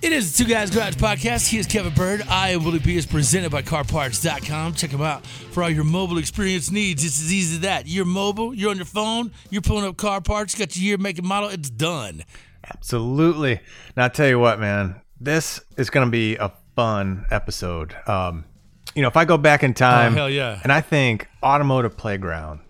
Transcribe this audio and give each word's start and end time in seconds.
It 0.00 0.12
is 0.12 0.36
the 0.36 0.44
Two 0.44 0.48
Guys 0.50 0.70
Garage 0.70 0.94
Podcast. 0.94 1.48
He 1.48 1.58
is 1.58 1.66
Kevin 1.66 1.92
Bird. 1.92 2.22
I 2.28 2.50
am 2.50 2.64
Willie 2.64 2.78
B. 2.78 2.96
is 2.96 3.04
presented 3.06 3.50
by 3.50 3.62
CarParts.com. 3.62 4.74
Check 4.74 4.90
them 4.90 5.02
out 5.02 5.26
for 5.26 5.62
all 5.62 5.70
your 5.70 5.82
mobile 5.84 6.18
experience 6.18 6.70
needs. 6.70 7.04
It's 7.04 7.20
as 7.20 7.32
easy 7.32 7.56
as 7.56 7.60
that. 7.62 7.88
You're 7.88 8.04
mobile, 8.04 8.54
you're 8.54 8.70
on 8.70 8.76
your 8.76 8.84
phone, 8.86 9.32
you're 9.50 9.62
pulling 9.62 9.84
up 9.86 9.96
car 9.96 10.20
parts, 10.20 10.54
got 10.54 10.76
your 10.76 10.84
year, 10.84 10.98
make, 10.98 11.18
and 11.18 11.26
model. 11.26 11.48
It's 11.48 11.68
done. 11.70 12.24
Absolutely. 12.72 13.60
Now, 13.96 14.04
I 14.04 14.08
tell 14.08 14.28
you 14.28 14.38
what, 14.38 14.60
man, 14.60 15.00
this 15.20 15.60
is 15.76 15.90
going 15.90 16.06
to 16.06 16.10
be 16.10 16.36
a 16.36 16.52
fun 16.76 17.24
episode. 17.30 17.96
Um, 18.06 18.44
you 18.94 19.02
know, 19.02 19.08
if 19.08 19.16
I 19.16 19.24
go 19.24 19.36
back 19.36 19.62
in 19.64 19.74
time, 19.74 20.12
Oh, 20.12 20.16
hell 20.16 20.30
yeah. 20.30 20.60
and 20.62 20.70
I 20.72 20.80
think 20.80 21.28
automotive 21.42 21.96
playground. 21.96 22.60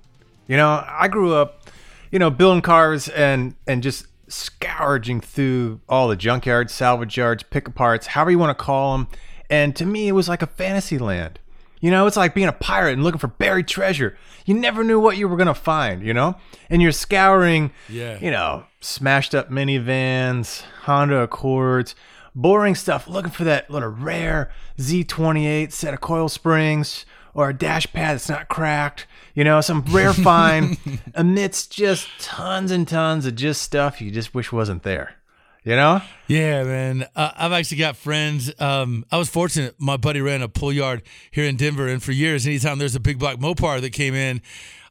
You 0.46 0.56
know, 0.56 0.82
I 0.86 1.08
grew 1.08 1.34
up, 1.34 1.68
you 2.10 2.18
know, 2.18 2.30
building 2.30 2.62
cars 2.62 3.08
and 3.10 3.54
and 3.66 3.82
just 3.82 4.06
scourging 4.28 5.20
through 5.20 5.80
all 5.88 6.08
the 6.08 6.16
junkyards, 6.16 6.70
salvage 6.70 7.16
yards, 7.16 7.42
pick 7.42 7.64
aparts, 7.64 8.06
however 8.06 8.30
you 8.30 8.38
want 8.38 8.56
to 8.56 8.64
call 8.64 8.96
them. 8.96 9.08
And 9.50 9.74
to 9.76 9.86
me, 9.86 10.08
it 10.08 10.12
was 10.12 10.28
like 10.28 10.42
a 10.42 10.46
fantasy 10.46 10.98
land. 10.98 11.40
You 11.80 11.90
know, 11.90 12.06
it's 12.06 12.16
like 12.16 12.34
being 12.34 12.48
a 12.48 12.52
pirate 12.52 12.94
and 12.94 13.04
looking 13.04 13.20
for 13.20 13.28
buried 13.28 13.68
treasure. 13.68 14.16
You 14.44 14.54
never 14.54 14.82
knew 14.82 14.98
what 14.98 15.16
you 15.16 15.28
were 15.28 15.36
gonna 15.36 15.54
find. 15.54 16.02
You 16.02 16.12
know, 16.12 16.36
and 16.68 16.82
you're 16.82 16.92
scouring. 16.92 17.70
Yeah. 17.88 18.18
You 18.20 18.30
know, 18.30 18.64
smashed 18.80 19.34
up 19.34 19.50
minivans, 19.50 20.62
Honda 20.82 21.20
Accords, 21.20 21.94
boring 22.34 22.74
stuff, 22.74 23.08
looking 23.08 23.30
for 23.30 23.44
that 23.44 23.70
little 23.70 23.90
rare 23.90 24.50
Z28 24.78 25.72
set 25.72 25.94
of 25.94 26.00
coil 26.00 26.28
springs 26.28 27.04
or 27.34 27.50
a 27.50 27.54
dash 27.54 27.86
pad 27.92 28.16
that's 28.16 28.28
not 28.28 28.48
cracked. 28.48 29.06
You 29.38 29.44
know, 29.44 29.60
some 29.60 29.84
rare 29.90 30.12
find 30.14 30.76
amidst 31.14 31.70
just 31.70 32.08
tons 32.18 32.72
and 32.72 32.88
tons 32.88 33.24
of 33.24 33.36
just 33.36 33.62
stuff 33.62 34.00
you 34.00 34.10
just 34.10 34.34
wish 34.34 34.50
wasn't 34.50 34.82
there. 34.82 35.14
You 35.62 35.76
know? 35.76 36.02
Yeah, 36.26 36.64
man. 36.64 37.06
Uh, 37.14 37.30
I've 37.36 37.52
actually 37.52 37.78
got 37.78 37.96
friends. 37.96 38.52
Um, 38.58 39.04
I 39.12 39.16
was 39.16 39.28
fortunate. 39.28 39.76
My 39.78 39.96
buddy 39.96 40.20
ran 40.20 40.42
a 40.42 40.48
pull 40.48 40.72
yard 40.72 41.02
here 41.30 41.44
in 41.44 41.54
Denver, 41.54 41.86
and 41.86 42.02
for 42.02 42.10
years, 42.10 42.48
anytime 42.48 42.80
there's 42.80 42.96
a 42.96 43.00
big 43.00 43.20
black 43.20 43.36
Mopar 43.36 43.80
that 43.80 43.90
came 43.90 44.16
in, 44.16 44.42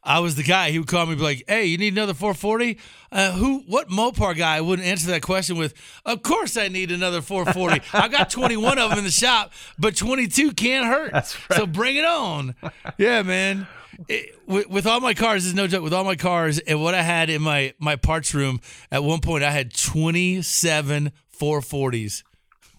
I 0.02 0.20
was 0.20 0.34
the 0.34 0.44
guy. 0.44 0.70
He 0.70 0.78
would 0.78 0.88
call 0.88 1.04
me, 1.04 1.14
be 1.14 1.20
like, 1.20 1.44
"Hey, 1.46 1.66
you 1.66 1.76
need 1.76 1.92
another 1.92 2.14
440? 2.14 2.78
Uh, 3.12 3.32
who? 3.32 3.64
What 3.66 3.90
Mopar 3.90 4.34
guy 4.34 4.62
wouldn't 4.62 4.88
answer 4.88 5.08
that 5.08 5.20
question 5.20 5.58
with, 5.58 5.74
"Of 6.06 6.22
course, 6.22 6.56
I 6.56 6.68
need 6.68 6.90
another 6.90 7.20
440. 7.20 7.82
I've 7.92 8.12
got 8.12 8.30
21 8.30 8.78
of 8.78 8.88
them 8.88 9.00
in 9.00 9.04
the 9.04 9.10
shop, 9.10 9.52
but 9.78 9.94
22 9.94 10.52
can't 10.52 10.86
hurt. 10.86 11.12
That's 11.12 11.36
right. 11.50 11.58
So 11.58 11.66
bring 11.66 11.96
it 11.96 12.06
on. 12.06 12.54
yeah, 12.96 13.20
man. 13.20 13.66
It, 14.06 14.36
with, 14.46 14.68
with 14.68 14.86
all 14.86 15.00
my 15.00 15.14
cars, 15.14 15.44
is 15.44 15.54
no 15.54 15.66
joke. 15.66 15.82
With 15.82 15.92
all 15.92 16.04
my 16.04 16.14
cars 16.14 16.58
and 16.60 16.82
what 16.82 16.94
I 16.94 17.02
had 17.02 17.30
in 17.30 17.42
my 17.42 17.74
my 17.78 17.96
parts 17.96 18.34
room, 18.34 18.60
at 18.92 19.02
one 19.02 19.20
point 19.20 19.42
I 19.42 19.50
had 19.50 19.74
27 19.74 21.12
440s. 21.38 22.22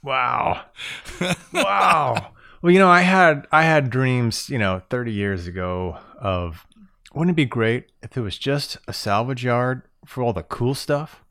Wow. 0.03 0.65
wow. 1.53 2.31
Well, 2.61 2.73
you 2.73 2.79
know, 2.79 2.89
I 2.89 3.01
had 3.01 3.47
I 3.51 3.63
had 3.63 3.89
dreams, 3.89 4.49
you 4.49 4.57
know, 4.57 4.81
30 4.89 5.11
years 5.11 5.47
ago 5.47 5.97
of 6.19 6.65
wouldn't 7.13 7.35
it 7.35 7.35
be 7.35 7.45
great 7.45 7.91
if 8.01 8.15
it 8.15 8.21
was 8.21 8.37
just 8.37 8.77
a 8.87 8.93
salvage 8.93 9.43
yard 9.43 9.83
for 10.05 10.23
all 10.23 10.33
the 10.33 10.43
cool 10.43 10.75
stuff? 10.75 11.23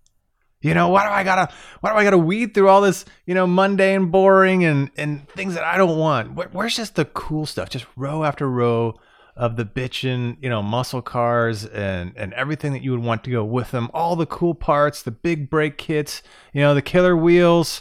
You 0.61 0.75
know, 0.75 0.89
why 0.89 1.07
do 1.07 1.13
I 1.13 1.23
gotta 1.23 1.53
why 1.81 1.93
do 1.93 1.99
I 1.99 2.05
gotta 2.05 2.19
weed 2.19 2.53
through 2.53 2.69
all 2.69 2.81
this, 2.81 3.05
you 3.27 3.35
know, 3.35 3.47
mundane, 3.47 4.07
boring 4.07 4.65
and 4.65 4.91
and 4.97 5.29
things 5.31 5.55
that 5.55 5.65
I 5.65 5.77
don't 5.77 5.99
want? 5.99 6.35
Where, 6.35 6.49
where's 6.49 6.77
just 6.77 6.97
the 6.97 7.05
cool 7.05 7.47
stuff? 7.47 7.71
Just 7.71 7.87
row 7.97 8.25
after 8.25 8.49
row 8.51 8.99
of 9.39 9.55
the 9.55 9.65
bitchin', 9.65 10.37
you 10.43 10.51
know, 10.51 10.61
muscle 10.61 11.01
cars 11.01 11.65
and 11.65 12.13
and 12.17 12.35
everything 12.35 12.73
that 12.73 12.83
you 12.83 12.91
would 12.91 13.03
want 13.03 13.23
to 13.25 13.31
go 13.31 13.45
with 13.45 13.71
them. 13.71 13.89
All 13.95 14.17
the 14.17 14.27
cool 14.27 14.55
parts, 14.55 15.01
the 15.01 15.13
big 15.13 15.49
brake 15.49 15.79
kits, 15.79 16.23
you 16.53 16.61
know, 16.61 16.75
the 16.75 16.83
killer 16.83 17.17
wheels, 17.17 17.81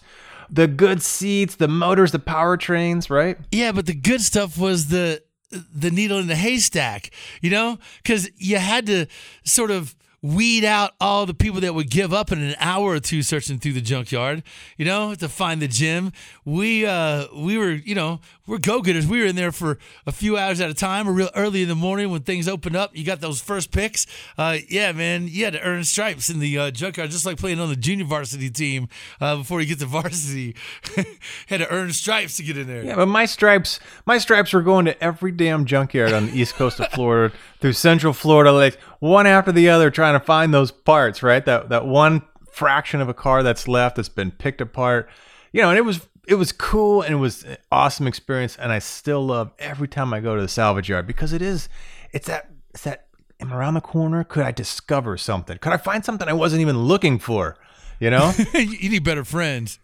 the 0.50 0.68
good 0.68 1.02
seats, 1.02 1.56
the 1.56 1.68
motors, 1.68 2.12
the 2.12 2.20
powertrains, 2.20 3.10
right? 3.10 3.40
Yeah, 3.52 3.72
but 3.72 3.88
the 3.88 3.96
good 3.96 4.22
stuff 4.22 4.58
was 4.58 4.88
the 4.90 5.24
the 5.50 5.90
needle 5.90 6.20
in 6.20 6.28
the 6.28 6.36
haystack, 6.36 7.10
you 7.42 7.50
know, 7.50 7.80
because 8.04 8.30
you 8.38 8.58
had 8.58 8.86
to 8.86 9.08
sort 9.44 9.72
of 9.72 9.96
weed 10.22 10.66
out 10.66 10.92
all 11.00 11.26
the 11.26 11.34
people 11.34 11.62
that 11.62 11.74
would 11.74 11.90
give 11.90 12.14
up 12.14 12.32
in 12.32 12.42
an 12.42 12.56
hour 12.60 12.92
or 12.92 13.00
two 13.00 13.22
searching 13.22 13.60
through 13.60 13.74
the 13.74 13.82
junkyard, 13.82 14.44
you 14.78 14.86
know, 14.86 15.16
to 15.16 15.30
find 15.30 15.62
the 15.62 15.68
gym. 15.68 16.12
We 16.44 16.86
uh 16.86 17.28
we 17.36 17.58
were, 17.58 17.72
you 17.72 17.96
know, 17.96 18.20
we're 18.48 18.58
go-getters. 18.58 19.06
We 19.06 19.20
were 19.20 19.28
in 19.28 19.36
there 19.36 19.52
for 19.52 19.78
a 20.06 20.12
few 20.12 20.38
hours 20.38 20.60
at 20.62 20.70
a 20.70 20.74
time 20.74 21.08
or 21.08 21.12
real 21.12 21.30
early 21.36 21.62
in 21.62 21.68
the 21.68 21.76
morning 21.76 22.10
when 22.10 22.22
things 22.22 22.48
opened 22.48 22.76
up. 22.76 22.96
You 22.96 23.04
got 23.04 23.20
those 23.20 23.42
first 23.42 23.72
picks. 23.72 24.08
Uh 24.38 24.58
yeah, 24.70 24.92
man, 24.94 25.28
you 25.28 25.44
had 25.44 25.54
to 25.54 25.62
earn 25.62 25.84
stripes 25.84 26.30
in 26.30 26.40
the 26.40 26.58
uh, 26.58 26.72
junkyard 26.72 27.12
just 27.12 27.26
like 27.26 27.38
playing 27.38 27.60
on 27.60 27.70
the 27.70 27.76
junior 27.76 28.06
varsity 28.06 28.50
team 28.50 28.88
uh, 29.20 29.36
before 29.36 29.62
you 29.62 29.68
get 29.68 29.80
to 29.80 29.86
varsity. 29.98 30.56
had 31.48 31.58
to 31.58 31.70
earn 31.70 31.92
stripes 31.92 32.38
to 32.38 32.44
get 32.44 32.58
in 32.58 32.68
there. 32.68 32.84
Yeah, 32.84 32.96
but 32.96 33.08
my 33.08 33.26
stripes, 33.26 33.80
my 34.06 34.18
stripes 34.18 34.54
were 34.54 34.62
going 34.62 34.86
to 34.86 35.04
every 35.04 35.32
damn 35.32 35.66
junkyard 35.66 36.14
on 36.14 36.28
the 36.28 36.40
east 36.40 36.56
coast 36.56 36.80
of 36.80 36.88
Florida, 36.92 37.36
through 37.60 37.74
Central 37.74 38.14
Florida, 38.14 38.52
like 38.52 38.80
one 39.00 39.28
after 39.28 39.52
the 39.52 39.70
other, 39.70 39.92
trying 39.92 40.18
to 40.18 40.26
find 40.26 40.54
those 40.54 40.72
parts. 40.72 41.22
Right, 41.22 41.44
that 41.46 41.70
that 41.70 41.86
one 41.86 42.22
fraction 42.52 43.02
of 43.02 43.10
a 43.10 43.14
car 43.14 43.44
that's 43.44 43.68
left 43.68 43.98
that's 43.98 44.10
been 44.10 44.32
picked 44.32 44.62
apart. 44.62 45.10
You 45.52 45.62
know, 45.62 45.70
and 45.70 45.78
it 45.78 45.86
was 45.86 46.08
it 46.28 46.36
was 46.36 46.52
cool 46.52 47.02
and 47.02 47.14
it 47.14 47.18
was 47.18 47.44
an 47.44 47.58
awesome 47.72 48.06
experience, 48.06 48.58
and 48.58 48.72
I 48.72 48.80
still 48.80 49.26
love 49.26 49.52
every 49.58 49.88
time 49.88 50.14
I 50.14 50.20
go 50.20 50.36
to 50.36 50.42
the 50.42 50.50
salvage 50.50 50.90
yard 50.90 51.08
because 51.08 51.32
it 51.34 51.42
is, 51.42 51.70
it's 52.12 52.28
that 52.28 52.50
it's 52.72 52.84
that. 52.84 53.06
Am 53.40 53.54
I 53.54 53.56
around 53.56 53.76
the 53.76 53.82
corner? 53.82 54.24
Could 54.24 54.44
I 54.44 54.52
discover 54.52 55.16
something? 55.16 55.60
Could 55.60 55.72
I 55.72 55.78
find 55.78 56.04
something 56.04 56.28
I 56.28 56.34
wasn't 56.34 56.62
even 56.62 56.80
looking 56.80 57.20
for? 57.20 57.56
You 58.00 58.10
know? 58.10 58.34
you 58.54 58.90
need 58.90 59.04
better 59.04 59.24
friends. 59.24 59.78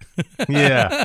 yeah. 0.50 1.04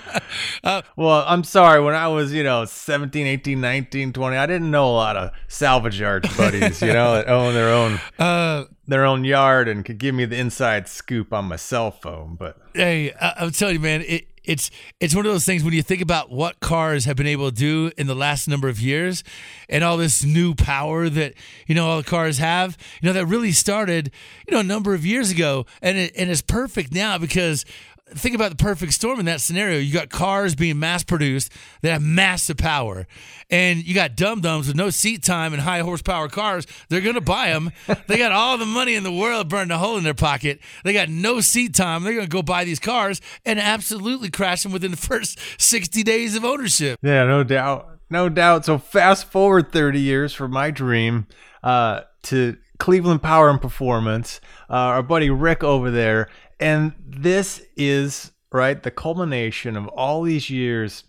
well, 0.97 1.25
I'm 1.27 1.45
sorry. 1.45 1.83
When 1.83 1.95
I 1.95 2.09
was, 2.09 2.33
you 2.33 2.43
know, 2.43 2.65
17, 2.65 3.27
18, 3.27 3.61
19, 3.61 4.13
20, 4.15 4.37
I 4.37 4.47
didn't 4.47 4.71
know 4.71 4.89
a 4.89 4.93
lot 4.93 5.17
of 5.17 5.31
salvage 5.47 6.01
yard 6.01 6.27
buddies, 6.39 6.81
you 6.81 6.93
know, 6.93 7.15
that 7.15 7.29
own 7.29 7.53
their 7.53 7.69
own 7.69 8.01
Uh, 8.19 8.65
their 8.87 9.05
own 9.05 9.25
yard 9.25 9.69
and 9.69 9.85
could 9.85 9.99
give 9.99 10.15
me 10.15 10.25
the 10.25 10.37
inside 10.37 10.89
scoop 10.89 11.33
on 11.33 11.47
my 11.47 11.57
cell 11.57 11.91
phone. 11.91 12.37
But 12.39 12.59
hey, 12.75 13.13
I, 13.13 13.35
I'm 13.41 13.51
telling 13.51 13.75
you, 13.75 13.81
man, 13.81 14.03
it, 14.03 14.27
it's 14.49 14.71
it's 14.99 15.15
one 15.15 15.27
of 15.27 15.33
those 15.33 15.45
things 15.45 15.63
when 15.63 15.75
you 15.75 15.83
think 15.83 16.01
about 16.01 16.31
what 16.31 16.59
cars 16.59 17.05
have 17.05 17.17
been 17.17 17.27
able 17.27 17.51
to 17.51 17.55
do 17.55 17.93
in 17.99 18.07
the 18.07 18.15
last 18.15 18.49
number 18.49 18.69
of 18.69 18.81
years, 18.81 19.23
and 19.69 19.85
all 19.85 19.99
this 19.99 20.25
new 20.25 20.55
power 20.55 21.11
that 21.11 21.35
you 21.67 21.75
know 21.75 21.87
all 21.87 21.99
the 21.99 22.09
cars 22.09 22.39
have. 22.39 22.77
You 23.03 23.09
know 23.09 23.13
that 23.13 23.27
really 23.27 23.53
started, 23.53 24.11
you 24.47 24.55
know, 24.55 24.61
a 24.61 24.65
number 24.65 24.95
of 24.95 25.05
years 25.05 25.31
ago, 25.31 25.67
and 25.83 25.99
it, 25.99 26.13
and 26.17 26.31
it's 26.31 26.41
perfect 26.41 26.93
now 26.93 27.19
because 27.19 27.67
think 28.15 28.35
about 28.35 28.51
the 28.51 28.57
perfect 28.57 28.93
storm 28.93 29.21
in 29.21 29.27
that 29.27 29.41
scenario. 29.41 29.79
You 29.79 29.93
got 29.93 30.11
cars 30.11 30.55
being 30.55 30.79
mass 30.79 31.05
produced 31.05 31.53
that 31.83 31.93
have 31.93 32.03
massive 32.03 32.57
power, 32.57 33.07
and 33.51 33.85
you 33.85 33.95
got 33.95 34.17
dum 34.17 34.41
dums 34.41 34.67
with 34.67 34.77
no 34.77 34.91
seat 34.91 35.23
time 35.23 35.53
and 35.53 35.63
high 35.63 35.81
horsepower 35.81 36.29
cars. 36.29 36.67
They're 36.89 37.01
gonna 37.01 37.21
buy 37.21 37.51
them. 37.51 37.71
they 38.07 38.19
got 38.19 38.33
all 38.33 38.59
the 38.59 38.67
money 38.67 38.95
in 38.95 39.03
the 39.05 39.13
world 39.13 39.49
burning 39.49 39.71
a 39.71 39.79
hole 39.79 39.97
in 39.97 40.05
their 40.05 40.15
pocket. 40.15 40.61
They 40.85 40.93
got 40.93 41.09
no 41.09 41.41
seat 41.41 41.75
time. 41.75 42.03
They're 42.03 42.15
gonna 42.15 42.27
go 42.27 42.43
buy 42.43 42.65
these 42.65 42.81
cars 42.81 43.21
and 43.45 43.59
absolutely 43.59 44.31
crash 44.31 44.63
them 44.63 44.73
within 44.73 44.91
the 44.91 44.97
first 44.97 45.39
sixty 45.59 46.03
days 46.03 46.35
of 46.35 46.45
ownership. 46.45 46.99
yeah, 47.03 47.25
no 47.25 47.45
doubt. 47.45 47.99
No 48.11 48.29
doubt. 48.29 48.65
So 48.65 48.79
fast 48.79 49.27
forward 49.31 49.71
30 49.71 50.01
years 50.01 50.33
for 50.33 50.49
my 50.49 50.71
dream 50.71 51.27
uh, 51.63 52.03
to 52.23 52.57
Cleveland 52.79 53.23
Power 53.23 53.51
and 53.51 53.61
Performance, 53.61 54.41
uh, 54.71 54.73
our 54.75 55.03
buddy 55.03 55.29
Rick 55.31 55.63
over 55.63 55.91
there. 55.91 56.29
And 56.61 56.93
this 57.07 57.63
is, 57.77 58.33
right, 58.53 58.83
the 58.83 58.91
culmination 58.91 59.77
of 59.77 59.87
all 59.89 60.23
these 60.23 60.51
years 60.51 61.05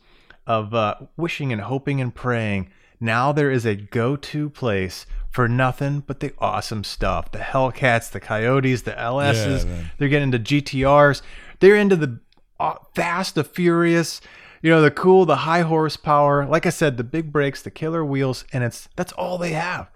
of 0.46 0.74
uh, 0.74 0.96
wishing 1.16 1.51
and 1.51 1.62
hoping 1.62 2.01
and 2.01 2.13
praying. 2.13 2.69
Now 3.00 3.31
there 3.31 3.51
is 3.51 3.66
a 3.66 3.75
go 3.75 4.16
to 4.16 4.50
place 4.50 5.06
for 5.30 5.48
nothing 5.48 6.01
but 6.01 6.19
the 6.19 6.34
awesome 6.40 6.84
stuff. 6.84 7.31
The 7.31 7.40
Hellcats, 7.40 8.12
the 8.12 8.19
Coyotes, 8.19 8.81
the 8.81 8.92
LSs. 8.92 9.66
Yeah, 9.66 9.84
they're 9.98 10.10
getting 10.10 10.34
into 10.34 10.40
GTRs. 10.40 11.22
They're 11.60 11.75
into 11.75 11.95
the 11.95 12.19
uh, 12.60 12.75
fast, 12.94 13.36
the 13.36 13.44
furious, 13.44 14.22
you 14.62 14.69
know, 14.69 14.81
the 14.81 14.92
cool, 14.92 15.25
the 15.25 15.38
high 15.38 15.62
horsepower. 15.62 16.45
Like 16.45 16.66
I 16.66 16.72
said, 16.72 16.98
the 16.98 17.04
big 17.04 17.31
brakes, 17.31 17.62
the 17.62 17.72
killer 17.72 18.04
wheels, 18.04 18.44
and 18.52 18.63
it's 18.63 18.90
that's 18.95 19.13
all 19.13 19.38
they 19.38 19.54
have. 19.54 19.88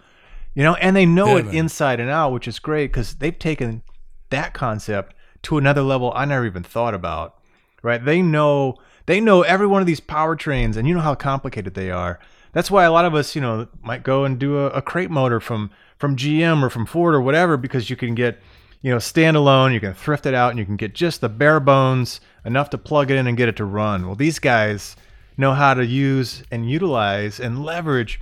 You 0.53 0.63
know, 0.63 0.75
and 0.75 0.95
they 0.95 1.05
know 1.05 1.33
yeah, 1.33 1.39
it 1.39 1.45
man. 1.47 1.55
inside 1.55 1.99
and 1.99 2.09
out, 2.09 2.31
which 2.31 2.47
is 2.47 2.59
great 2.59 2.91
because 2.91 3.15
they've 3.15 3.37
taken 3.37 3.81
that 4.29 4.53
concept 4.53 5.15
to 5.43 5.57
another 5.57 5.81
level 5.81 6.11
I 6.15 6.25
never 6.25 6.45
even 6.45 6.63
thought 6.63 6.93
about. 6.93 7.35
Right? 7.81 8.03
They 8.03 8.21
know 8.21 8.77
they 9.05 9.19
know 9.19 9.41
every 9.41 9.67
one 9.67 9.81
of 9.81 9.87
these 9.87 9.99
powertrains, 9.99 10.77
and 10.77 10.87
you 10.87 10.93
know 10.93 11.01
how 11.01 11.15
complicated 11.15 11.73
they 11.73 11.91
are. 11.91 12.19
That's 12.53 12.71
why 12.71 12.83
a 12.85 12.91
lot 12.91 13.05
of 13.05 13.15
us, 13.15 13.35
you 13.35 13.41
know, 13.41 13.67
might 13.81 14.03
go 14.03 14.25
and 14.25 14.39
do 14.39 14.57
a, 14.57 14.67
a 14.67 14.81
crate 14.81 15.11
motor 15.11 15.39
from 15.39 15.71
from 15.97 16.15
GM 16.15 16.63
or 16.63 16.69
from 16.69 16.85
Ford 16.85 17.15
or 17.15 17.21
whatever 17.21 17.57
because 17.57 17.89
you 17.89 17.95
can 17.95 18.15
get, 18.15 18.39
you 18.81 18.91
know, 18.91 18.97
standalone. 18.97 19.73
You 19.73 19.79
can 19.79 19.93
thrift 19.93 20.25
it 20.25 20.33
out, 20.33 20.51
and 20.51 20.59
you 20.59 20.65
can 20.65 20.77
get 20.77 20.93
just 20.93 21.21
the 21.21 21.29
bare 21.29 21.59
bones 21.59 22.21
enough 22.45 22.69
to 22.71 22.77
plug 22.77 23.11
it 23.11 23.17
in 23.17 23.27
and 23.27 23.37
get 23.37 23.49
it 23.49 23.57
to 23.57 23.65
run. 23.65 24.05
Well, 24.05 24.15
these 24.15 24.39
guys 24.39 24.95
know 25.35 25.53
how 25.53 25.73
to 25.73 25.85
use 25.85 26.43
and 26.51 26.69
utilize 26.69 27.39
and 27.39 27.65
leverage 27.65 28.19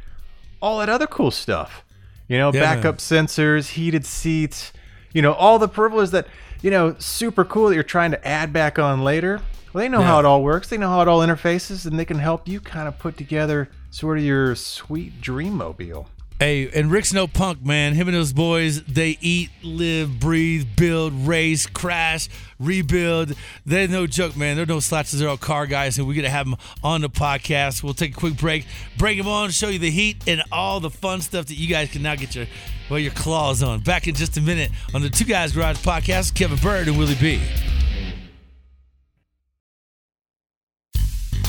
all 0.62 0.80
that 0.80 0.90
other 0.90 1.08
cool 1.08 1.32
stuff. 1.32 1.84
You 2.28 2.38
know, 2.38 2.54
yeah, 2.54 2.62
backup 2.62 2.96
man. 2.96 3.28
sensors, 3.28 3.72
heated 3.72 4.06
seats, 4.06 4.72
you 5.14 5.22
know, 5.22 5.34
all 5.34 5.60
the 5.60 5.68
peripherals 5.68 6.12
that, 6.12 6.28
you 6.62 6.72
know, 6.72 6.96
super 7.00 7.44
cool 7.46 7.70
that 7.70 7.76
you're 7.76 7.84
trying 7.84 8.12
to 8.12 8.28
add 8.28 8.54
back 8.54 8.80
on 8.80 9.04
later. 9.04 9.42
Well, 9.74 9.82
they 9.82 9.90
know 9.90 10.00
yeah. 10.00 10.08
how 10.08 10.20
it 10.20 10.26
all 10.26 10.44
works. 10.44 10.70
They 10.70 10.78
know 10.78 10.90
how 10.90 11.02
it 11.02 11.08
all 11.08 11.20
interfaces, 11.20 11.86
and 11.86 11.98
they 11.98 12.06
can 12.06 12.20
help 12.20 12.48
you 12.48 12.60
kind 12.60 12.88
of 12.88 13.00
put 13.00 13.18
together 13.18 13.70
sort 13.90 14.18
of 14.18 14.24
your 14.24 14.56
sweet 14.56 15.22
dream 15.22 15.54
mobile. 15.54 16.08
Hey, 16.42 16.72
and 16.72 16.90
Rick's 16.90 17.14
no 17.14 17.28
punk, 17.28 17.64
man. 17.64 17.94
Him 17.94 18.08
and 18.08 18.18
those 18.18 18.34
boys, 18.34 18.84
they 18.86 19.16
eat, 19.22 19.52
live, 19.62 20.20
breathe, 20.20 20.70
build, 20.76 21.14
race, 21.14 21.68
crash, 21.68 22.30
rebuild. 22.60 23.34
They're 23.64 23.88
no 23.88 24.08
joke, 24.08 24.36
man. 24.36 24.58
They're 24.58 24.66
no 24.66 24.80
slouches. 24.80 25.20
They're 25.20 25.30
all 25.30 25.38
car 25.38 25.68
guys, 25.68 26.00
and 26.00 26.08
we're 26.08 26.16
going 26.16 26.24
to 26.24 26.32
have 26.32 26.48
them 26.48 26.58
on 26.84 27.02
the 27.02 27.12
podcast. 27.12 27.84
We'll 27.84 27.94
take 27.94 28.14
a 28.14 28.20
quick 28.20 28.38
break, 28.38 28.66
bring 28.98 29.20
them 29.20 29.28
on, 29.28 29.52
show 29.52 29.68
you 29.68 29.78
the 29.78 29.92
heat 29.92 30.24
and 30.26 30.42
all 30.52 30.80
the 30.80 30.90
fun 30.90 31.22
stuff 31.22 31.46
that 31.46 31.58
you 31.58 31.68
guys 31.68 31.92
can 31.92 32.02
now 32.02 32.16
get 32.16 32.34
your, 32.34 32.48
well, 32.92 33.00
your 33.00 33.14
claws 33.14 33.64
on. 33.64 33.80
Back 33.80 34.08
in 34.08 34.16
just 34.16 34.36
a 34.36 34.42
minute 34.42 34.70
on 34.94 35.02
the 35.02 35.10
Two 35.10 35.24
Guys 35.24 35.54
Garage 35.54 35.78
podcast, 35.78 36.36
Kevin 36.36 36.58
Bird 36.58 36.90
and 36.90 36.98
Willie 36.98 37.16
B. 37.16 37.42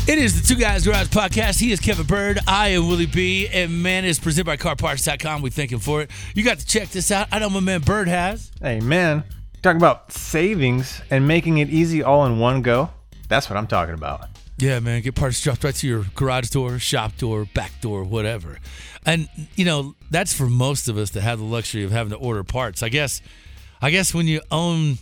It 0.07 0.19
is 0.19 0.41
the 0.41 0.47
Two 0.47 0.61
Guys 0.61 0.85
Garage 0.85 1.09
Podcast. 1.09 1.61
He 1.61 1.73
is 1.73 1.81
Kevin 1.81 2.07
Bird. 2.07 2.39
I 2.47 2.69
am 2.69 2.89
Willie 2.89 3.07
B. 3.07 3.49
And 3.49 3.83
man, 3.83 4.05
it's 4.05 4.19
presented 4.19 4.47
by 4.47 4.57
CarParts.com. 4.57 5.43
We 5.43 5.51
thank 5.51 5.73
him 5.73 5.79
for 5.79 6.03
it. 6.03 6.11
You 6.35 6.45
got 6.45 6.59
to 6.59 6.67
check 6.67 6.89
this 6.89 7.11
out. 7.11 7.29
I 7.31 7.39
know 7.39 7.51
my 7.51 7.61
man 7.61 7.81
Bird 7.81 8.09
has. 8.09 8.51
Hey, 8.61 8.81
man. 8.81 9.25
Talking 9.63 9.77
about 9.77 10.13
savings 10.13 11.01
and 11.11 11.27
making 11.27 11.59
it 11.59 11.71
easy 11.71 12.03
all 12.03 12.27
in 12.27 12.39
one 12.41 12.63
go. 12.63 12.91
That's 13.29 13.49
what 13.49 13.57
I'm 13.57 13.69
talking 13.69 13.95
about. 13.95 14.32
Yeah, 14.63 14.79
man. 14.79 15.03
Get 15.03 15.17
parts 15.17 15.43
dropped 15.43 15.65
right 15.65 15.75
to 15.75 15.89
your 15.89 16.07
garage 16.15 16.51
door, 16.51 16.79
shop 16.79 17.17
door, 17.17 17.47
back 17.53 17.73
door, 17.81 18.05
whatever. 18.05 18.61
And, 19.05 19.29
you 19.57 19.65
know, 19.65 19.97
that's 20.09 20.33
for 20.33 20.47
most 20.47 20.87
of 20.87 20.97
us 20.97 21.11
that 21.11 21.23
have 21.23 21.41
the 21.41 21.45
luxury 21.45 21.83
of 21.83 21.91
having 21.91 22.13
to 22.13 22.17
order 22.17 22.45
parts. 22.45 22.81
I 22.81 22.89
guess, 22.89 23.21
I 23.81 23.91
guess 23.91 24.15
when 24.15 24.29
you 24.29 24.41
own, 24.53 24.99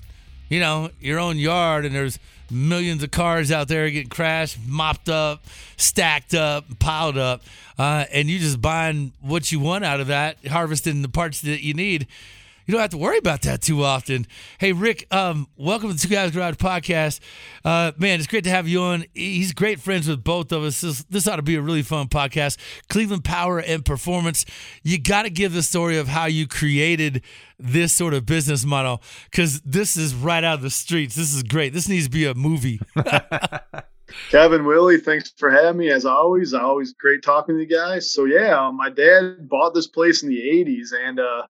you 0.49 0.61
know, 0.61 0.89
your 0.99 1.19
own 1.19 1.37
yard 1.37 1.85
and 1.85 1.95
there's 1.95 2.19
millions 2.51 3.03
of 3.03 3.11
cars 3.11 3.53
out 3.53 3.69
there 3.69 3.91
getting 3.91 4.09
crashed, 4.09 4.57
mopped 4.67 5.11
up, 5.11 5.45
stacked 5.77 6.33
up, 6.33 6.65
piled 6.79 7.19
up, 7.19 7.43
uh, 7.79 8.07
and 8.11 8.31
you 8.31 8.39
just 8.39 8.63
buying 8.63 9.13
what 9.21 9.53
you 9.53 9.61
want 9.61 9.85
out 9.85 10.01
of 10.01 10.07
that, 10.07 10.39
harvesting 10.47 11.03
the 11.03 11.09
parts 11.11 11.43
that 11.43 11.63
you 11.63 11.75
need. 11.75 12.07
You 12.67 12.73
don't 12.73 12.81
have 12.81 12.91
to 12.91 12.99
worry 12.99 13.19
about 13.19 13.43
that 13.43 13.63
too 13.63 13.83
often. 13.83 14.27
Hey, 14.59 14.73
Rick, 14.73 15.07
um, 15.11 15.49
welcome 15.57 15.89
to 15.89 15.95
the 15.95 16.01
Two 16.01 16.09
Guys 16.09 16.31
Garage 16.31 16.55
podcast. 16.57 17.21
Uh, 17.65 17.93
man, 17.97 18.19
it's 18.19 18.29
great 18.29 18.45
to 18.45 18.51
have 18.51 18.69
you 18.69 18.83
on. 18.83 19.05
He's 19.15 19.53
great 19.53 19.81
friends 19.81 20.07
with 20.07 20.23
both 20.23 20.53
of 20.53 20.63
us. 20.63 20.81
This, 20.81 21.03
this 21.05 21.27
ought 21.27 21.37
to 21.37 21.43
be 21.43 21.57
a 21.57 21.63
really 21.63 21.83
fun 21.83 22.09
podcast. 22.09 22.59
Cleveland 22.89 23.25
Power 23.25 23.59
and 23.59 23.85
Performance. 23.85 24.45
You 24.83 25.01
got 25.01 25.23
to 25.23 25.31
give 25.31 25.53
the 25.53 25.63
story 25.63 25.97
of 25.97 26.09
how 26.09 26.27
you 26.27 26.47
created 26.47 27.23
this 27.59 27.93
sort 27.93 28.15
of 28.15 28.27
business 28.27 28.65
model 28.65 29.03
because 29.31 29.61
this 29.63 29.97
is 29.97 30.15
right 30.15 30.45
out 30.45 30.55
of 30.55 30.63
the 30.63 30.71
streets. 30.71 31.15
This 31.15 31.35
is 31.35 31.43
great. 31.43 31.73
This 31.73 31.89
needs 31.89 32.05
to 32.05 32.11
be 32.11 32.27
a 32.27 32.35
movie. 32.35 32.81
Kevin 34.31 34.65
Willie, 34.65 34.99
thanks 34.99 35.33
for 35.37 35.51
having 35.51 35.79
me. 35.79 35.91
As 35.91 36.05
always, 36.05 36.53
always 36.53 36.93
great 36.93 37.23
talking 37.23 37.55
to 37.57 37.61
you 37.61 37.67
guys. 37.67 38.11
So 38.11 38.25
yeah, 38.25 38.71
my 38.75 38.91
dad 38.91 39.49
bought 39.49 39.75
this 39.75 39.87
place 39.87 40.23
in 40.23 40.29
the 40.29 40.41
'80s, 40.41 40.89
and 40.93 41.21
uh, 41.21 41.47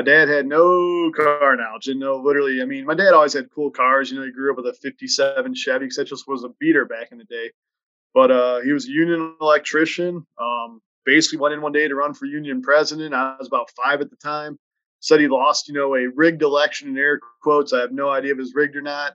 my 0.00 0.04
dad 0.04 0.30
had 0.30 0.46
no 0.46 1.12
car 1.14 1.56
knowledge 1.56 1.88
and 1.88 2.00
no 2.00 2.16
literally 2.16 2.62
i 2.62 2.64
mean 2.64 2.86
my 2.86 2.94
dad 2.94 3.12
always 3.12 3.34
had 3.34 3.50
cool 3.54 3.70
cars 3.70 4.10
you 4.10 4.18
know 4.18 4.24
he 4.24 4.32
grew 4.32 4.50
up 4.50 4.56
with 4.56 4.66
a 4.66 4.72
57 4.72 5.54
chevy 5.54 5.80
because 5.80 5.96
that 5.96 6.06
just 6.06 6.26
was 6.26 6.42
a 6.42 6.48
beater 6.58 6.86
back 6.86 7.12
in 7.12 7.18
the 7.18 7.24
day. 7.24 7.50
But 8.14 8.30
uh, 8.30 8.60
he 8.60 8.72
was 8.72 8.86
a 8.86 8.90
union 8.90 9.36
electrician 9.40 10.26
um, 10.40 10.80
basically 11.04 11.38
went 11.38 11.52
in 11.52 11.60
one 11.60 11.72
day 11.72 11.86
to 11.86 11.94
run 11.94 12.14
for 12.14 12.24
union 12.24 12.62
president. 12.62 13.14
I 13.14 13.36
was 13.38 13.46
about 13.46 13.70
five 13.70 14.00
at 14.00 14.08
the 14.08 14.16
time. 14.16 14.58
Said 15.00 15.20
he 15.20 15.28
lost 15.28 15.68
you 15.68 15.74
know 15.74 15.94
a 15.94 16.08
rigged 16.08 16.40
election 16.40 16.88
in 16.88 16.96
air 16.96 17.20
quotes. 17.42 17.74
I 17.74 17.80
have 17.80 17.92
no 17.92 18.08
idea 18.08 18.32
if 18.32 18.38
it 18.38 18.40
was 18.40 18.54
rigged 18.54 18.76
or 18.76 18.82
not 18.82 19.12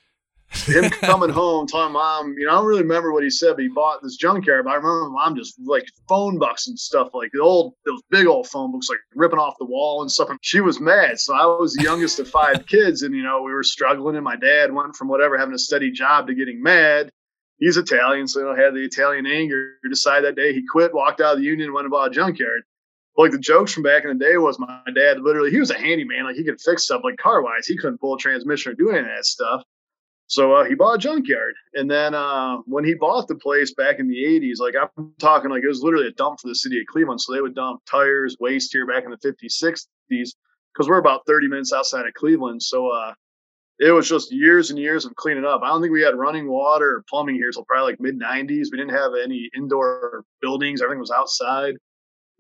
him 0.50 0.90
coming 1.02 1.30
home, 1.30 1.68
telling 1.68 1.94
mom, 1.94 2.36
you 2.38 2.46
know, 2.46 2.52
I 2.52 2.56
don't 2.56 2.66
really 2.66 2.82
remember 2.82 3.12
what 3.12 3.24
he 3.24 3.30
said, 3.30 3.56
but 3.56 3.64
he 3.64 3.70
bought 3.70 4.02
this 4.02 4.16
junkyard. 4.16 4.66
But 4.66 4.72
I 4.72 4.76
remember 4.76 5.10
mom 5.10 5.36
just 5.36 5.56
like 5.66 5.86
phone 6.08 6.38
books 6.38 6.68
and 6.68 6.78
stuff, 6.78 7.10
like 7.14 7.32
the 7.34 7.42
old, 7.42 7.74
those 7.86 8.02
big 8.10 8.28
old 8.28 8.48
phone 8.48 8.72
books, 8.72 8.90
like 8.90 9.00
ripping 9.16 9.40
off 9.40 9.56
the 9.60 9.66
wall 9.66 10.02
and 10.02 10.12
stuff. 10.12 10.30
And 10.30 10.40
she 10.42 10.62
was 10.62 10.80
mad. 10.80 11.20
So 11.20 11.34
I 11.34 11.46
was 11.46 11.74
the 11.74 11.84
youngest 11.84 12.20
of 12.20 12.30
five 12.30 12.66
kids, 12.68 13.02
and 13.02 13.16
you 13.16 13.24
know, 13.24 13.42
we 13.42 13.52
were 13.52 13.64
struggling. 13.64 14.16
And 14.16 14.26
my 14.26 14.36
dad 14.36 14.74
went 14.74 14.96
from 14.96 15.08
whatever 15.08 15.38
having 15.38 15.56
a 15.56 15.60
steady 15.60 15.92
job 15.92 16.28
to 16.28 16.36
getting 16.36 16.62
mad. 16.62 17.10
He's 17.58 17.78
Italian, 17.78 18.28
so 18.28 18.42
know, 18.42 18.56
had 18.56 18.74
the 18.74 18.84
Italian 18.84 19.26
anger. 19.26 19.76
Decided 19.90 20.26
that 20.26 20.42
day 20.42 20.54
he 20.54 20.64
quit, 20.70 20.94
walked 20.94 21.22
out 21.22 21.34
of 21.34 21.40
the 21.40 21.46
union, 21.46 21.74
went 21.74 21.86
and 21.86 21.92
bought 21.92 22.12
a 22.12 22.14
junkyard 22.14 22.64
like 23.18 23.32
the 23.32 23.40
jokes 23.40 23.74
from 23.74 23.84
back 23.84 24.04
in 24.04 24.18
the 24.18 24.26
day 24.26 24.38
was 24.38 24.60
my 24.60 24.80
dad 24.94 25.22
literally 25.22 25.52
he 25.52 25.60
was 25.60 25.72
a 25.72 25.78
handyman 25.78 26.26
like 26.26 26.36
he 26.36 26.44
could 26.44 26.60
fix 26.60 26.84
stuff 26.84 27.02
like 27.04 27.18
car 27.18 27.42
wise 27.42 27.66
he 27.66 27.78
couldn't 27.78 28.00
pull 28.00 28.16
a 28.16 28.18
transmission 28.18 28.72
or 28.72 28.76
do 28.76 28.90
any 28.90 29.00
of 29.00 29.06
that 29.06 29.26
stuff 29.26 29.64
so 30.28 30.54
uh, 30.54 30.64
he 30.66 30.74
bought 30.74 30.96
a 30.96 30.98
junkyard, 30.98 31.54
and 31.76 31.90
then 31.90 32.16
uh, 32.16 32.58
when 32.66 32.84
he 32.84 32.96
bought 32.96 33.28
the 33.28 33.36
place 33.36 33.74
back 33.74 34.00
in 34.00 34.08
the 34.08 34.24
'80s, 34.24 34.60
like 34.60 34.74
I'm 34.76 35.14
talking, 35.20 35.52
like 35.52 35.64
it 35.64 35.68
was 35.68 35.84
literally 35.84 36.08
a 36.08 36.12
dump 36.12 36.40
for 36.40 36.48
the 36.48 36.56
city 36.56 36.80
of 36.80 36.88
Cleveland. 36.88 37.22
So 37.22 37.34
they 37.34 37.42
would 37.42 37.54
dump 37.54 37.82
tires, 37.90 38.36
waste 38.40 38.74
here 38.74 38.88
back 38.88 39.04
in 39.04 39.12
the 39.12 39.18
'50s, 39.18 39.62
'60s, 39.62 40.30
because 40.74 40.90
we're 40.90 40.98
about 40.98 41.28
30 41.28 41.48
minutes 41.48 41.74
outside 41.74 42.08
of 42.08 42.14
Cleveland. 42.16 42.64
So 42.64 42.90
uh, 42.90 43.14
it 43.80 43.92
was 43.92 44.10
just 44.10 44.34
years 44.34 44.72
and 44.72 44.80
years 44.80 45.06
of 45.06 45.16
cleaning 45.16 45.46
up. 45.46 45.62
I 45.64 45.68
don't 45.68 45.82
think 45.82 45.94
we 45.94 46.02
had 46.02 46.16
running 46.16 46.50
water 46.50 46.96
or 46.96 47.04
plumbing 47.08 47.36
here 47.36 47.48
until 47.48 47.66
probably 47.66 47.92
like 47.92 48.00
mid 48.00 48.20
'90s. 48.20 48.68
We 48.72 48.80
didn't 48.80 48.96
have 48.96 49.12
any 49.24 49.52
indoor 49.56 50.24
buildings; 50.42 50.82
everything 50.82 51.02
was 51.02 51.12
outside. 51.12 51.76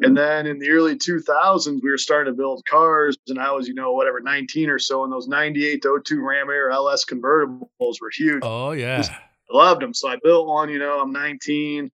And 0.02 0.18
then 0.18 0.46
in 0.46 0.60
the 0.60 0.70
early 0.72 0.96
2000s, 0.96 1.80
we 1.82 1.90
were 1.90 1.98
starting 1.98 2.34
to 2.34 2.38
build 2.38 2.66
cars, 2.66 3.18
and 3.28 3.40
I 3.40 3.52
was, 3.52 3.68
you 3.68 3.74
know, 3.74 3.94
whatever, 3.94 4.20
19 4.20 4.70
or 4.70 4.80
so, 4.80 5.04
and 5.04 5.14
those 5.14 5.28
98 5.28 5.84
02 6.06 6.22
Ram 6.22 6.50
Air 6.50 6.70
LS 6.70 7.06
convertibles 7.06 8.02
were 8.02 8.12
huge. 8.14 8.42
Oh, 8.44 8.72
yeah. 8.72 8.98
Just 8.98 9.12
loved 9.50 9.82
them. 9.82 9.94
So 9.94 10.10
I 10.10 10.18
built 10.22 10.48
one, 10.48 10.70
you 10.70 10.80
know, 10.80 11.00
I'm 11.00 11.14
19, 11.14 11.90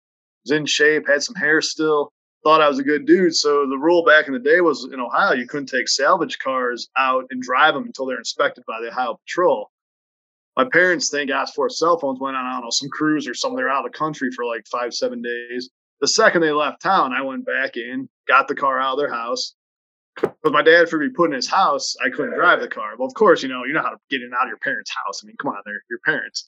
was 0.45 0.51
in 0.51 0.67
shape, 0.67 1.07
had 1.07 1.23
some 1.23 1.33
hair 1.35 1.59
still, 1.59 2.13
thought 2.43 2.61
I 2.61 2.69
was 2.69 2.77
a 2.77 2.83
good 2.83 3.07
dude. 3.07 3.35
So 3.35 3.67
the 3.67 3.79
rule 3.79 4.05
back 4.05 4.27
in 4.27 4.33
the 4.33 4.39
day 4.39 4.61
was 4.61 4.87
in 4.93 4.99
Ohio, 4.99 5.33
you 5.33 5.47
couldn't 5.47 5.67
take 5.67 5.87
salvage 5.87 6.37
cars 6.37 6.89
out 6.97 7.25
and 7.31 7.41
drive 7.41 7.73
them 7.73 7.85
until 7.85 8.05
they're 8.05 8.19
inspected 8.19 8.63
by 8.67 8.79
the 8.79 8.89
Ohio 8.89 9.19
Patrol. 9.25 9.71
My 10.55 10.65
parents 10.71 11.09
think 11.09 11.31
asked 11.31 11.55
for 11.55 11.67
cell 11.69 11.97
phones 11.97 12.19
went 12.19 12.35
on, 12.35 12.45
I 12.45 12.53
don't 12.53 12.63
know, 12.63 12.69
some 12.69 12.89
cruise 12.89 13.27
or 13.27 13.33
something. 13.33 13.57
They're 13.57 13.69
out 13.69 13.85
of 13.85 13.91
the 13.91 13.97
country 13.97 14.29
for 14.35 14.45
like 14.45 14.67
five, 14.67 14.93
seven 14.93 15.23
days 15.23 15.71
the 16.01 16.07
second 16.07 16.41
they 16.41 16.51
left 16.51 16.81
town, 16.81 17.13
I 17.13 17.21
went 17.21 17.45
back 17.45 17.77
in, 17.77 18.09
got 18.27 18.47
the 18.47 18.55
car 18.55 18.79
out 18.79 18.93
of 18.93 18.99
their 18.99 19.13
house. 19.13 19.55
But 20.21 20.51
my 20.51 20.63
dad 20.63 20.89
for 20.89 20.97
me 20.97 21.09
put 21.09 21.29
in 21.29 21.35
his 21.35 21.47
house, 21.47 21.95
I 22.03 22.09
couldn't 22.09 22.33
drive 22.33 22.59
the 22.59 22.67
car. 22.67 22.93
Well, 22.97 23.07
of 23.07 23.13
course, 23.13 23.43
you 23.43 23.49
know, 23.49 23.65
you 23.65 23.73
know 23.73 23.83
how 23.83 23.91
to 23.91 23.97
get 24.09 24.21
in 24.21 24.25
and 24.25 24.33
out 24.33 24.45
of 24.45 24.49
your 24.49 24.57
parents' 24.57 24.91
house. 25.05 25.21
I 25.23 25.27
mean, 25.27 25.35
come 25.39 25.51
on, 25.51 25.61
they're 25.63 25.83
your 25.89 25.99
parents. 26.03 26.45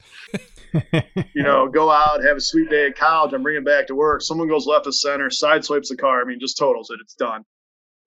you 1.36 1.44
know, 1.44 1.68
go 1.68 1.92
out, 1.92 2.24
have 2.24 2.38
a 2.38 2.42
sweet 2.42 2.70
day 2.70 2.88
at 2.88 2.98
college, 2.98 3.34
I'm 3.34 3.44
bringing 3.44 3.64
back 3.64 3.88
to 3.88 3.96
work. 3.96 4.24
Someone 4.24 4.48
goes 4.48 4.66
left 4.66 4.88
of 4.88 4.96
center, 4.96 5.30
side 5.30 5.64
swipes 5.64 5.90
the 5.90 5.98
car. 5.98 6.22
I 6.22 6.26
mean, 6.26 6.40
just 6.40 6.58
totals 6.58 6.90
it. 6.90 7.00
It's 7.02 7.14
done. 7.14 7.44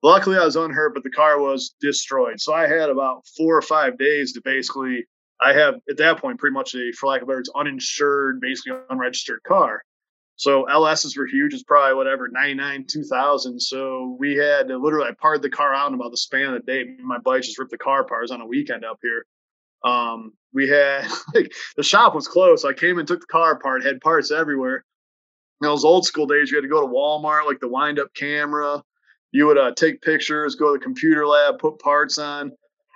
Luckily, 0.02 0.36
I 0.36 0.44
was 0.44 0.56
unhurt, 0.56 0.94
but 0.94 1.04
the 1.04 1.10
car 1.10 1.38
was 1.38 1.76
destroyed. 1.80 2.40
So 2.40 2.52
I 2.52 2.66
had 2.66 2.90
about 2.90 3.24
four 3.36 3.56
or 3.56 3.62
five 3.62 3.96
days 3.98 4.32
to 4.32 4.40
basically, 4.44 5.06
I 5.40 5.52
have 5.52 5.76
at 5.88 5.96
that 5.98 6.18
point 6.18 6.40
pretty 6.40 6.54
much 6.54 6.74
a, 6.74 6.90
for 6.98 7.06
lack 7.08 7.22
of 7.22 7.28
words, 7.28 7.50
uninsured, 7.54 8.40
basically 8.40 8.80
unregistered 8.90 9.44
car. 9.46 9.84
So 10.36 10.66
LSs 10.70 11.16
were 11.16 11.26
huge. 11.26 11.54
It's 11.54 11.62
probably 11.62 11.94
whatever 11.94 12.28
99, 12.28 12.86
2000. 12.88 13.60
So 13.60 14.16
we 14.18 14.36
had 14.36 14.68
to 14.68 14.78
literally, 14.78 15.08
I 15.08 15.12
parted 15.12 15.42
the 15.42 15.50
car 15.50 15.74
out 15.74 15.88
in 15.88 15.94
about 15.94 16.10
the 16.10 16.16
span 16.16 16.54
of 16.54 16.64
the 16.64 16.72
day. 16.72 16.84
My 17.00 17.18
bike 17.18 17.42
just 17.42 17.58
ripped 17.58 17.70
the 17.70 17.78
car 17.78 18.00
apart. 18.00 18.30
on 18.30 18.40
a 18.40 18.46
weekend 18.46 18.84
up 18.84 18.98
here. 19.02 19.24
Um, 19.84 20.32
we 20.52 20.68
had 20.68 21.08
like 21.34 21.52
the 21.76 21.82
shop 21.82 22.14
was 22.14 22.28
closed. 22.28 22.62
So 22.62 22.68
I 22.68 22.72
came 22.72 22.98
and 22.98 23.06
took 23.06 23.20
the 23.20 23.26
car 23.26 23.52
apart, 23.52 23.84
had 23.84 24.00
parts 24.00 24.30
everywhere. 24.30 24.84
In 25.60 25.68
those 25.68 25.84
old 25.84 26.04
school 26.04 26.26
days, 26.26 26.50
you 26.50 26.56
had 26.56 26.62
to 26.62 26.68
go 26.68 26.80
to 26.80 26.92
Walmart, 26.92 27.46
like 27.46 27.60
the 27.60 27.68
wind 27.68 28.00
up 28.00 28.12
camera. 28.14 28.82
You 29.30 29.46
would 29.46 29.58
uh, 29.58 29.72
take 29.74 30.02
pictures, 30.02 30.56
go 30.56 30.72
to 30.72 30.78
the 30.78 30.84
computer 30.84 31.26
lab, 31.26 31.58
put 31.58 31.78
parts 31.78 32.18
on. 32.18 32.52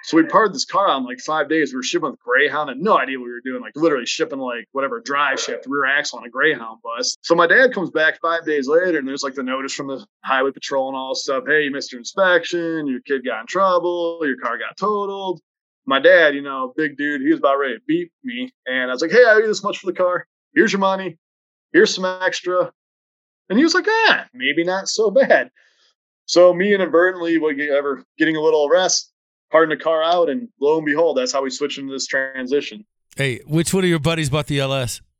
So 0.06 0.16
we 0.16 0.22
parted 0.22 0.54
this 0.54 0.64
car 0.64 0.96
in 0.96 1.04
like 1.04 1.18
five 1.18 1.48
days. 1.48 1.72
We 1.72 1.78
were 1.78 1.82
shipping 1.82 2.12
with 2.12 2.20
Greyhound, 2.20 2.70
and 2.70 2.80
no 2.80 2.96
idea 2.96 3.18
what 3.18 3.25
we 3.25 3.32
were 3.32 3.40
doing, 3.44 3.60
like 3.60 3.72
literally 3.75 4.06
shipping 4.06 4.38
like 4.38 4.68
whatever 4.70 5.00
drive 5.00 5.40
shift, 5.40 5.66
rear 5.66 5.84
axle 5.84 6.20
on 6.20 6.25
a 6.25 6.30
Greyhound 6.30 6.78
bus. 6.80 7.16
So 7.22 7.34
my 7.34 7.48
dad 7.48 7.75
comes 7.75 7.90
back 7.90 8.20
five 8.20 8.46
days 8.46 8.68
later, 8.68 9.00
and 9.00 9.08
there's 9.08 9.25
like 9.25 9.34
the 9.34 9.42
notice 9.42 9.75
from 9.75 9.88
the 9.88 10.06
highway 10.25 10.52
patrol 10.52 10.86
and 10.86 10.96
all 10.96 11.16
stuff. 11.16 11.42
Hey, 11.48 11.64
you 11.64 11.72
missed 11.72 11.90
your 11.90 11.98
inspection. 11.98 12.86
Your 12.86 13.00
kid 13.00 13.25
got 13.25 13.40
in 13.40 13.46
trouble. 13.48 14.20
Your 14.22 14.36
car 14.36 14.58
got 14.58 14.76
totaled. 14.76 15.40
My 15.86 15.98
dad, 15.98 16.36
you 16.36 16.42
know, 16.42 16.72
big 16.76 16.96
dude, 16.96 17.20
he 17.20 17.30
was 17.30 17.40
about 17.40 17.58
ready 17.58 17.75
to 17.75 17.80
beat 17.88 18.12
me. 18.22 18.52
And 18.64 18.88
I 18.88 18.94
was 18.94 19.02
like, 19.02 19.10
hey, 19.10 19.25
I 19.26 19.32
owe 19.32 19.38
you 19.38 19.48
this 19.48 19.64
much 19.64 19.78
for 19.78 19.86
the 19.86 19.92
car. 19.92 20.25
Here's 20.54 20.72
your 20.72 20.78
money. 20.78 21.18
Here's 21.72 21.92
some 21.92 22.04
extra. 22.04 22.70
And 23.48 23.58
he 23.58 23.64
was 23.64 23.75
like, 23.75 23.86
ah, 23.88 24.26
maybe 24.32 24.62
not 24.62 24.86
so 24.86 25.10
bad. 25.10 25.50
So 26.26 26.54
me 26.54 26.72
inadvertently, 26.75 27.38
whatever, 27.38 28.04
getting 28.18 28.36
a 28.36 28.40
little 28.40 28.68
rest, 28.68 29.12
parting 29.50 29.76
the 29.76 29.82
car 29.82 30.02
out, 30.02 30.28
and 30.28 30.48
lo 30.60 30.76
and 30.76 30.86
behold, 30.86 31.16
that's 31.16 31.32
how 31.32 31.42
we 31.42 31.50
switched 31.50 31.78
into 31.78 31.92
this 31.92 32.06
transition. 32.06 32.84
Hey, 33.16 33.40
which 33.46 33.72
one 33.72 33.84
of 33.84 33.90
your 33.90 33.98
buddies 33.98 34.30
bought 34.30 34.46
the 34.46 34.60
LS? 34.60 35.00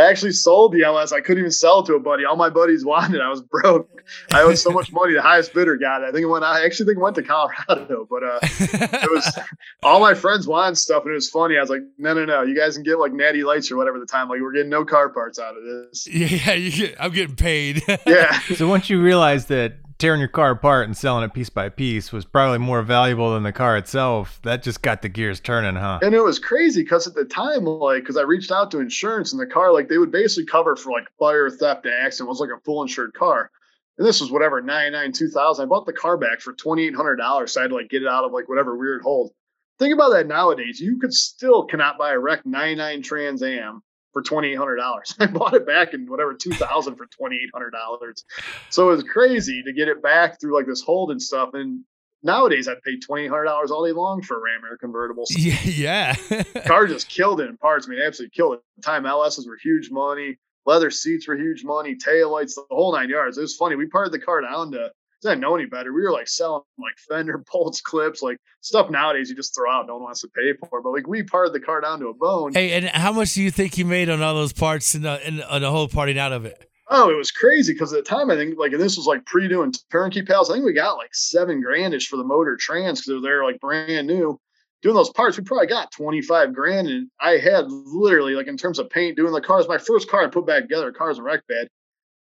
I 0.00 0.04
actually 0.08 0.32
sold 0.32 0.72
the 0.72 0.82
LS. 0.82 1.12
I 1.12 1.20
couldn't 1.20 1.40
even 1.40 1.50
sell 1.50 1.80
it 1.80 1.86
to 1.86 1.94
a 1.94 2.00
buddy. 2.00 2.24
All 2.24 2.36
my 2.36 2.48
buddies 2.48 2.84
wanted. 2.86 3.20
I 3.20 3.28
was 3.28 3.42
broke. 3.42 3.88
I 4.32 4.42
owed 4.42 4.56
so 4.56 4.70
much 4.70 4.90
money. 4.92 5.12
The 5.12 5.20
highest 5.20 5.52
bidder 5.52 5.76
got 5.76 6.02
it. 6.02 6.06
I 6.06 6.12
think 6.12 6.22
it 6.22 6.26
went. 6.26 6.42
I 6.42 6.64
actually 6.64 6.86
think 6.86 6.98
it 6.98 7.02
went 7.02 7.16
to 7.16 7.22
Colorado, 7.22 8.06
but 8.08 8.22
uh, 8.22 8.38
it 8.42 9.10
was 9.10 9.38
all 9.82 10.00
my 10.00 10.14
friends 10.14 10.46
wanted 10.46 10.76
stuff, 10.76 11.02
and 11.02 11.10
it 11.12 11.14
was 11.14 11.28
funny. 11.28 11.58
I 11.58 11.60
was 11.60 11.68
like, 11.68 11.82
no, 11.98 12.14
no, 12.14 12.24
no. 12.24 12.42
You 12.42 12.56
guys 12.56 12.74
can 12.76 12.82
get 12.82 12.98
like 12.98 13.12
Natty 13.12 13.44
Lights 13.44 13.70
or 13.70 13.76
whatever 13.76 13.98
at 13.98 14.00
the 14.00 14.06
time. 14.06 14.28
Like 14.28 14.40
we're 14.40 14.52
getting 14.52 14.70
no 14.70 14.84
car 14.86 15.10
parts 15.10 15.38
out 15.38 15.56
of 15.56 15.62
this. 15.64 16.06
Yeah, 16.06 16.56
get, 16.56 16.96
I'm 16.98 17.12
getting 17.12 17.36
paid. 17.36 17.82
yeah. 18.06 18.40
So 18.54 18.68
once 18.68 18.88
you 18.88 19.02
realize 19.02 19.46
that 19.46 19.74
tearing 20.00 20.18
your 20.18 20.28
car 20.28 20.52
apart 20.52 20.86
and 20.86 20.96
selling 20.96 21.22
it 21.22 21.34
piece 21.34 21.50
by 21.50 21.68
piece 21.68 22.10
was 22.10 22.24
probably 22.24 22.58
more 22.58 22.82
valuable 22.82 23.34
than 23.34 23.42
the 23.42 23.52
car 23.52 23.76
itself. 23.76 24.40
That 24.42 24.62
just 24.62 24.82
got 24.82 25.02
the 25.02 25.08
gears 25.08 25.38
turning, 25.38 25.76
huh? 25.76 26.00
And 26.02 26.14
it 26.14 26.22
was 26.22 26.38
crazy 26.38 26.82
because 26.82 27.06
at 27.06 27.14
the 27.14 27.26
time, 27.26 27.64
like, 27.64 28.02
because 28.02 28.16
I 28.16 28.22
reached 28.22 28.50
out 28.50 28.70
to 28.70 28.80
insurance 28.80 29.32
and 29.32 29.40
the 29.40 29.46
car, 29.46 29.72
like, 29.72 29.88
they 29.88 29.98
would 29.98 30.10
basically 30.10 30.46
cover 30.46 30.74
for 30.74 30.90
like 30.90 31.06
fire, 31.18 31.50
theft, 31.50 31.86
accident. 31.86 32.28
It 32.28 32.30
was 32.30 32.40
like 32.40 32.50
a 32.50 32.60
full 32.64 32.82
insured 32.82 33.12
car. 33.12 33.50
And 33.98 34.06
this 34.06 34.20
was 34.20 34.30
whatever, 34.30 34.62
99, 34.62 35.12
2000. 35.12 35.62
I 35.62 35.66
bought 35.66 35.84
the 35.84 35.92
car 35.92 36.16
back 36.16 36.40
for 36.40 36.54
$2,800. 36.54 37.48
So 37.50 37.60
I 37.60 37.64
had 37.64 37.68
to 37.68 37.76
like 37.76 37.90
get 37.90 38.02
it 38.02 38.08
out 38.08 38.24
of 38.24 38.32
like 38.32 38.48
whatever 38.48 38.76
weird 38.76 39.02
hold. 39.02 39.32
Think 39.78 39.92
about 39.92 40.10
that 40.10 40.26
nowadays. 40.26 40.80
You 40.80 40.98
could 40.98 41.12
still 41.12 41.64
cannot 41.64 41.98
buy 41.98 42.12
a 42.12 42.18
wreck 42.18 42.46
99 42.46 43.02
Trans 43.02 43.42
Am 43.42 43.82
for 44.12 44.22
twenty 44.22 44.48
eight 44.52 44.58
hundred 44.58 44.76
dollars. 44.76 45.14
I 45.20 45.26
bought 45.26 45.54
it 45.54 45.66
back 45.66 45.94
in 45.94 46.06
whatever 46.06 46.34
two 46.34 46.52
thousand 46.52 46.96
for 46.96 47.06
twenty 47.06 47.36
eight 47.36 47.50
hundred 47.52 47.70
dollars. 47.70 48.24
So 48.70 48.90
it 48.90 48.96
was 48.96 49.04
crazy 49.04 49.62
to 49.62 49.72
get 49.72 49.88
it 49.88 50.02
back 50.02 50.40
through 50.40 50.54
like 50.54 50.66
this 50.66 50.82
hold 50.82 51.10
and 51.10 51.20
stuff. 51.20 51.50
And 51.54 51.84
nowadays 52.22 52.68
I'd 52.68 52.82
pay 52.82 52.98
twenty 52.98 53.24
eight 53.24 53.30
hundred 53.30 53.44
dollars 53.44 53.70
all 53.70 53.84
day 53.84 53.92
long 53.92 54.22
for 54.22 54.38
a 54.38 54.40
Ram 54.40 54.62
Air 54.68 54.76
convertible. 54.78 55.24
Yeah, 55.36 56.14
car 56.66 56.86
just 56.86 57.08
killed 57.08 57.40
it 57.40 57.48
in 57.48 57.56
parts. 57.56 57.86
I 57.86 57.90
mean, 57.90 58.00
absolutely 58.02 58.32
killed 58.34 58.54
it. 58.54 58.60
The 58.76 58.82
time 58.82 59.04
LSs 59.04 59.46
were 59.46 59.58
huge 59.62 59.90
money. 59.90 60.38
Leather 60.66 60.90
seats 60.90 61.26
were 61.26 61.36
huge 61.36 61.64
money. 61.64 61.96
Tail 61.96 62.30
lights, 62.30 62.54
the 62.54 62.64
whole 62.70 62.92
nine 62.92 63.08
yards. 63.08 63.38
It 63.38 63.42
was 63.42 63.56
funny. 63.56 63.76
We 63.76 63.86
parted 63.86 64.12
the 64.12 64.18
car 64.18 64.42
down 64.42 64.72
to 64.72 64.90
I 65.24 65.30
didn't 65.30 65.40
know 65.40 65.54
any 65.54 65.66
better. 65.66 65.92
We 65.92 66.02
were 66.02 66.12
like 66.12 66.28
selling 66.28 66.62
like 66.78 66.96
fender 67.08 67.42
bolts, 67.52 67.80
clips, 67.80 68.22
like 68.22 68.38
stuff 68.60 68.90
nowadays 68.90 69.30
you 69.30 69.36
just 69.36 69.54
throw 69.54 69.70
out. 69.70 69.86
No 69.86 69.94
one 69.94 70.04
wants 70.04 70.20
to 70.22 70.28
pay 70.28 70.52
for. 70.68 70.82
But 70.82 70.92
like 70.92 71.06
we 71.06 71.22
parted 71.22 71.52
the 71.52 71.60
car 71.60 71.80
down 71.80 72.00
to 72.00 72.08
a 72.08 72.14
bone. 72.14 72.52
Hey, 72.52 72.72
and 72.72 72.86
how 72.88 73.12
much 73.12 73.34
do 73.34 73.42
you 73.42 73.50
think 73.50 73.78
you 73.78 73.84
made 73.84 74.08
on 74.08 74.22
all 74.22 74.34
those 74.34 74.52
parts 74.52 74.94
and 74.94 75.04
the, 75.04 75.24
and, 75.26 75.40
and 75.40 75.64
the 75.64 75.70
whole 75.70 75.88
parting 75.88 76.18
out 76.18 76.32
of 76.32 76.44
it? 76.44 76.70
Oh, 76.92 77.08
it 77.08 77.16
was 77.16 77.30
crazy 77.30 77.72
because 77.72 77.92
at 77.92 78.04
the 78.04 78.08
time 78.10 78.30
I 78.30 78.36
think 78.36 78.58
like 78.58 78.72
and 78.72 78.80
this 78.80 78.96
was 78.96 79.06
like 79.06 79.24
pre 79.24 79.46
doing 79.46 79.72
turnkey 79.92 80.22
pals. 80.22 80.50
I 80.50 80.54
think 80.54 80.64
we 80.64 80.72
got 80.72 80.96
like 80.96 81.14
seven 81.14 81.62
grandish 81.62 82.08
for 82.08 82.16
the 82.16 82.24
motor 82.24 82.56
trans 82.56 83.02
because 83.02 83.22
they're 83.22 83.44
like 83.44 83.60
brand 83.60 84.06
new. 84.06 84.38
Doing 84.82 84.94
those 84.94 85.10
parts, 85.10 85.36
we 85.36 85.44
probably 85.44 85.66
got 85.66 85.92
25 85.92 86.54
grand. 86.54 86.88
And 86.88 87.08
I 87.20 87.32
had 87.32 87.66
literally 87.68 88.34
like 88.34 88.46
in 88.46 88.56
terms 88.56 88.78
of 88.78 88.88
paint, 88.88 89.16
doing 89.16 89.32
the 89.32 89.40
cars, 89.40 89.68
my 89.68 89.76
first 89.76 90.08
car 90.08 90.24
I 90.24 90.28
put 90.28 90.46
back 90.46 90.62
together, 90.62 90.90
cars 90.90 91.18
a 91.18 91.22
wreck 91.22 91.46
bed. 91.46 91.68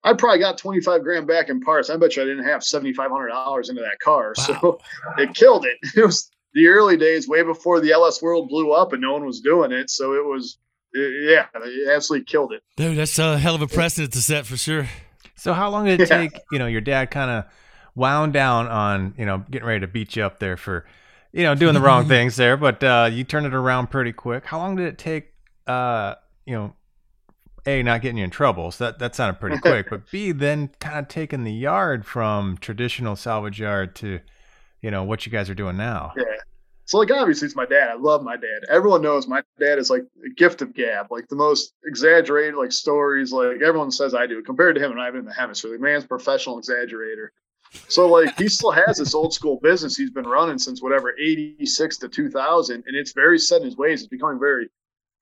I 0.04 0.12
probably 0.12 0.38
got 0.38 0.58
25 0.58 1.02
grand 1.02 1.26
back 1.26 1.48
in 1.48 1.60
parts. 1.60 1.88
I 1.88 1.96
bet 1.96 2.14
you 2.14 2.22
I 2.22 2.26
didn't 2.26 2.44
have 2.44 2.60
$7,500 2.60 3.70
into 3.70 3.80
that 3.80 3.98
car. 4.00 4.34
Wow. 4.36 4.44
So 4.44 4.78
it 5.18 5.34
killed 5.34 5.64
it. 5.64 5.78
It 5.96 6.04
was 6.04 6.30
the 6.52 6.66
early 6.66 6.96
days, 6.96 7.26
way 7.26 7.42
before 7.42 7.80
the 7.80 7.92
LS 7.92 8.22
world 8.22 8.48
blew 8.48 8.72
up 8.72 8.92
and 8.92 9.00
no 9.00 9.12
one 9.12 9.24
was 9.24 9.40
doing 9.40 9.72
it. 9.72 9.90
So 9.90 10.14
it 10.14 10.24
was, 10.24 10.58
yeah, 10.94 11.46
it 11.54 11.88
absolutely 11.88 12.26
killed 12.26 12.52
it. 12.52 12.62
Dude, 12.76 12.98
that's 12.98 13.18
a 13.18 13.38
hell 13.38 13.54
of 13.54 13.62
a 13.62 13.66
precedent 13.66 14.12
to 14.12 14.20
set 14.20 14.46
for 14.46 14.56
sure. 14.56 14.88
So 15.36 15.52
how 15.52 15.70
long 15.70 15.86
did 15.86 16.00
it 16.00 16.08
yeah. 16.10 16.18
take, 16.18 16.40
you 16.52 16.58
know, 16.58 16.66
your 16.66 16.80
dad 16.80 17.10
kind 17.10 17.30
of 17.30 17.44
wound 17.94 18.32
down 18.34 18.68
on, 18.68 19.14
you 19.16 19.24
know, 19.24 19.38
getting 19.50 19.66
ready 19.66 19.80
to 19.80 19.88
beat 19.88 20.16
you 20.16 20.22
up 20.22 20.38
there 20.38 20.56
for, 20.56 20.86
you 21.32 21.42
know, 21.42 21.54
doing 21.54 21.74
the 21.74 21.80
wrong 21.80 22.06
things 22.06 22.36
there, 22.36 22.56
but 22.56 22.82
uh, 22.84 23.08
you 23.10 23.24
turned 23.24 23.46
it 23.46 23.54
around 23.54 23.88
pretty 23.88 24.12
quick. 24.12 24.44
How 24.44 24.58
long 24.58 24.76
did 24.76 24.86
it 24.86 24.98
take, 24.98 25.32
uh, 25.66 26.14
you 26.46 26.54
know, 26.54 26.74
a 27.66 27.82
not 27.82 28.02
getting 28.02 28.18
you 28.18 28.24
in 28.24 28.30
trouble. 28.30 28.70
So 28.70 28.84
that, 28.84 28.98
that 28.98 29.14
sounded 29.14 29.40
pretty 29.40 29.58
quick. 29.62 29.90
But 29.90 30.10
b 30.10 30.32
then 30.32 30.70
kind 30.80 30.98
of 30.98 31.08
taking 31.08 31.44
the 31.44 31.52
yard 31.52 32.06
from 32.06 32.58
traditional 32.58 33.16
salvage 33.16 33.60
yard 33.60 33.94
to 33.96 34.20
you 34.80 34.90
know 34.90 35.02
what 35.02 35.24
you 35.24 35.32
guys 35.32 35.48
are 35.48 35.54
doing 35.54 35.76
now. 35.76 36.12
Yeah. 36.16 36.24
So 36.86 36.98
like 36.98 37.10
obviously 37.10 37.46
it's 37.46 37.56
my 37.56 37.64
dad. 37.64 37.88
I 37.88 37.94
love 37.94 38.22
my 38.22 38.36
dad. 38.36 38.64
Everyone 38.68 39.00
knows 39.00 39.26
my 39.26 39.42
dad 39.58 39.78
is 39.78 39.88
like 39.88 40.02
a 40.24 40.34
gift 40.34 40.60
of 40.60 40.74
gab 40.74 41.10
like 41.10 41.28
the 41.28 41.36
most 41.36 41.72
exaggerated 41.86 42.56
like 42.56 42.72
stories 42.72 43.32
like 43.32 43.62
everyone 43.62 43.90
says 43.90 44.14
i 44.14 44.26
do 44.26 44.42
compared 44.42 44.74
to 44.74 44.84
him 44.84 44.90
and 44.92 45.00
i've 45.00 45.14
been 45.14 45.20
in 45.20 45.26
the 45.26 45.32
hemisphere. 45.32 45.72
The 45.72 45.78
man's 45.78 46.04
professional 46.04 46.60
exaggerator. 46.60 47.28
So 47.88 48.06
like 48.06 48.36
he 48.38 48.48
still 48.48 48.70
has 48.70 48.98
this 48.98 49.14
old 49.14 49.32
school 49.32 49.58
business 49.62 49.96
he's 49.96 50.10
been 50.10 50.26
running 50.26 50.58
since 50.58 50.82
whatever 50.82 51.14
86 51.18 51.96
to 51.98 52.08
2000 52.08 52.74
and 52.74 52.96
it's 52.96 53.12
very 53.12 53.38
set 53.38 53.62
in 53.62 53.66
his 53.66 53.76
ways. 53.76 54.02
It's 54.02 54.08
becoming 54.08 54.38
very 54.38 54.68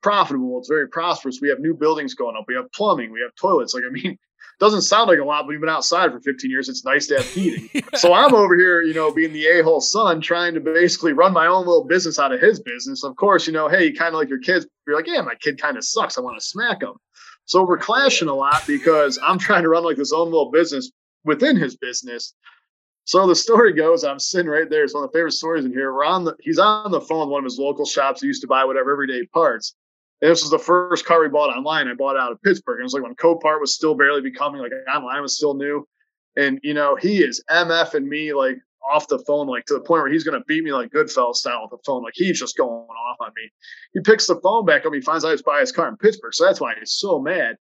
profitable. 0.02 0.59
It's 0.59 0.68
very 0.68 0.88
prosperous. 0.88 1.40
We 1.40 1.49
have 1.49 1.61
new 1.61 1.75
buildings 1.75 2.14
going 2.14 2.37
up. 2.37 2.44
We 2.49 2.54
have 2.54 2.71
plumbing. 2.73 3.12
We 3.12 3.21
have 3.23 3.35
toilets. 3.35 3.75
Like, 3.75 3.85
I 3.87 3.90
mean, 3.90 4.18
doesn't 4.61 4.82
sound 4.82 5.09
like 5.09 5.18
a 5.18 5.25
lot, 5.25 5.42
but 5.42 5.49
we've 5.49 5.61
been 5.61 5.68
outside 5.68 6.12
for 6.12 6.21
15 6.21 6.50
years. 6.50 6.68
It's 6.68 6.85
nice 6.85 7.06
to 7.09 7.16
have 7.16 7.26
heating. 7.26 7.68
yeah. 7.75 7.99
So 7.99 8.12
I'm 8.12 8.35
over 8.35 8.56
here, 8.56 8.82
you 8.82 8.94
know, 8.94 9.12
being 9.12 9.32
the 9.32 9.47
a 9.47 9.62
hole 9.62 9.80
son, 9.80 10.21
trying 10.21 10.54
to 10.54 10.61
basically 10.61 11.12
run 11.12 11.32
my 11.32 11.47
own 11.47 11.66
little 11.66 11.85
business 11.85 12.18
out 12.18 12.32
of 12.32 12.40
his 12.40 12.61
business. 12.61 13.02
Of 13.02 13.16
course, 13.16 13.47
you 13.47 13.52
know, 13.52 13.68
hey, 13.68 13.87
you 13.87 13.94
kind 13.94 14.14
of 14.14 14.21
like 14.21 14.28
your 14.28 14.40
kids, 14.40 14.66
you're 14.87 14.97
like, 14.97 15.06
yeah, 15.06 15.21
my 15.23 15.35
kid 15.40 15.61
kind 15.61 15.76
of 15.76 15.85
sucks. 15.85 16.18
I 16.18 16.21
want 16.21 16.38
to 16.38 16.44
smack 16.44 16.82
him. 16.82 16.94
So 17.44 17.64
we're 17.66 17.78
clashing 17.78 18.28
a 18.28 18.35
lot 18.35 18.62
because 18.66 19.18
I'm 19.23 19.38
trying 19.38 19.62
to 19.62 19.68
run 19.68 19.85
like 19.85 19.97
this 19.97 20.12
own 20.12 20.26
little 20.26 20.50
business 20.50 20.90
within 21.25 21.56
his 21.56 21.76
business. 21.76 22.35
So 23.04 23.26
the 23.26 23.35
story 23.35 23.73
goes, 23.73 24.04
I'm 24.04 24.21
sitting 24.21 24.50
right 24.50 24.71
there. 24.71 24.85
It's 24.85 24.94
one 24.94 25.04
of 25.04 25.11
the 25.11 25.18
favorite 25.18 25.32
stories 25.32 25.64
in 25.64 25.73
here. 25.73 25.92
We're 25.92 26.04
on 26.04 26.25
the 26.25 26.37
he's 26.40 26.59
on 26.59 26.92
the 26.92 27.00
phone, 27.00 27.21
with 27.21 27.32
one 27.32 27.40
of 27.40 27.44
his 27.44 27.59
local 27.59 27.85
shops. 27.85 28.21
He 28.21 28.28
used 28.28 28.42
to 28.42 28.49
buy 28.49 28.64
whatever 28.64 28.92
everyday 28.92 29.26
parts. 29.26 29.75
This 30.23 30.43
was 30.43 30.50
the 30.50 30.59
first 30.59 31.05
car 31.05 31.21
we 31.21 31.29
bought 31.29 31.55
online. 31.55 31.88
I 31.88 31.95
bought 31.95 32.14
it 32.14 32.21
out 32.21 32.31
of 32.31 32.41
Pittsburgh. 32.43 32.76
And 32.76 32.83
it 32.83 32.85
was 32.85 32.95
like 32.95 33.02
when 33.02 33.17
Copart 33.17 33.61
was 33.61 33.75
still 33.75 33.97
barely 33.97 34.21
becoming 34.21 34.61
like 34.61 34.71
online 34.88 35.21
was 35.21 35.37
still 35.37 35.55
new. 35.55 35.87
And 36.37 36.61
you 36.62 36.75
know, 36.75 36.95
he 36.95 37.23
is 37.23 37.43
MF 37.50 37.95
and 37.95 38.09
me 38.09 38.33
like 38.33 38.57
off 38.88 39.09
the 39.09 39.19
phone, 39.26 39.49
like 39.49 39.67
to 39.67 39.75
the 39.75 39.81
point 39.81 40.02
where 40.02 40.12
he's 40.12 40.23
gonna 40.23 40.45
beat 40.47 40.62
me 40.62 40.73
like 40.73 40.93
Goodfellas 40.93 41.37
style 41.37 41.62
with 41.62 41.73
the 41.73 41.85
phone. 41.85 42.05
Like 42.05 42.14
he's 42.14 42.38
just 42.38 42.57
going 42.57 42.71
off 42.71 43.17
on 43.21 43.33
me. 43.35 43.50
He 43.95 44.00
picks 44.00 44.29
the 44.29 44.41
phone 44.41 44.64
back 44.64 44.87
up, 44.87 44.95
he 44.95 45.00
finds 45.00 45.25
out 45.25 45.33
he's 45.33 45.43
buying 45.43 45.61
his 45.61 45.73
car 45.73 45.88
in 45.88 45.97
Pittsburgh. 45.97 46.35
So 46.35 46.45
that's 46.45 46.61
why 46.61 46.75
he's 46.79 46.93
so 46.93 47.19
mad. 47.19 47.57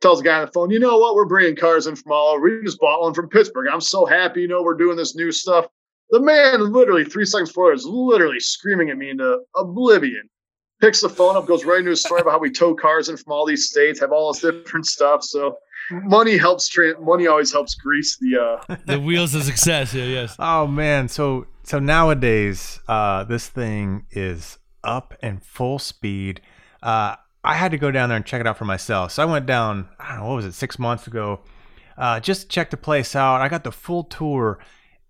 Tells 0.00 0.20
the 0.20 0.24
guy 0.24 0.38
on 0.38 0.46
the 0.46 0.52
phone, 0.52 0.70
you 0.70 0.78
know 0.78 0.98
what? 0.98 1.16
We're 1.16 1.24
bringing 1.24 1.56
cars 1.56 1.88
in 1.88 1.96
from 1.96 2.12
all 2.12 2.28
over. 2.28 2.42
We 2.42 2.62
just 2.64 2.78
bought 2.78 3.02
one 3.02 3.14
from 3.14 3.28
Pittsburgh. 3.28 3.66
I'm 3.72 3.80
so 3.80 4.06
happy, 4.06 4.42
you 4.42 4.48
know, 4.48 4.62
we're 4.62 4.76
doing 4.76 4.96
this 4.96 5.16
new 5.16 5.32
stuff. 5.32 5.66
The 6.10 6.20
man 6.20 6.72
literally 6.72 7.04
three 7.04 7.26
seconds 7.26 7.50
before 7.50 7.72
is 7.72 7.84
literally 7.84 8.38
screaming 8.38 8.90
at 8.90 8.96
me 8.96 9.10
into 9.10 9.40
oblivion 9.56 10.30
picks 10.80 11.00
the 11.00 11.08
phone 11.08 11.36
up, 11.36 11.46
goes 11.46 11.64
right 11.64 11.80
into 11.80 11.92
a 11.92 11.96
story 11.96 12.20
about 12.20 12.32
how 12.32 12.38
we 12.38 12.50
tow 12.50 12.74
cars 12.74 13.08
in 13.08 13.16
from 13.16 13.32
all 13.32 13.46
these 13.46 13.68
states, 13.68 14.00
have 14.00 14.12
all 14.12 14.32
this 14.32 14.42
different 14.42 14.86
stuff. 14.86 15.24
So 15.24 15.58
money 15.90 16.36
helps. 16.36 16.68
Tra- 16.68 17.00
money 17.00 17.26
always 17.26 17.52
helps 17.52 17.74
grease 17.74 18.16
the 18.18 18.38
uh... 18.38 18.76
the 18.86 19.00
wheels 19.00 19.34
of 19.34 19.42
success. 19.42 19.94
Yeah, 19.94 20.04
yes. 20.04 20.36
Oh 20.38 20.66
man, 20.66 21.08
so 21.08 21.46
so 21.64 21.78
nowadays, 21.78 22.80
uh, 22.88 23.24
this 23.24 23.48
thing 23.48 24.06
is 24.10 24.58
up 24.84 25.14
and 25.20 25.42
full 25.42 25.78
speed. 25.78 26.40
Uh, 26.82 27.16
I 27.44 27.54
had 27.54 27.72
to 27.72 27.78
go 27.78 27.90
down 27.90 28.08
there 28.08 28.16
and 28.16 28.26
check 28.26 28.40
it 28.40 28.46
out 28.46 28.58
for 28.58 28.64
myself. 28.64 29.12
So 29.12 29.22
I 29.22 29.26
went 29.26 29.46
down. 29.46 29.88
I 29.98 30.10
don't 30.10 30.20
know 30.20 30.28
what 30.28 30.36
was 30.36 30.44
it, 30.44 30.54
six 30.54 30.78
months 30.78 31.06
ago. 31.06 31.40
Uh, 31.96 32.20
just 32.20 32.48
check 32.48 32.70
the 32.70 32.76
place 32.76 33.16
out. 33.16 33.40
I 33.40 33.48
got 33.48 33.64
the 33.64 33.72
full 33.72 34.04
tour, 34.04 34.60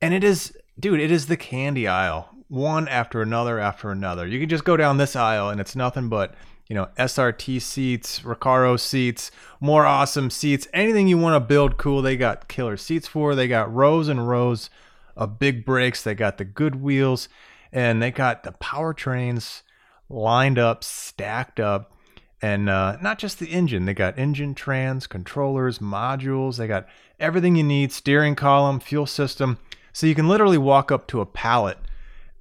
and 0.00 0.14
it 0.14 0.24
is, 0.24 0.56
dude, 0.80 1.00
it 1.00 1.10
is 1.10 1.26
the 1.26 1.36
candy 1.36 1.86
aisle 1.86 2.30
one 2.48 2.88
after 2.88 3.22
another 3.22 3.58
after 3.58 3.90
another. 3.90 4.26
You 4.26 4.40
can 4.40 4.48
just 4.48 4.64
go 4.64 4.76
down 4.76 4.96
this 4.96 5.14
aisle 5.14 5.50
and 5.50 5.60
it's 5.60 5.76
nothing 5.76 6.08
but 6.08 6.34
you 6.68 6.74
know 6.74 6.88
SRT 6.98 7.62
seats, 7.62 8.20
Recaro 8.20 8.78
seats, 8.78 9.30
more 9.60 9.86
awesome 9.86 10.30
seats. 10.30 10.66
Anything 10.72 11.08
you 11.08 11.18
want 11.18 11.40
to 11.40 11.46
build 11.46 11.76
cool, 11.76 12.02
they 12.02 12.16
got 12.16 12.48
killer 12.48 12.76
seats 12.76 13.08
for. 13.08 13.34
They 13.34 13.48
got 13.48 13.72
rows 13.72 14.08
and 14.08 14.28
rows 14.28 14.70
of 15.16 15.38
big 15.38 15.64
brakes. 15.64 16.02
They 16.02 16.14
got 16.14 16.38
the 16.38 16.44
good 16.44 16.76
wheels, 16.76 17.28
and 17.72 18.02
they 18.02 18.10
got 18.10 18.42
the 18.42 18.52
powertrains 18.52 19.62
lined 20.08 20.58
up, 20.58 20.84
stacked 20.84 21.60
up 21.60 21.92
and 22.40 22.68
uh, 22.68 22.96
not 23.00 23.18
just 23.18 23.38
the 23.38 23.48
engine. 23.48 23.84
They 23.84 23.94
got 23.94 24.18
engine 24.18 24.54
trans, 24.54 25.06
controllers, 25.06 25.80
modules. 25.80 26.56
They 26.56 26.66
got 26.66 26.86
everything 27.18 27.56
you 27.56 27.64
need: 27.64 27.92
steering 27.92 28.34
column, 28.34 28.80
fuel 28.80 29.06
system. 29.06 29.58
So 29.92 30.06
you 30.06 30.14
can 30.14 30.28
literally 30.28 30.58
walk 30.58 30.92
up 30.92 31.08
to 31.08 31.20
a 31.20 31.26
pallet 31.26 31.78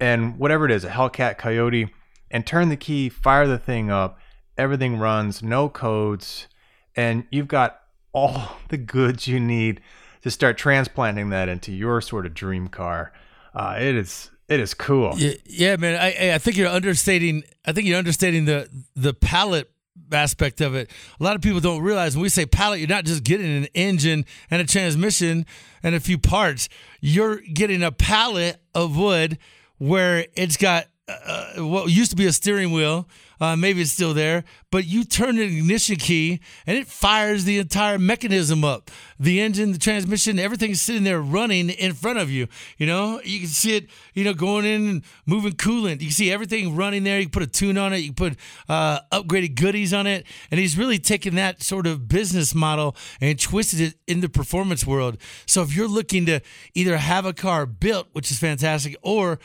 and 0.00 0.38
whatever 0.38 0.64
it 0.64 0.70
is, 0.70 0.84
a 0.84 0.90
Hellcat 0.90 1.38
Coyote, 1.38 1.92
and 2.30 2.46
turn 2.46 2.68
the 2.68 2.76
key, 2.76 3.08
fire 3.08 3.46
the 3.46 3.58
thing 3.58 3.90
up. 3.90 4.18
Everything 4.56 4.98
runs, 4.98 5.42
no 5.42 5.68
codes, 5.68 6.48
and 6.96 7.24
you've 7.30 7.48
got 7.48 7.80
all 8.12 8.56
the 8.68 8.76
goods 8.76 9.26
you 9.26 9.40
need 9.40 9.80
to 10.22 10.30
start 10.30 10.58
transplanting 10.58 11.30
that 11.30 11.48
into 11.48 11.72
your 11.72 12.00
sort 12.00 12.26
of 12.26 12.34
dream 12.34 12.68
car. 12.68 13.12
Uh, 13.54 13.76
it 13.78 13.94
is 13.94 14.30
it 14.48 14.60
is 14.60 14.74
cool. 14.74 15.14
Yeah, 15.16 15.34
yeah, 15.44 15.76
man. 15.76 16.00
I 16.00 16.34
I 16.34 16.38
think 16.38 16.56
you're 16.56 16.68
understating. 16.68 17.44
I 17.64 17.72
think 17.72 17.86
you're 17.86 17.98
understating 17.98 18.46
the 18.46 18.68
the 18.96 19.14
pallet 19.14 19.70
aspect 20.12 20.60
of 20.60 20.74
it. 20.74 20.90
A 21.20 21.24
lot 21.24 21.36
of 21.36 21.42
people 21.42 21.60
don't 21.60 21.82
realize 21.82 22.16
when 22.16 22.22
we 22.22 22.28
say 22.28 22.46
pallet, 22.46 22.78
you're 22.78 22.88
not 22.88 23.04
just 23.04 23.24
getting 23.24 23.56
an 23.56 23.66
engine 23.74 24.24
and 24.50 24.60
a 24.62 24.64
transmission 24.64 25.44
and 25.82 25.94
a 25.94 26.00
few 26.00 26.18
parts. 26.18 26.68
You're 27.00 27.40
getting 27.40 27.82
a 27.82 27.92
pallet 27.92 28.58
of 28.74 28.96
wood 28.96 29.38
where 29.78 30.26
it's 30.34 30.56
got 30.56 30.86
uh, 31.08 31.54
what 31.56 31.90
used 31.90 32.10
to 32.10 32.16
be 32.16 32.26
a 32.26 32.32
steering 32.32 32.72
wheel. 32.72 33.08
Uh, 33.40 33.54
maybe 33.54 33.80
it's 33.80 33.92
still 33.92 34.14
there, 34.14 34.42
but 34.72 34.84
you 34.84 35.04
turn 35.04 35.36
the 35.36 35.44
ignition 35.44 35.94
key 35.94 36.40
and 36.66 36.76
it 36.76 36.88
fires 36.88 37.44
the 37.44 37.58
entire 37.58 37.96
mechanism 37.96 38.64
up. 38.64 38.90
The 39.20 39.40
engine, 39.40 39.70
the 39.70 39.78
transmission, 39.78 40.40
everything's 40.40 40.80
sitting 40.80 41.04
there 41.04 41.20
running 41.20 41.70
in 41.70 41.94
front 41.94 42.18
of 42.18 42.32
you. 42.32 42.48
You 42.78 42.88
know, 42.88 43.20
you 43.22 43.38
can 43.38 43.48
see 43.48 43.76
it, 43.76 43.90
you 44.12 44.24
know, 44.24 44.34
going 44.34 44.64
in 44.64 44.88
and 44.88 45.04
moving 45.24 45.52
coolant. 45.52 46.00
You 46.00 46.08
can 46.08 46.10
see 46.10 46.32
everything 46.32 46.74
running 46.74 47.04
there. 47.04 47.20
You 47.20 47.26
can 47.26 47.30
put 47.30 47.44
a 47.44 47.46
tune 47.46 47.78
on 47.78 47.92
it. 47.92 47.98
You 47.98 48.12
can 48.12 48.30
put 48.30 48.36
uh, 48.68 49.00
upgraded 49.12 49.54
goodies 49.54 49.94
on 49.94 50.08
it. 50.08 50.26
And 50.50 50.58
he's 50.58 50.76
really 50.76 50.98
taken 50.98 51.36
that 51.36 51.62
sort 51.62 51.86
of 51.86 52.08
business 52.08 52.56
model 52.56 52.96
and 53.20 53.38
twisted 53.38 53.80
it 53.80 53.94
in 54.08 54.20
the 54.20 54.28
performance 54.28 54.84
world. 54.84 55.16
So 55.46 55.62
if 55.62 55.76
you're 55.76 55.86
looking 55.86 56.26
to 56.26 56.40
either 56.74 56.96
have 56.96 57.24
a 57.24 57.32
car 57.32 57.66
built, 57.66 58.08
which 58.14 58.32
is 58.32 58.38
fantastic, 58.40 58.96
or 59.02 59.38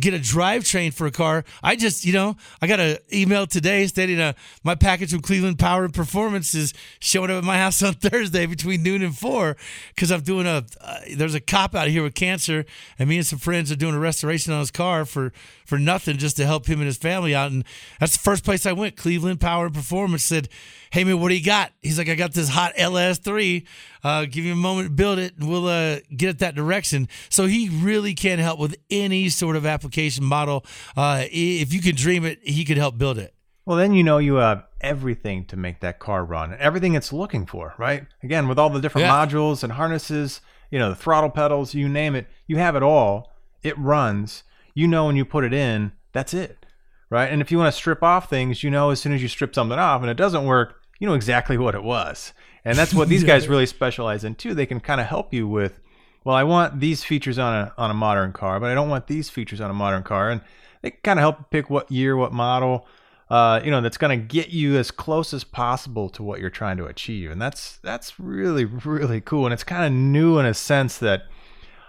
get 0.00 0.14
a 0.14 0.18
drivetrain 0.18 0.92
for 0.92 1.06
a 1.06 1.10
car. 1.10 1.44
I 1.62 1.76
just, 1.76 2.04
you 2.04 2.12
know, 2.12 2.36
I 2.60 2.66
got 2.66 2.80
an 2.80 2.98
email 3.12 3.46
today 3.46 3.86
stating 3.86 4.20
uh, 4.20 4.32
my 4.62 4.74
package 4.74 5.10
from 5.10 5.20
Cleveland 5.20 5.58
Power 5.58 5.84
and 5.84 5.94
Performance 5.94 6.54
is 6.54 6.72
showing 7.00 7.30
up 7.30 7.38
at 7.38 7.44
my 7.44 7.58
house 7.64 7.82
on 7.82 7.94
Thursday 7.94 8.46
between 8.46 8.82
noon 8.82 9.02
and 9.02 9.16
four 9.16 9.56
because 9.94 10.10
I'm 10.10 10.22
doing 10.22 10.46
a. 10.46 10.64
Uh, 10.80 10.98
there's 11.14 11.34
a 11.34 11.40
cop 11.40 11.74
out 11.74 11.88
here 11.88 12.02
with 12.02 12.14
cancer, 12.14 12.64
and 12.98 13.08
me 13.08 13.18
and 13.18 13.26
some 13.26 13.38
friends 13.38 13.70
are 13.70 13.76
doing 13.76 13.94
a 13.94 13.98
restoration 14.00 14.52
on 14.52 14.60
his 14.60 14.70
car 14.70 15.04
for 15.04 15.32
for 15.64 15.78
nothing 15.78 16.18
just 16.18 16.36
to 16.36 16.46
help 16.46 16.66
him 16.66 16.80
and 16.80 16.86
his 16.86 16.98
family 16.98 17.34
out. 17.34 17.50
And 17.50 17.64
that's 18.00 18.16
the 18.16 18.22
first 18.22 18.44
place 18.44 18.66
I 18.66 18.72
went. 18.72 18.96
Cleveland 18.96 19.40
Power 19.40 19.66
and 19.66 19.74
Performance 19.74 20.24
said, 20.24 20.48
"Hey 20.94 21.04
man, 21.04 21.20
what 21.20 21.28
do 21.28 21.34
you 21.34 21.44
got?" 21.44 21.72
He's 21.82 21.98
like, 21.98 22.08
"I 22.08 22.14
got 22.14 22.32
this 22.32 22.48
hot 22.48 22.74
LS3. 22.76 23.66
Uh, 24.02 24.24
give 24.24 24.44
you 24.44 24.52
a 24.52 24.56
moment 24.56 24.96
build 24.96 25.18
it, 25.18 25.36
and 25.38 25.48
we'll 25.48 25.66
uh, 25.66 25.98
get 26.16 26.30
it 26.30 26.38
that 26.38 26.54
direction." 26.54 27.08
So 27.28 27.46
he 27.46 27.68
really 27.68 28.14
can 28.14 28.38
help 28.38 28.58
with 28.58 28.76
any 28.90 29.28
sort 29.28 29.56
of 29.56 29.66
application 29.66 30.24
model. 30.24 30.64
Uh, 30.96 31.24
if 31.30 31.72
you 31.72 31.80
can 31.80 31.94
dream 31.94 32.24
it, 32.24 32.38
he 32.42 32.64
could 32.64 32.78
help 32.78 32.96
build 32.96 33.18
it. 33.18 33.34
Well, 33.66 33.76
then 33.76 33.94
you 33.94 34.02
know 34.02 34.18
you 34.18 34.36
have 34.36 34.64
everything 34.80 35.44
to 35.46 35.56
make 35.56 35.80
that 35.80 35.98
car 35.98 36.24
run, 36.24 36.54
everything 36.58 36.94
it's 36.94 37.12
looking 37.12 37.46
for, 37.46 37.74
right? 37.78 38.06
Again, 38.22 38.48
with 38.48 38.58
all 38.58 38.70
the 38.70 38.80
different 38.80 39.06
yeah. 39.06 39.26
modules 39.26 39.62
and 39.62 39.72
harnesses, 39.72 40.40
you 40.70 40.78
know, 40.78 40.90
the 40.90 40.96
throttle 40.96 41.30
pedals, 41.30 41.74
you 41.74 41.88
name 41.88 42.14
it, 42.14 42.26
you 42.46 42.58
have 42.58 42.76
it 42.76 42.82
all. 42.82 43.32
It 43.62 43.78
runs 43.78 44.44
you 44.74 44.88
know 44.88 45.06
when 45.06 45.16
you 45.16 45.24
put 45.24 45.44
it 45.44 45.54
in, 45.54 45.92
that's 46.12 46.34
it. 46.34 46.66
Right? 47.08 47.30
And 47.30 47.40
if 47.40 47.52
you 47.52 47.58
want 47.58 47.72
to 47.72 47.78
strip 47.78 48.02
off 48.02 48.28
things, 48.28 48.64
you 48.64 48.70
know 48.70 48.90
as 48.90 49.00
soon 49.00 49.12
as 49.12 49.22
you 49.22 49.28
strip 49.28 49.54
something 49.54 49.78
off 49.78 50.02
and 50.02 50.10
it 50.10 50.16
doesn't 50.16 50.44
work, 50.44 50.82
you 50.98 51.08
know 51.08 51.14
exactly 51.14 51.58
what 51.58 51.74
it 51.74 51.82
was. 51.82 52.32
And 52.64 52.78
that's 52.78 52.94
what 52.94 53.08
these 53.08 53.24
guys 53.32 53.48
really 53.48 53.66
specialize 53.66 54.24
in 54.24 54.34
too. 54.34 54.54
They 54.54 54.66
can 54.66 54.80
kind 54.80 55.00
of 55.00 55.06
help 55.06 55.34
you 55.34 55.46
with, 55.46 55.78
well, 56.24 56.36
I 56.36 56.44
want 56.44 56.80
these 56.80 57.04
features 57.04 57.38
on 57.38 57.54
a 57.54 57.74
on 57.76 57.90
a 57.90 57.94
modern 57.94 58.32
car, 58.32 58.60
but 58.60 58.70
I 58.70 58.74
don't 58.74 58.88
want 58.88 59.06
these 59.06 59.28
features 59.28 59.60
on 59.60 59.70
a 59.70 59.74
modern 59.74 60.02
car. 60.02 60.30
And 60.30 60.40
they 60.82 60.90
kind 60.90 61.18
of 61.18 61.22
help 61.22 61.50
pick 61.50 61.70
what 61.70 61.90
year, 61.90 62.16
what 62.16 62.32
model, 62.32 62.86
uh, 63.30 63.60
you 63.64 63.70
know, 63.70 63.80
that's 63.80 63.96
going 63.96 64.18
to 64.18 64.26
get 64.26 64.50
you 64.50 64.76
as 64.76 64.90
close 64.90 65.32
as 65.34 65.44
possible 65.44 66.08
to 66.10 66.22
what 66.22 66.40
you're 66.40 66.50
trying 66.50 66.76
to 66.76 66.86
achieve. 66.86 67.30
And 67.30 67.40
that's 67.40 67.78
that's 67.78 68.18
really 68.18 68.64
really 68.64 69.20
cool. 69.20 69.44
And 69.46 69.52
it's 69.52 69.64
kind 69.64 69.84
of 69.84 69.92
new 69.92 70.38
in 70.38 70.46
a 70.46 70.54
sense 70.54 70.98
that, 70.98 71.24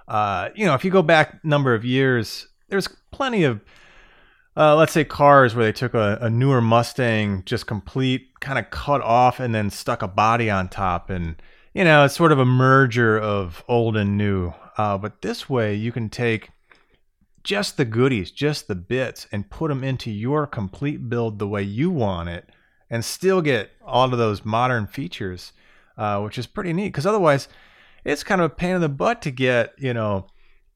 uh, 0.07 0.49
you 0.55 0.65
know, 0.65 0.73
if 0.73 0.83
you 0.83 0.91
go 0.91 1.01
back 1.01 1.43
number 1.43 1.73
of 1.73 1.85
years, 1.85 2.47
there's 2.69 2.87
plenty 3.11 3.43
of 3.43 3.61
uh, 4.57 4.75
let's 4.75 4.93
say 4.93 5.03
cars 5.03 5.53
where 5.53 5.65
they 5.65 5.71
took 5.71 5.93
a, 5.93 6.17
a 6.21 6.29
newer 6.29 6.61
Mustang, 6.61 7.43
just 7.45 7.67
complete, 7.67 8.39
kind 8.39 8.57
of 8.57 8.69
cut 8.69 9.01
off, 9.01 9.39
and 9.39 9.53
then 9.53 9.69
stuck 9.69 10.01
a 10.01 10.07
body 10.07 10.49
on 10.49 10.69
top, 10.69 11.09
and 11.09 11.41
you 11.73 11.83
know 11.83 12.05
it's 12.05 12.15
sort 12.15 12.31
of 12.31 12.39
a 12.39 12.45
merger 12.45 13.19
of 13.19 13.63
old 13.67 13.97
and 13.97 14.17
new. 14.17 14.53
Uh, 14.77 14.97
but 14.97 15.21
this 15.21 15.49
way, 15.49 15.73
you 15.73 15.91
can 15.91 16.09
take 16.09 16.49
just 17.43 17.77
the 17.77 17.85
goodies, 17.85 18.31
just 18.31 18.67
the 18.67 18.75
bits, 18.75 19.27
and 19.31 19.49
put 19.49 19.69
them 19.69 19.83
into 19.83 20.09
your 20.09 20.47
complete 20.47 21.09
build 21.09 21.37
the 21.37 21.47
way 21.47 21.61
you 21.61 21.89
want 21.89 22.29
it, 22.29 22.49
and 22.89 23.03
still 23.03 23.41
get 23.41 23.71
all 23.83 24.11
of 24.11 24.17
those 24.17 24.45
modern 24.45 24.87
features, 24.87 25.51
uh, 25.97 26.21
which 26.21 26.37
is 26.37 26.47
pretty 26.47 26.71
neat. 26.71 26.89
Because 26.89 27.05
otherwise, 27.05 27.49
it's 28.05 28.23
kind 28.23 28.39
of 28.39 28.51
a 28.51 28.55
pain 28.55 28.75
in 28.75 28.81
the 28.81 28.89
butt 28.89 29.21
to 29.23 29.31
get, 29.31 29.73
you 29.77 29.93
know, 29.93 30.27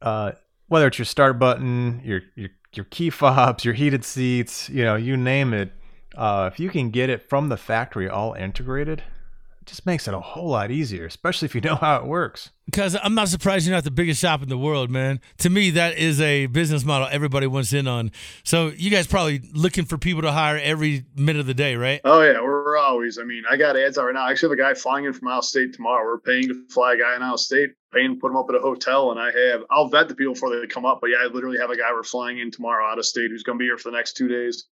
uh, 0.02 0.34
whether 0.68 0.88
it's 0.88 1.00
your 1.00 1.06
start 1.06 1.40
button, 1.40 2.02
your 2.04 2.22
your 2.36 2.50
your 2.74 2.86
key 2.86 3.10
fobs, 3.10 3.66
your 3.66 3.74
heated 3.74 4.04
seats, 4.06 4.70
you 4.70 4.84
know, 4.84 4.96
you 4.96 5.18
name 5.18 5.54
it. 5.54 5.72
Uh, 6.16 6.50
if 6.52 6.60
you 6.60 6.70
can 6.70 6.90
get 6.90 7.10
it 7.10 7.22
from 7.30 7.50
the 7.50 7.58
factory 7.58 8.10
all 8.10 8.34
integrated, 8.34 9.00
it 9.00 9.66
just 9.68 9.86
makes 9.86 10.08
it 10.08 10.14
a 10.14 10.20
whole 10.20 10.50
lot 10.50 10.72
easier, 10.72 11.06
especially 11.06 11.46
if 11.46 11.56
you 11.56 11.62
know 11.66 11.76
how 11.76 11.98
it 11.98 12.06
works. 12.06 12.50
Because 12.66 12.96
I'm 13.02 13.16
not 13.16 13.30
surprised 13.30 13.66
you're 13.66 13.76
not 13.76 13.84
the 13.84 13.92
biggest 13.92 14.22
shop 14.22 14.44
in 14.44 14.50
the 14.50 14.58
world, 14.58 14.92
man. 14.92 15.20
To 15.40 15.50
me, 15.50 15.72
that 15.72 15.98
is 15.98 16.22
a 16.22 16.46
business 16.48 16.86
model 16.86 17.08
everybody 17.12 17.48
wants 17.48 17.74
in 17.74 17.88
on. 17.88 18.12
So 18.44 18.68
you 18.68 18.92
guys 18.92 19.08
probably 19.08 19.42
looking 19.54 19.86
for 19.86 19.98
people 19.98 20.22
to 20.22 20.32
hire 20.32 20.58
every 20.58 21.06
minute 21.16 21.40
of 21.40 21.48
the 21.48 21.56
day, 21.56 21.76
right? 21.76 22.02
Oh 22.04 22.22
yeah, 22.22 22.40
we're 22.42 22.78
always. 22.78 23.18
I 23.18 23.24
mean, 23.24 23.44
I 23.50 23.58
got 23.58 23.76
ads 23.76 23.98
out 23.98 24.06
right 24.06 24.14
now. 24.14 24.26
I 24.26 24.32
actually 24.32 24.50
have 24.50 24.60
a 24.60 24.62
guy 24.62 24.80
flying 24.80 25.06
in 25.06 25.14
from 25.14 25.30
out 25.30 25.40
of 25.40 25.46
state 25.46 25.74
tomorrow. 25.74 26.04
We're 26.04 26.20
paying 26.20 26.48
to 26.50 26.66
fly 26.70 26.94
a 26.94 26.98
guy 26.98 27.16
in 27.16 27.24
out 27.24 27.36
of 27.36 27.40
state, 27.40 27.72
paying 27.94 28.16
to 28.16 28.20
put 28.20 28.30
them 28.30 28.38
up 28.38 28.48
at 28.50 28.56
a 28.56 28.60
hotel, 28.60 29.12
and 29.12 29.20
I 29.20 29.32
have 29.32 29.64
I'll 29.70 29.88
vet 29.88 30.08
the 30.08 30.16
people 30.16 30.34
before 30.34 30.50
they 30.50 30.66
come 30.68 30.86
up. 30.86 31.00
But 31.02 31.12
yeah, 31.12 31.18
I 31.24 31.28
literally 31.28 31.60
have 31.60 31.70
a 31.70 31.78
guy 31.78 31.92
we're 31.94 32.04
flying 32.04 32.40
in 32.40 32.52
tomorrow 32.52 32.86
out 32.86 33.00
of 33.00 33.06
state 33.06 33.30
who's 33.32 33.44
going 33.44 33.58
to 33.58 33.62
be 33.62 33.66
here 33.66 33.78
for 33.78 33.92
the 33.92 33.98
next 33.98 34.14
two 34.14 34.28
days 34.28 34.66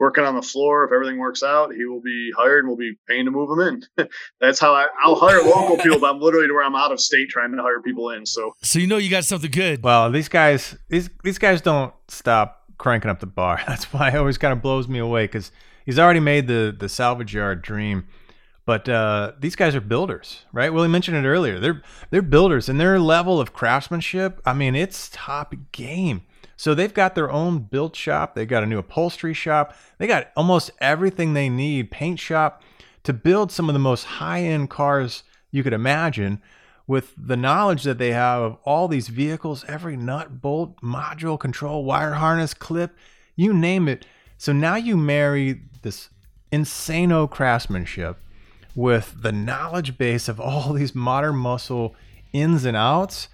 working 0.00 0.24
on 0.24 0.34
the 0.34 0.42
floor. 0.42 0.84
If 0.84 0.92
everything 0.92 1.18
works 1.18 1.44
out, 1.44 1.72
he 1.72 1.84
will 1.84 2.00
be 2.00 2.32
hired 2.36 2.64
and 2.64 2.68
we'll 2.68 2.78
be 2.78 2.94
paying 3.06 3.26
to 3.26 3.30
move 3.30 3.50
him 3.50 3.60
in. 3.98 4.08
That's 4.40 4.58
how 4.58 4.74
I 4.74 4.86
I, 5.04 5.08
will 5.08 5.20
hire 5.20 5.42
local 5.42 5.76
people, 5.76 6.00
but 6.00 6.12
I'm 6.12 6.20
literally 6.20 6.48
to 6.48 6.54
where 6.54 6.64
I'm 6.64 6.74
out 6.74 6.90
of 6.90 7.00
state 7.00 7.28
trying 7.28 7.52
to 7.52 7.62
hire 7.62 7.80
people 7.80 8.10
in. 8.10 8.26
So, 8.26 8.54
so 8.62 8.80
you 8.80 8.88
know 8.88 8.96
you 8.96 9.10
got 9.10 9.24
something 9.24 9.50
good. 9.50 9.84
Well, 9.84 10.10
these 10.10 10.28
guys, 10.28 10.76
these 10.88 11.08
these 11.22 11.38
guys 11.38 11.60
don't 11.60 11.92
stop 12.08 12.64
cranking 12.78 13.10
up 13.10 13.20
the 13.20 13.26
bar. 13.26 13.60
That's 13.68 13.92
why 13.92 14.08
it 14.08 14.16
always 14.16 14.38
kind 14.38 14.52
of 14.52 14.62
blows 14.62 14.88
me 14.88 14.98
away 14.98 15.24
because 15.24 15.52
he's 15.84 15.98
already 15.98 16.20
made 16.20 16.48
the 16.48 16.74
the 16.76 16.88
salvage 16.88 17.34
yard 17.34 17.62
dream. 17.62 18.08
But 18.70 18.88
uh, 18.88 19.32
these 19.40 19.56
guys 19.56 19.74
are 19.74 19.80
builders, 19.80 20.44
right? 20.52 20.70
Well, 20.70 20.82
Willie 20.82 20.92
mentioned 20.92 21.16
it 21.16 21.28
earlier. 21.28 21.58
They're 21.58 21.82
they're 22.10 22.22
builders, 22.22 22.68
and 22.68 22.78
their 22.78 23.00
level 23.00 23.40
of 23.40 23.52
craftsmanship. 23.52 24.40
I 24.46 24.52
mean, 24.54 24.76
it's 24.76 25.10
top 25.12 25.56
game. 25.72 26.22
So 26.56 26.72
they've 26.72 26.94
got 26.94 27.16
their 27.16 27.32
own 27.32 27.64
build 27.64 27.96
shop. 27.96 28.36
They've 28.36 28.46
got 28.46 28.62
a 28.62 28.66
new 28.66 28.78
upholstery 28.78 29.34
shop. 29.34 29.74
They 29.98 30.06
got 30.06 30.28
almost 30.36 30.70
everything 30.80 31.34
they 31.34 31.48
need, 31.48 31.90
paint 31.90 32.20
shop 32.20 32.62
to 33.02 33.12
build 33.12 33.50
some 33.50 33.68
of 33.68 33.72
the 33.72 33.80
most 33.80 34.04
high-end 34.04 34.70
cars 34.70 35.24
you 35.50 35.64
could 35.64 35.72
imagine 35.72 36.40
with 36.86 37.12
the 37.18 37.36
knowledge 37.36 37.82
that 37.82 37.98
they 37.98 38.12
have 38.12 38.40
of 38.40 38.56
all 38.62 38.86
these 38.86 39.08
vehicles, 39.08 39.64
every 39.66 39.96
nut, 39.96 40.40
bolt, 40.40 40.80
module, 40.80 41.40
control, 41.40 41.84
wire 41.84 42.12
harness, 42.12 42.54
clip, 42.54 42.96
you 43.34 43.52
name 43.52 43.88
it. 43.88 44.06
So 44.38 44.52
now 44.52 44.76
you 44.76 44.96
marry 44.96 45.62
this 45.82 46.10
insano 46.52 47.28
craftsmanship 47.28 48.16
with 48.74 49.22
the 49.22 49.32
knowledge 49.32 49.98
base 49.98 50.28
of 50.28 50.40
all 50.40 50.72
these 50.74 50.94
modern 50.94 51.36
muscle 51.36 51.94
ins 52.32 52.64
and 52.64 52.76
outs 52.76 53.28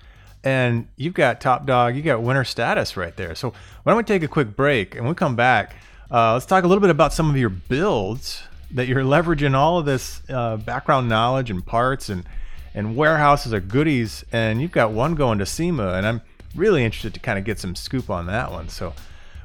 and 0.46 0.86
you've 0.96 1.12
got 1.12 1.40
top 1.40 1.66
dog, 1.66 1.96
you 1.96 2.02
got 2.02 2.22
winner 2.22 2.44
status 2.44 2.96
right 2.96 3.16
there. 3.16 3.34
So 3.34 3.50
why 3.82 3.92
don't 3.92 3.96
we 3.96 4.04
take 4.04 4.22
a 4.22 4.28
quick 4.28 4.54
break 4.54 4.94
and 4.94 5.08
we 5.08 5.12
come 5.14 5.34
back? 5.34 5.74
Uh, 6.08 6.34
let's 6.34 6.46
talk 6.46 6.62
a 6.62 6.68
little 6.68 6.80
bit 6.80 6.90
about 6.90 7.12
some 7.12 7.28
of 7.28 7.36
your 7.36 7.48
builds 7.48 8.44
that 8.70 8.86
you're 8.86 9.02
leveraging 9.02 9.54
all 9.54 9.78
of 9.78 9.86
this 9.86 10.22
uh, 10.28 10.56
background 10.56 11.08
knowledge 11.08 11.50
and 11.50 11.66
parts 11.66 12.08
and 12.08 12.24
and 12.76 12.94
warehouses 12.94 13.54
of 13.54 13.68
goodies, 13.68 14.22
and 14.30 14.60
you've 14.60 14.70
got 14.70 14.92
one 14.92 15.14
going 15.14 15.38
to 15.38 15.46
SEMA, 15.46 15.94
and 15.94 16.06
I'm 16.06 16.20
really 16.54 16.84
interested 16.84 17.14
to 17.14 17.20
kind 17.20 17.38
of 17.38 17.44
get 17.46 17.58
some 17.58 17.74
scoop 17.74 18.10
on 18.10 18.26
that 18.26 18.52
one. 18.52 18.68
So, 18.68 18.92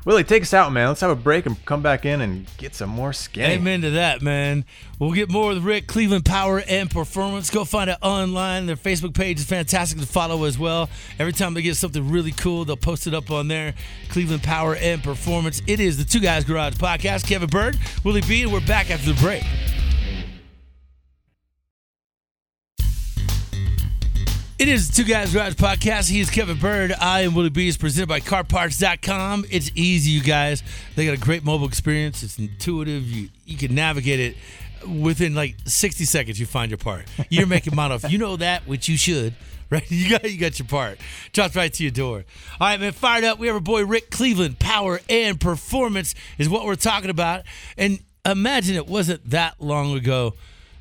Willie, 0.03 0.23
take 0.23 0.41
us 0.41 0.53
out, 0.53 0.71
man. 0.71 0.87
Let's 0.87 1.01
have 1.01 1.11
a 1.11 1.15
break 1.15 1.45
and 1.45 1.63
come 1.65 1.83
back 1.83 2.05
in 2.05 2.21
and 2.21 2.47
get 2.57 2.73
some 2.73 2.89
more 2.89 3.13
skin. 3.13 3.51
Amen 3.51 3.81
to 3.81 3.91
that, 3.91 4.23
man. 4.23 4.65
We'll 4.97 5.11
get 5.11 5.29
more 5.29 5.49
with 5.49 5.63
Rick, 5.63 5.85
Cleveland 5.85 6.25
Power 6.25 6.63
and 6.67 6.89
Performance. 6.89 7.51
Go 7.51 7.65
find 7.65 7.87
it 7.87 7.97
online. 8.01 8.65
Their 8.65 8.75
Facebook 8.75 9.13
page 9.13 9.39
is 9.39 9.45
fantastic 9.45 9.99
to 9.99 10.07
follow 10.07 10.45
as 10.45 10.57
well. 10.57 10.89
Every 11.19 11.33
time 11.33 11.53
they 11.53 11.61
get 11.61 11.75
something 11.75 12.09
really 12.09 12.31
cool, 12.31 12.65
they'll 12.65 12.77
post 12.77 13.05
it 13.05 13.13
up 13.13 13.29
on 13.29 13.47
there. 13.47 13.75
Cleveland 14.09 14.41
Power 14.41 14.75
and 14.75 15.03
Performance. 15.03 15.61
It 15.67 15.79
is 15.79 15.97
the 15.97 16.03
Two 16.03 16.19
Guys 16.19 16.45
Garage 16.45 16.73
podcast. 16.75 17.27
Kevin 17.27 17.49
Bird, 17.49 17.77
Willie 18.03 18.21
B, 18.21 18.41
and 18.41 18.51
we're 18.51 18.65
back 18.65 18.89
after 18.89 19.13
the 19.13 19.21
break. 19.21 19.43
It 24.61 24.69
is 24.69 24.89
the 24.89 24.93
Two 24.93 25.09
Guys 25.09 25.33
Garage 25.33 25.53
Podcast. 25.53 26.07
He 26.07 26.19
is 26.19 26.29
Kevin 26.29 26.59
Bird. 26.59 26.93
I 27.01 27.21
am 27.21 27.33
Willie 27.33 27.49
B. 27.49 27.67
It's 27.67 27.77
presented 27.77 28.07
by 28.07 28.19
CarParts.com. 28.19 29.45
It's 29.49 29.71
easy, 29.73 30.11
you 30.11 30.21
guys. 30.21 30.61
They 30.95 31.07
got 31.07 31.15
a 31.15 31.19
great 31.19 31.43
mobile 31.43 31.65
experience. 31.67 32.21
It's 32.21 32.37
intuitive. 32.37 33.01
You 33.07 33.29
you 33.43 33.57
can 33.57 33.73
navigate 33.73 34.19
it 34.19 34.37
within 34.87 35.33
like 35.33 35.55
60 35.65 36.05
seconds. 36.05 36.39
You 36.39 36.45
find 36.45 36.69
your 36.69 36.77
part. 36.77 37.05
You're 37.29 37.47
making 37.47 37.75
model. 37.75 37.97
If 37.97 38.11
you 38.11 38.19
know 38.19 38.37
that, 38.37 38.67
which 38.67 38.87
you 38.87 38.97
should, 38.97 39.33
right? 39.71 39.83
You 39.89 40.11
got 40.11 40.31
you 40.31 40.37
got 40.39 40.59
your 40.59 40.67
part. 40.67 40.99
Drops 41.33 41.55
right 41.55 41.73
to 41.73 41.83
your 41.83 41.91
door. 41.91 42.23
All 42.59 42.67
right, 42.67 42.79
man. 42.79 42.91
Fired 42.91 43.23
up. 43.23 43.39
We 43.39 43.47
have 43.47 43.55
our 43.55 43.61
boy 43.61 43.83
Rick 43.83 44.11
Cleveland. 44.11 44.59
Power 44.59 44.99
and 45.09 45.41
performance 45.41 46.13
is 46.37 46.47
what 46.49 46.65
we're 46.65 46.75
talking 46.75 47.09
about. 47.09 47.45
And 47.79 47.97
imagine 48.23 48.75
it 48.75 48.85
wasn't 48.85 49.27
that 49.31 49.59
long 49.59 49.97
ago 49.97 50.35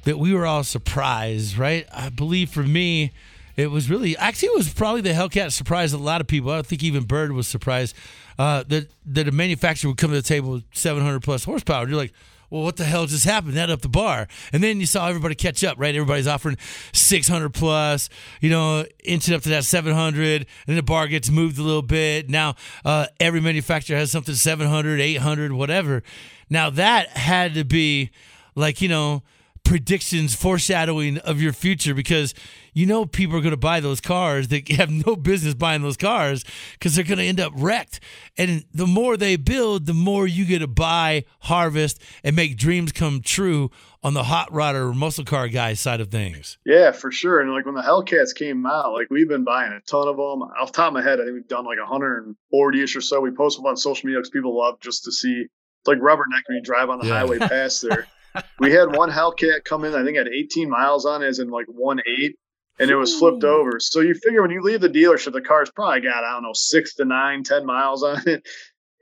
that 0.05 0.19
we 0.19 0.35
were 0.35 0.45
all 0.45 0.65
surprised, 0.65 1.57
right? 1.57 1.87
I 1.95 2.11
believe 2.11 2.51
for 2.51 2.63
me 2.63 3.13
it 3.61 3.71
was 3.71 3.91
really 3.91 4.17
actually 4.17 4.49
it 4.49 4.57
was 4.57 4.73
probably 4.73 5.01
the 5.01 5.11
Hellcat 5.11 5.53
surprised 5.53 5.95
a 5.95 5.99
lot 5.99 6.21
of 6.21 6.27
people. 6.27 6.51
I 6.51 6.57
don't 6.57 6.67
think 6.67 6.83
even 6.83 7.05
Bird 7.05 7.33
was 7.33 7.47
surprised 7.47 7.95
uh, 8.39 8.65
that 8.69 8.89
that 9.07 9.29
a 9.29 9.33
manufacturer 9.33 9.91
would 9.91 9.99
come 9.99 10.11
to 10.11 10.17
the 10.17 10.23
table 10.23 10.53
with 10.53 10.65
700 10.73 11.21
plus 11.21 11.45
horsepower. 11.45 11.87
You're 11.87 11.97
like, 11.97 12.13
well, 12.49 12.63
what 12.63 12.77
the 12.77 12.85
hell 12.85 13.07
just 13.07 13.25
happened? 13.25 13.55
That 13.55 13.71
up 13.71 13.83
the 13.83 13.89
bar, 13.89 14.27
and 14.53 14.63
then 14.63 14.81
you 14.81 14.87
saw 14.87 15.09
everybody 15.09 15.35
catch 15.35 15.63
up. 15.63 15.79
Right, 15.79 15.95
everybody's 15.95 16.27
offering 16.27 16.57
600 16.93 17.51
plus. 17.51 18.09
You 18.41 18.51
know, 18.51 18.85
inching 19.05 19.35
up 19.35 19.43
to 19.43 19.51
that 19.51 19.65
700, 19.65 20.41
and 20.43 20.47
then 20.67 20.77
the 20.77 20.83
bar 20.83 21.07
gets 21.07 21.31
moved 21.31 21.59
a 21.59 21.63
little 21.63 21.83
bit. 21.83 22.29
Now 22.31 22.57
uh, 22.85 23.07
every 23.21 23.41
manufacturer 23.41 23.97
has 23.97 24.11
something 24.11 24.35
700, 24.35 25.01
800, 25.01 25.53
whatever. 25.53 26.03
Now 26.49 26.71
that 26.71 27.11
had 27.11 27.55
to 27.55 27.65
be 27.65 28.11
like 28.57 28.81
you 28.83 28.89
know 28.89 29.23
predictions, 29.65 30.35
foreshadowing 30.35 31.19
of 31.19 31.41
your 31.41 31.53
future 31.53 31.95
because 31.95 32.35
you 32.73 32.87
know 32.87 33.07
people 33.07 33.37
are 33.37 33.41
going 33.41 33.51
to 33.51 33.57
buy 33.57 33.81
those 33.81 34.01
cars 34.01 34.49
that 34.49 34.69
have 34.73 34.91
no 34.91 35.17
business 35.17 35.55
buying 35.55 35.83
those 35.83 35.97
cars 35.97 36.45
because 36.73 36.95
they're 36.95 37.05
going 37.05 37.19
to 37.19 37.25
end 37.25 37.41
up 37.41 37.53
wrecked. 37.57 38.01
And 38.37 38.65
the 38.73 38.87
more 38.87 39.17
they 39.17 39.37
build, 39.37 39.87
the 39.87 39.95
more 39.95 40.27
you 40.27 40.45
get 40.45 40.61
to 40.61 40.67
buy, 40.67 41.25
harvest, 41.41 42.03
and 42.25 42.35
make 42.37 42.57
dreams 42.57 42.93
come 42.93 43.21
true 43.21 43.71
on 44.03 44.15
the 44.15 44.25
hot 44.25 44.51
rodder 44.51 44.95
muscle 44.95 45.25
car 45.25 45.49
guy 45.49 45.75
side 45.75 46.01
of 46.01 46.09
things. 46.09 46.59
Yeah, 46.65 46.91
for 46.93 47.11
sure. 47.13 47.41
And 47.41 47.53
like 47.53 47.67
when 47.67 47.75
the 47.75 47.83
Hellcats 47.83 48.35
came 48.35 48.65
out, 48.67 48.93
like 48.93 49.09
we've 49.11 49.29
been 49.29 49.45
buying 49.45 49.73
a 49.73 49.81
ton 49.81 50.09
of 50.09 50.17
them. 50.17 50.43
Off 50.43 50.73
the 50.73 50.77
top 50.77 50.89
of 50.89 50.95
my 50.95 51.03
head, 51.03 51.21
I 51.21 51.25
think 51.25 51.35
we've 51.35 51.49
done 51.49 51.65
like 51.65 51.79
140 51.79 52.83
ish 52.83 52.97
or 52.97 53.01
so. 53.01 53.21
We 53.21 53.31
post 53.31 53.59
them 53.59 53.67
on 53.67 53.77
social 53.77 54.07
media 54.07 54.19
because 54.21 54.31
people 54.31 54.57
love 54.57 54.81
just 54.81 55.05
to 55.05 55.13
see. 55.13 55.47
It's 55.81 55.89
like 55.89 55.99
rubberneck 55.99 56.43
when 56.49 56.57
you 56.57 56.63
drive 56.63 56.91
on 56.91 56.99
the 56.99 57.07
yeah. 57.07 57.13
highway 57.13 57.39
past 57.39 57.83
there. 57.83 58.07
we 58.59 58.73
had 58.73 58.97
one 58.97 59.11
Hellcat 59.11 59.65
come 59.65 59.85
in, 59.85 59.95
I 59.95 60.05
think, 60.05 60.17
had 60.17 60.29
18 60.29 60.69
miles 60.69 61.07
on, 61.07 61.23
it, 61.23 61.27
as 61.27 61.39
in 61.39 61.51
like 61.51 61.67
one 61.67 62.01
eight, 62.07 62.37
and 62.79 62.91
it 62.91 62.97
was 62.97 63.17
flipped 63.17 63.43
hmm. 63.43 63.49
over. 63.49 63.81
So 63.81 64.01
you 64.01 64.15
figure 64.15 64.43
when 64.43 64.51
you 64.51 64.63
leave 64.63 64.81
the 64.81 64.89
dealership, 64.89 65.33
the 65.33 65.41
car's 65.41 65.71
probably 65.71 66.01
got, 66.01 66.25
I 66.25 66.33
don't 66.33 66.43
know, 66.43 66.53
six 66.55 66.95
to 66.97 67.05
nine, 67.05 67.43
10 67.43 67.67
miles 67.67 68.03
on 68.03 68.21
it. 68.27 68.47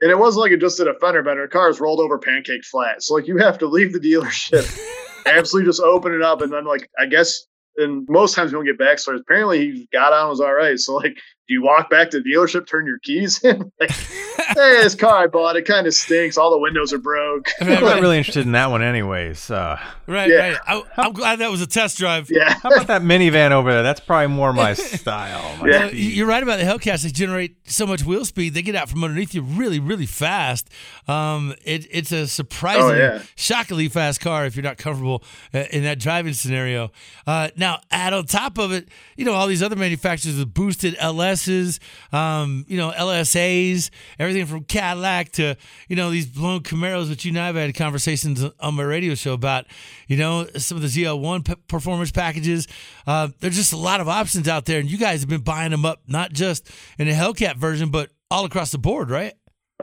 And 0.01 0.09
it 0.09 0.17
wasn't 0.17 0.43
like 0.43 0.51
it 0.53 0.61
just 0.61 0.77
did 0.77 0.87
a 0.87 0.97
fender 0.99 1.21
bender. 1.21 1.41
The 1.45 1.51
car's 1.51 1.81
rolled 1.81 1.99
over 1.99 2.17
pancake 2.17 2.63
flat. 2.63 3.03
So 3.03 3.15
like 3.15 3.27
you 3.27 3.37
have 3.37 3.57
to 3.57 3.67
leave 3.67 3.91
the 3.91 3.99
dealership, 3.99 4.79
absolutely 5.25 5.69
just 5.69 5.81
open 5.81 6.13
it 6.13 6.21
up, 6.21 6.41
and 6.41 6.53
then 6.53 6.65
like 6.65 6.89
I 6.97 7.05
guess 7.05 7.45
and 7.79 8.07
most 8.09 8.35
times 8.35 8.51
we 8.51 8.57
don't 8.57 8.65
get 8.65 8.77
backstories. 8.77 9.21
Apparently, 9.21 9.71
he 9.71 9.89
got 9.91 10.13
on 10.13 10.29
was 10.29 10.41
all 10.41 10.53
right. 10.53 10.77
So, 10.79 10.95
like, 10.95 11.17
do 11.49 11.55
you 11.55 11.63
walk 11.63 11.89
back 11.89 12.11
to 12.11 12.21
the 12.21 12.29
dealership, 12.29 12.67
turn 12.67 12.85
your 12.85 12.99
keys 12.99 13.43
in? 13.43 13.71
like, 13.79 13.89
hey, 14.37 14.83
this 14.83 14.93
car 14.93 15.23
I 15.23 15.27
bought, 15.27 15.55
it 15.55 15.63
kind 15.63 15.87
of 15.87 15.95
stinks. 15.95 16.37
All 16.37 16.51
the 16.51 16.59
windows 16.59 16.93
are 16.93 16.99
broke. 16.99 17.49
I'm 17.59 17.67
not 17.67 17.81
really 18.01 18.19
interested 18.19 18.45
in 18.45 18.51
that 18.51 18.69
one, 18.69 18.83
anyways. 18.83 19.49
Uh, 19.49 19.79
right, 20.05 20.29
yeah. 20.29 20.59
right. 20.67 20.83
I, 20.95 21.07
am 21.07 21.13
glad 21.13 21.39
that 21.39 21.49
was 21.49 21.63
a 21.63 21.67
test 21.67 21.97
drive. 21.97 22.29
Yeah. 22.29 22.53
How 22.53 22.69
about 22.69 22.85
that 22.87 23.01
minivan 23.01 23.49
over 23.49 23.73
there? 23.73 23.81
That's 23.81 23.99
probably 23.99 24.27
more 24.27 24.53
my 24.53 24.73
style. 24.73 25.57
My 25.57 25.69
yeah. 25.69 25.89
You're 25.89 26.27
right 26.27 26.43
about 26.43 26.59
the 26.59 26.65
Hellcats. 26.65 27.01
They 27.01 27.09
generate 27.09 27.57
so 27.67 27.87
much 27.87 28.05
wheel 28.05 28.25
speed. 28.25 28.53
They 28.53 28.61
get 28.61 28.75
out 28.75 28.87
from 28.87 29.03
underneath 29.03 29.33
you 29.33 29.41
really, 29.41 29.79
really 29.79 30.05
fast. 30.05 30.69
Um, 31.07 31.55
it, 31.65 31.87
it's 31.89 32.11
a 32.11 32.27
surprisingly, 32.27 33.01
oh, 33.01 33.15
yeah. 33.15 33.21
shockingly 33.35 33.89
fast 33.89 34.21
car 34.21 34.45
if 34.45 34.55
you're 34.55 34.61
not 34.61 34.77
comfortable 34.77 35.23
uh, 35.51 35.63
in 35.71 35.81
that 35.81 35.97
driving 35.97 36.33
scenario. 36.33 36.91
Uh, 37.25 37.49
now, 37.55 37.81
add 37.89 38.13
on 38.13 38.27
top 38.27 38.59
of 38.59 38.71
it, 38.71 38.89
you 39.17 39.25
know, 39.25 39.33
all 39.33 39.47
these 39.47 39.63
other 39.63 39.75
manufacturers 39.75 40.37
with 40.37 40.53
boosted 40.53 40.95
LSs, 41.39 41.79
um, 42.13 42.65
you 42.67 42.77
know, 42.77 42.91
LSAs, 42.91 43.89
everything 44.17 44.45
from 44.45 44.63
Cadillac 44.63 45.31
to, 45.33 45.55
you 45.87 45.95
know, 45.95 46.09
these 46.09 46.25
blown 46.25 46.61
Camaros, 46.61 47.09
which 47.09 47.25
you 47.25 47.31
and 47.31 47.39
I 47.39 47.47
have 47.47 47.55
had 47.55 47.75
conversations 47.75 48.43
on 48.59 48.75
my 48.75 48.83
radio 48.83 49.15
show 49.15 49.33
about, 49.33 49.65
you 50.07 50.17
know, 50.17 50.47
some 50.57 50.77
of 50.77 50.81
the 50.81 50.87
ZL1 50.87 51.45
p- 51.45 51.55
performance 51.67 52.11
packages. 52.11 52.67
Uh, 53.07 53.29
there's 53.39 53.55
just 53.55 53.73
a 53.73 53.77
lot 53.77 54.01
of 54.01 54.07
options 54.07 54.47
out 54.47 54.65
there, 54.65 54.79
and 54.79 54.89
you 54.89 54.97
guys 54.97 55.21
have 55.21 55.29
been 55.29 55.41
buying 55.41 55.71
them 55.71 55.85
up, 55.85 56.01
not 56.07 56.31
just 56.31 56.69
in 56.97 57.07
a 57.07 57.13
Hellcat 57.13 57.57
version, 57.57 57.89
but 57.89 58.09
all 58.31 58.45
across 58.45 58.71
the 58.71 58.77
board, 58.77 59.09
right? 59.09 59.33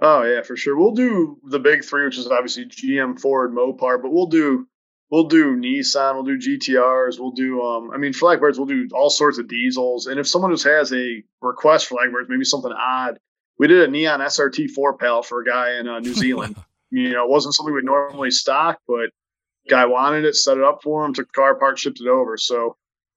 Oh 0.03 0.23
yeah, 0.25 0.43
for 0.43 0.57
sure. 0.57 0.77
We'll 0.77 0.93
do 0.93 1.39
the 1.45 1.59
big 1.59 1.83
three, 1.83 2.05
which 2.05 2.19
is 2.19 2.27
obviously 2.27 2.67
GM, 2.67 3.19
Ford, 3.19 3.53
Mopar, 3.53 4.01
but 4.01 4.13
we'll 4.13 4.27
do 4.27 4.69
we'll 5.11 5.29
do 5.29 5.57
Nissan, 5.57 6.15
we'll 6.15 6.25
do 6.25 6.39
GTRs, 6.39 7.19
we'll 7.19 7.33
do 7.33 7.63
um 7.63 7.91
I 7.93 7.99
mean 7.99 8.13
Flagbirds, 8.13 8.59
we'll 8.59 8.67
do 8.67 8.89
all 8.95 9.11
sorts 9.11 9.39
of 9.39 9.49
diesels. 9.49 10.07
And 10.07 10.19
if 10.19 10.27
someone 10.27 10.53
just 10.53 10.65
has 10.65 10.93
a 10.93 11.23
request 11.41 11.87
for 11.87 11.97
Flagbirds, 11.97 12.29
maybe 12.29 12.45
something 12.45 12.73
odd, 12.73 13.19
we 13.59 13.69
did 13.69 13.89
a 13.89 13.91
neon 13.91 14.21
SRT 14.21 14.71
four 14.71 14.97
pal 14.97 15.23
for 15.23 15.41
a 15.41 15.45
guy 15.45 15.79
in 15.79 15.89
uh, 15.89 16.01
New 16.01 16.15
Zealand. 16.25 16.57
you 16.91 17.13
know, 17.13 17.25
it 17.25 17.31
wasn't 17.31 17.55
something 17.55 17.75
we'd 17.75 17.85
normally 17.85 18.31
stock, 18.31 18.79
but 18.87 19.11
guy 19.69 19.87
wanted 19.87 20.25
it, 20.25 20.37
set 20.37 20.59
it 20.59 20.65
up 20.65 20.81
for 20.83 21.05
him, 21.05 21.13
took 21.13 21.33
car 21.33 21.57
part, 21.57 21.79
shipped 21.79 22.01
it 22.01 22.09
over. 22.09 22.37
So 22.37 22.77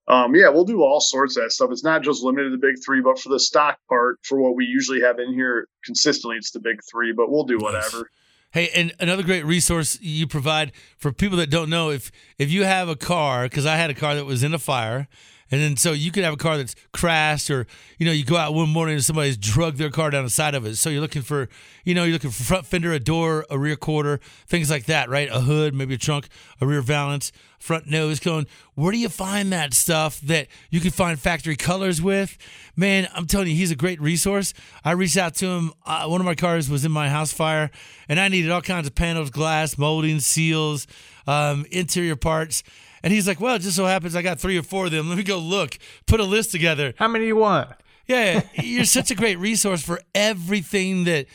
um, 0.09 0.33
yeah, 0.35 0.49
we'll 0.49 0.65
do 0.65 0.81
all 0.81 0.99
sorts 0.99 1.37
of 1.37 1.43
that 1.43 1.51
stuff. 1.51 1.69
It's 1.71 1.83
not 1.83 2.01
just 2.01 2.23
limited 2.23 2.49
to 2.49 2.57
the 2.57 2.57
big 2.57 2.83
three, 2.83 2.99
but 2.99 3.19
for 3.19 3.29
the 3.29 3.39
stock 3.39 3.77
part, 3.87 4.17
for 4.23 4.39
what 4.39 4.55
we 4.55 4.65
usually 4.65 5.01
have 5.01 5.19
in 5.19 5.33
here 5.33 5.67
consistently, 5.85 6.37
it's 6.37 6.49
the 6.49 6.59
big 6.59 6.79
three. 6.91 7.13
But 7.13 7.29
we'll 7.29 7.43
do 7.43 7.59
whatever. 7.59 7.97
Nice. 7.97 8.05
Hey, 8.51 8.69
and 8.75 8.93
another 8.99 9.21
great 9.21 9.45
resource 9.45 9.99
you 10.01 10.25
provide 10.25 10.71
for 10.97 11.11
people 11.11 11.37
that 11.37 11.51
don't 11.51 11.69
know 11.69 11.91
if 11.91 12.11
if 12.39 12.49
you 12.49 12.63
have 12.63 12.89
a 12.89 12.95
car, 12.95 13.43
because 13.43 13.65
I 13.67 13.75
had 13.75 13.91
a 13.91 13.93
car 13.93 14.15
that 14.15 14.25
was 14.25 14.41
in 14.41 14.55
a 14.55 14.59
fire, 14.59 15.07
and 15.51 15.61
then 15.61 15.77
so 15.77 15.93
you 15.93 16.11
could 16.11 16.23
have 16.23 16.33
a 16.33 16.37
car 16.37 16.57
that's 16.57 16.75
crashed, 16.91 17.49
or 17.49 17.65
you 17.97 18.05
know, 18.05 18.11
you 18.11 18.23
go 18.23 18.37
out 18.37 18.53
one 18.53 18.69
morning 18.69 18.95
and 18.95 19.03
somebody's 19.03 19.37
drugged 19.37 19.77
their 19.77 19.89
car 19.89 20.09
down 20.09 20.23
the 20.23 20.29
side 20.29 20.55
of 20.55 20.65
it. 20.65 20.75
So 20.75 20.89
you're 20.89 21.01
looking 21.01 21.21
for, 21.21 21.49
you 21.83 21.93
know, 21.93 22.03
you're 22.03 22.13
looking 22.13 22.29
for 22.29 22.43
front 22.43 22.65
fender, 22.65 22.93
a 22.93 22.99
door, 22.99 23.45
a 23.49 23.57
rear 23.57 23.75
quarter, 23.75 24.19
things 24.47 24.69
like 24.69 24.85
that, 24.85 25.09
right? 25.09 25.29
A 25.31 25.41
hood, 25.41 25.73
maybe 25.73 25.95
a 25.95 25.97
trunk, 25.97 26.27
a 26.61 26.67
rear 26.67 26.81
valance, 26.81 27.31
front 27.57 27.87
nose 27.87 28.19
cone. 28.19 28.45
Where 28.75 28.91
do 28.91 28.97
you 28.97 29.09
find 29.09 29.51
that 29.51 29.73
stuff 29.73 30.21
that 30.21 30.47
you 30.69 30.79
can 30.79 30.91
find 30.91 31.19
factory 31.19 31.55
colors 31.55 32.01
with? 32.01 32.37
Man, 32.75 33.07
I'm 33.13 33.25
telling 33.25 33.47
you, 33.47 33.55
he's 33.55 33.71
a 33.71 33.75
great 33.75 33.99
resource. 33.99 34.53
I 34.83 34.91
reached 34.91 35.17
out 35.17 35.35
to 35.35 35.47
him. 35.47 35.73
Uh, 35.85 36.05
one 36.07 36.21
of 36.21 36.25
my 36.25 36.35
cars 36.35 36.69
was 36.69 36.85
in 36.85 36.91
my 36.91 37.09
house 37.09 37.33
fire, 37.33 37.71
and 38.07 38.19
I 38.19 38.27
needed 38.27 38.51
all 38.51 38.61
kinds 38.61 38.87
of 38.87 38.95
panels, 38.95 39.29
glass, 39.29 39.77
molding, 39.77 40.19
seals, 40.19 40.87
um, 41.27 41.65
interior 41.71 42.15
parts 42.15 42.63
and 43.03 43.13
he's 43.13 43.27
like, 43.27 43.39
well, 43.39 43.55
it 43.55 43.59
just 43.59 43.75
so 43.75 43.85
happens 43.85 44.15
I 44.15 44.21
got 44.21 44.39
three 44.39 44.57
or 44.57 44.63
four 44.63 44.85
of 44.85 44.91
them. 44.91 45.09
Let 45.09 45.17
me 45.17 45.23
go 45.23 45.37
look, 45.37 45.77
put 46.05 46.19
a 46.19 46.23
list 46.23 46.51
together. 46.51 46.93
How 46.97 47.07
many 47.07 47.25
do 47.25 47.27
you 47.27 47.35
want? 47.35 47.69
Yeah, 48.07 48.41
you're 48.61 48.85
such 48.85 49.11
a 49.11 49.15
great 49.15 49.37
resource 49.37 49.81
for 49.81 50.01
everything 50.13 51.05
that 51.05 51.27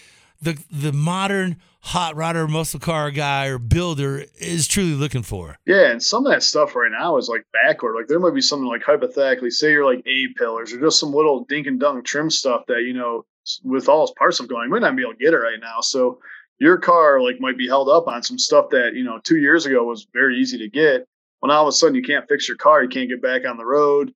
the 0.43 0.63
the 0.71 0.93
modern 0.93 1.57
hot 1.81 2.15
rodder 2.15 2.49
muscle 2.49 2.81
car 2.81 3.11
guy 3.11 3.47
or 3.47 3.59
builder 3.59 4.25
is 4.39 4.67
truly 4.67 4.95
looking 4.95 5.23
for. 5.23 5.59
Yeah, 5.67 5.91
and 5.91 6.03
some 6.03 6.25
of 6.27 6.33
that 6.33 6.43
stuff 6.43 6.75
right 6.75 6.91
now 6.91 7.19
is 7.19 7.29
like 7.29 7.45
backward. 7.53 7.95
Like 7.95 8.09
there 8.09 8.19
might 8.19 8.35
be 8.35 8.41
something 8.41 8.67
like 8.67 8.83
hypothetically, 8.83 9.51
say 9.51 9.73
you're 9.73 9.85
like 9.85 10.05
A 10.07 10.29
pillars 10.37 10.73
or 10.73 10.81
just 10.81 10.99
some 10.99 11.13
little 11.13 11.45
dink 11.45 11.67
and 11.67 11.79
dunk 11.79 12.05
trim 12.05 12.31
stuff 12.31 12.63
that 12.69 12.83
you 12.83 12.95
know 12.95 13.25
with 13.63 13.89
all 13.89 14.05
its 14.05 14.13
parts 14.19 14.41
of 14.41 14.49
going, 14.49 14.71
might 14.71 14.81
not 14.81 14.97
be 14.97 15.03
able 15.03 15.13
to 15.13 15.19
get 15.19 15.35
it 15.35 15.39
right 15.39 15.61
now. 15.61 15.81
So 15.81 16.21
your 16.59 16.79
car 16.79 17.21
like 17.21 17.41
might 17.41 17.59
be 17.59 17.69
held 17.69 17.89
up 17.89 18.09
on 18.09 18.23
some 18.23 18.39
stuff 18.39 18.71
that 18.71 18.95
you 18.95 19.05
know 19.05 19.21
two 19.23 19.37
years 19.37 19.67
ago 19.67 19.85
was 19.85 20.07
very 20.13 20.39
easy 20.39 20.59
to 20.59 20.69
get 20.69 21.07
when 21.41 21.51
all 21.51 21.63
of 21.63 21.69
a 21.69 21.73
sudden 21.73 21.95
you 21.95 22.03
can't 22.03 22.29
fix 22.29 22.49
your 22.49 22.57
car, 22.57 22.83
you 22.83 22.89
can't 22.89 23.09
get 23.09 23.23
back 23.23 23.47
on 23.47 23.57
the 23.57 23.67
road. 23.67 24.13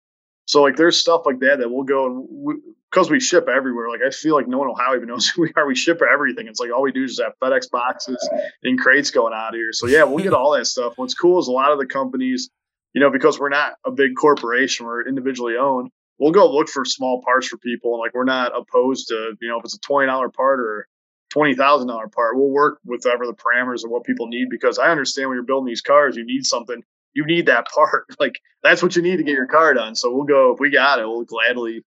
So 0.48 0.62
like 0.62 0.76
there's 0.76 0.96
stuff 0.96 1.22
like 1.26 1.40
that 1.40 1.59
that 1.59 1.70
we'll 1.70 1.85
go 1.85 2.07
and 2.07 2.62
because 2.90 3.11
we, 3.11 3.16
we, 3.16 3.20
ship 3.20 3.48
everywhere. 3.54 3.90
Like 3.90 4.00
I 4.04 4.09
feel 4.09 4.35
like 4.35 4.48
no 4.48 4.57
one 4.57 4.68
Ohio 4.68 4.96
even 4.96 5.09
knows 5.09 5.28
who 5.28 5.42
we 5.42 5.52
are. 5.57 5.66
We 5.66 5.74
ship 5.74 6.00
everything. 6.02 6.48
It's 6.48 6.59
like 6.59 6.72
all 6.72 6.83
we 6.83 6.90
do 6.90 7.04
is 7.04 7.20
have 7.22 7.35
FedEx 7.42 7.70
boxes 7.70 8.28
and 8.62 8.81
crates 8.81 9.11
going 9.11 9.35
out 9.35 9.54
here. 9.54 9.72
So 9.72 9.87
yeah, 9.87 10.04
we'll 10.04 10.24
get 10.24 10.33
all 10.35 10.52
that 10.52 10.66
stuff. 10.66 10.94
What's 10.96 11.14
cool 11.14 11.38
is 11.38 11.48
a 11.48 11.52
lot 11.52 11.72
of 11.72 11.78
the 11.78 11.87
companies, 11.87 12.48
you 12.94 13.00
know, 13.02 13.11
because 13.11 13.38
we're 13.38 13.50
not 13.50 13.74
a 13.85 13.90
big 13.90 14.12
corporation, 14.18 14.87
we're 14.87 15.07
individually 15.07 15.57
owned. 15.61 15.90
we'll 16.18 16.33
go 16.33 16.50
look 16.50 16.70
for 16.70 16.87
small 16.87 17.22
parts 17.22 17.46
for 17.46 17.59
people. 17.59 17.92
And 17.92 18.00
like 18.00 18.14
we're 18.14 18.24
not 18.24 18.52
opposed 18.59 19.09
to 19.09 19.35
you 19.42 19.48
know 19.50 19.59
if 19.59 19.64
it's 19.64 19.76
a 19.76 19.81
twenty 19.81 20.07
dollar 20.07 20.31
part 20.31 20.61
or 20.61 20.88
twenty 21.31 21.54
thousand 21.54 21.88
dollar 21.88 22.09
part, 22.09 22.37
we'll 22.37 22.48
work 22.48 22.78
with 22.87 23.02
whatever 23.04 23.26
the 23.26 23.35
parameters 23.35 23.85
of 23.85 23.90
what 23.90 24.04
people 24.04 24.28
need 24.28 24.48
because 24.48 24.78
I 24.78 24.90
understand 24.90 25.28
when 25.28 25.37
you're 25.37 25.44
building 25.44 25.66
these 25.66 25.83
cars, 25.83 26.16
you 26.16 26.24
need 26.24 26.46
something. 26.46 26.83
You 27.14 27.27
need 27.27 27.47
that 27.47 27.66
part. 27.75 28.07
Like 28.18 28.40
that's 28.62 28.83
what 28.83 28.97
you 28.97 29.03
need 29.03 29.16
to 29.16 29.23
get 29.23 29.33
your 29.33 29.47
car 29.47 29.75
done. 29.75 29.94
So 29.94 30.12
we'll 30.12 30.25
go 30.25 30.53
if 30.53 30.61
we 30.61 30.71
got 30.71 30.99
it, 30.99 31.07
we'll 31.07 31.25
gladly 31.25 31.85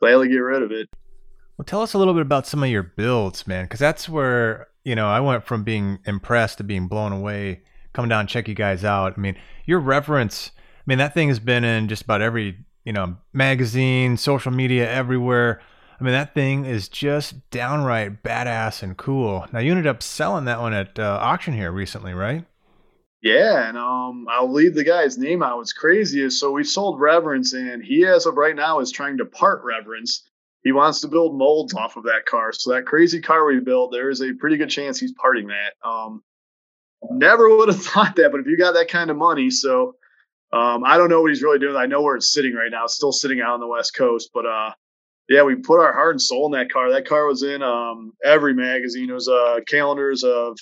gladly 0.00 0.28
get 0.28 0.38
rid 0.38 0.62
of 0.62 0.72
it. 0.72 0.88
Well, 1.56 1.64
tell 1.64 1.82
us 1.82 1.94
a 1.94 1.98
little 1.98 2.14
bit 2.14 2.22
about 2.22 2.46
some 2.46 2.62
of 2.62 2.68
your 2.70 2.84
builds, 2.84 3.46
man, 3.46 3.64
because 3.64 3.80
that's 3.80 4.08
where 4.08 4.68
you 4.84 4.94
know 4.94 5.08
I 5.08 5.20
went 5.20 5.44
from 5.44 5.64
being 5.64 5.98
impressed 6.04 6.58
to 6.58 6.64
being 6.64 6.86
blown 6.86 7.12
away. 7.12 7.62
Coming 7.94 8.10
down, 8.10 8.26
check 8.26 8.46
you 8.46 8.54
guys 8.54 8.84
out. 8.84 9.14
I 9.16 9.20
mean, 9.20 9.36
your 9.66 9.80
Reverence. 9.80 10.52
I 10.56 10.82
mean, 10.86 10.98
that 10.98 11.14
thing 11.14 11.28
has 11.28 11.40
been 11.40 11.64
in 11.64 11.88
just 11.88 12.02
about 12.02 12.22
every 12.22 12.64
you 12.84 12.92
know 12.92 13.16
magazine, 13.32 14.16
social 14.16 14.52
media, 14.52 14.90
everywhere. 14.90 15.60
I 16.00 16.04
mean, 16.04 16.12
that 16.12 16.32
thing 16.32 16.64
is 16.64 16.88
just 16.88 17.50
downright 17.50 18.22
badass 18.22 18.82
and 18.82 18.96
cool. 18.96 19.46
Now, 19.52 19.58
you 19.58 19.72
ended 19.72 19.88
up 19.88 20.02
selling 20.02 20.44
that 20.44 20.60
one 20.60 20.72
at 20.72 20.96
uh, 20.96 21.18
auction 21.20 21.54
here 21.54 21.72
recently, 21.72 22.14
right? 22.14 22.44
Yeah, 23.20 23.68
and 23.68 23.76
um, 23.76 24.26
I'll 24.30 24.52
leave 24.52 24.74
the 24.74 24.84
guy's 24.84 25.18
name 25.18 25.42
out. 25.42 25.56
What's 25.56 25.72
crazy 25.72 26.28
so 26.30 26.52
we 26.52 26.62
sold 26.62 27.00
Reverence, 27.00 27.52
and 27.52 27.82
he, 27.82 28.06
as 28.06 28.26
of 28.26 28.36
right 28.36 28.54
now, 28.54 28.78
is 28.78 28.92
trying 28.92 29.18
to 29.18 29.24
part 29.24 29.62
Reverence. 29.64 30.28
He 30.62 30.72
wants 30.72 31.00
to 31.00 31.08
build 31.08 31.36
molds 31.36 31.74
off 31.74 31.96
of 31.96 32.04
that 32.04 32.26
car. 32.26 32.52
So 32.52 32.72
that 32.72 32.86
crazy 32.86 33.20
car 33.20 33.44
we 33.46 33.60
built, 33.60 33.92
there 33.92 34.10
is 34.10 34.22
a 34.22 34.34
pretty 34.34 34.56
good 34.56 34.70
chance 34.70 34.98
he's 34.98 35.14
parting 35.14 35.48
that. 35.48 35.74
Um, 35.88 36.22
never 37.10 37.48
would 37.56 37.68
have 37.68 37.82
thought 37.82 38.16
that, 38.16 38.30
but 38.30 38.40
if 38.40 38.46
you 38.46 38.56
got 38.56 38.74
that 38.74 38.88
kind 38.88 39.10
of 39.10 39.16
money, 39.16 39.50
so 39.50 39.96
um, 40.52 40.84
I 40.84 40.96
don't 40.96 41.10
know 41.10 41.20
what 41.20 41.30
he's 41.30 41.42
really 41.42 41.58
doing. 41.58 41.76
I 41.76 41.86
know 41.86 42.02
where 42.02 42.16
it's 42.16 42.32
sitting 42.32 42.54
right 42.54 42.70
now. 42.70 42.84
It's 42.84 42.94
still 42.94 43.12
sitting 43.12 43.40
out 43.40 43.54
on 43.54 43.60
the 43.60 43.66
West 43.66 43.94
Coast, 43.94 44.30
but 44.32 44.46
uh, 44.46 44.70
yeah, 45.28 45.42
we 45.42 45.56
put 45.56 45.80
our 45.80 45.92
heart 45.92 46.14
and 46.14 46.22
soul 46.22 46.46
in 46.46 46.52
that 46.52 46.72
car. 46.72 46.90
That 46.90 47.06
car 47.06 47.26
was 47.26 47.42
in 47.42 47.62
um, 47.62 48.12
every 48.24 48.54
magazine. 48.54 49.10
It 49.10 49.14
was 49.14 49.28
uh, 49.28 49.58
calendars 49.68 50.24
of 50.24 50.56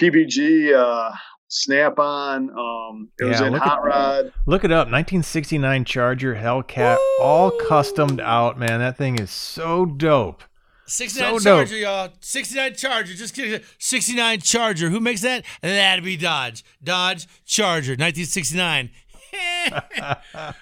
PPG, 0.00 0.74
uh, 0.74 1.12
Snap 1.48 1.98
on. 1.98 2.50
Um, 2.50 3.08
it 3.18 3.24
yeah, 3.24 3.30
was 3.30 3.40
in 3.40 3.52
Hot 3.54 3.78
it, 3.78 3.86
Rod. 3.86 4.32
Look 4.46 4.64
it 4.64 4.72
up. 4.72 4.88
1969 4.88 5.84
Charger 5.84 6.34
Hellcat, 6.34 6.96
Woo! 6.96 7.24
all 7.24 7.50
customed 7.68 8.20
out. 8.20 8.58
Man, 8.58 8.80
that 8.80 8.96
thing 8.96 9.18
is 9.18 9.30
so 9.30 9.86
dope. 9.86 10.42
69 10.86 11.40
so 11.40 11.44
Charger, 11.44 11.74
dope. 11.74 11.82
y'all. 11.82 12.08
69 12.20 12.74
Charger. 12.74 13.14
Just 13.14 13.34
kidding. 13.34 13.60
69 13.78 14.40
Charger. 14.40 14.90
Who 14.90 15.00
makes 15.00 15.22
that? 15.22 15.44
That'd 15.62 16.04
be 16.04 16.16
Dodge. 16.16 16.64
Dodge 16.82 17.26
Charger, 17.46 17.92
1969. 17.92 18.90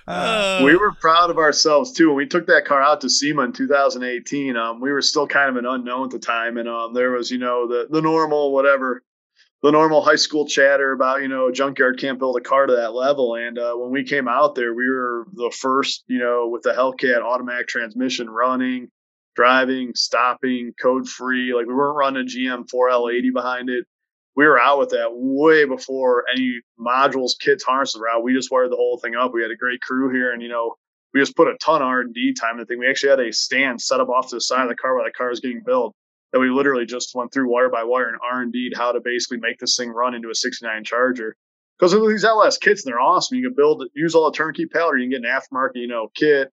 uh, 0.06 0.62
we 0.64 0.76
were 0.76 0.92
proud 0.92 1.30
of 1.30 1.38
ourselves 1.38 1.92
too. 1.92 2.08
When 2.08 2.16
we 2.16 2.26
took 2.26 2.46
that 2.46 2.64
car 2.64 2.82
out 2.82 3.00
to 3.02 3.10
SEMA 3.10 3.42
in 3.42 3.52
2018, 3.52 4.56
um, 4.56 4.80
we 4.80 4.92
were 4.92 5.02
still 5.02 5.26
kind 5.26 5.50
of 5.50 5.56
an 5.56 5.66
unknown 5.66 6.04
at 6.04 6.10
the 6.10 6.18
time, 6.18 6.56
and 6.56 6.68
um, 6.68 6.94
there 6.94 7.10
was, 7.10 7.30
you 7.30 7.38
know, 7.38 7.66
the 7.66 7.86
the 7.90 8.00
normal 8.00 8.52
whatever, 8.52 9.02
the 9.62 9.70
normal 9.70 10.02
high 10.02 10.16
school 10.16 10.46
chatter 10.46 10.92
about, 10.92 11.22
you 11.22 11.28
know, 11.28 11.48
a 11.48 11.52
junkyard 11.52 11.98
can't 11.98 12.18
build 12.18 12.36
a 12.36 12.40
car 12.40 12.66
to 12.66 12.76
that 12.76 12.94
level. 12.94 13.36
And 13.36 13.58
uh, 13.58 13.74
when 13.74 13.90
we 13.90 14.04
came 14.04 14.28
out 14.28 14.54
there, 14.54 14.74
we 14.74 14.88
were 14.88 15.26
the 15.32 15.52
first, 15.56 16.04
you 16.08 16.18
know, 16.18 16.48
with 16.48 16.62
the 16.62 16.72
Hellcat 16.72 17.22
automatic 17.22 17.68
transmission 17.68 18.28
running, 18.28 18.88
driving, 19.36 19.92
stopping, 19.94 20.72
code 20.80 21.08
free. 21.08 21.54
Like 21.54 21.66
we 21.66 21.74
weren't 21.74 21.96
running 21.96 22.22
a 22.22 22.26
GM 22.26 22.68
4L80 22.68 23.32
behind 23.32 23.70
it 23.70 23.86
we 24.34 24.46
were 24.46 24.60
out 24.60 24.78
with 24.78 24.90
that 24.90 25.10
way 25.10 25.64
before 25.64 26.24
any 26.32 26.60
modules, 26.78 27.32
kits, 27.38 27.64
harnesses 27.64 28.00
were 28.00 28.08
out. 28.08 28.22
We 28.22 28.34
just 28.34 28.50
wired 28.50 28.70
the 28.70 28.76
whole 28.76 28.98
thing 28.98 29.14
up. 29.14 29.32
We 29.32 29.42
had 29.42 29.50
a 29.50 29.56
great 29.56 29.80
crew 29.82 30.10
here, 30.12 30.32
and 30.32 30.42
you 30.42 30.48
know, 30.48 30.76
we 31.12 31.20
just 31.20 31.36
put 31.36 31.48
a 31.48 31.56
ton 31.58 31.82
of 31.82 31.88
R 31.88 32.00
and 32.00 32.14
D 32.14 32.32
time 32.32 32.52
in 32.52 32.60
the 32.60 32.66
thing. 32.66 32.78
We 32.78 32.88
actually 32.88 33.10
had 33.10 33.20
a 33.20 33.32
stand 33.32 33.80
set 33.80 34.00
up 34.00 34.08
off 34.08 34.28
to 34.28 34.36
the 34.36 34.40
side 34.40 34.62
of 34.62 34.68
the 34.68 34.74
car 34.74 34.96
while 34.96 35.04
the 35.04 35.12
car 35.12 35.28
was 35.28 35.40
getting 35.40 35.62
built. 35.64 35.94
That 36.32 36.40
we 36.40 36.50
literally 36.50 36.86
just 36.86 37.14
went 37.14 37.32
through 37.32 37.50
wire 37.50 37.68
by 37.68 37.84
wire 37.84 38.08
and 38.08 38.18
R 38.22 38.40
and 38.40 38.52
D 38.52 38.72
how 38.74 38.92
to 38.92 39.00
basically 39.00 39.38
make 39.38 39.58
this 39.58 39.76
thing 39.76 39.90
run 39.90 40.14
into 40.14 40.30
a 40.30 40.34
69 40.34 40.84
Charger. 40.84 41.36
Because 41.78 41.92
these 41.92 42.24
LS 42.24 42.58
kits, 42.58 42.84
they're 42.84 43.00
awesome. 43.00 43.36
You 43.36 43.48
can 43.48 43.54
build, 43.54 43.84
use 43.94 44.14
all 44.14 44.30
the 44.30 44.36
turnkey 44.36 44.66
powder. 44.66 44.96
you 44.96 45.10
can 45.10 45.22
get 45.22 45.28
an 45.28 45.40
aftermarket, 45.40 45.76
you 45.76 45.88
know, 45.88 46.08
kit 46.14 46.52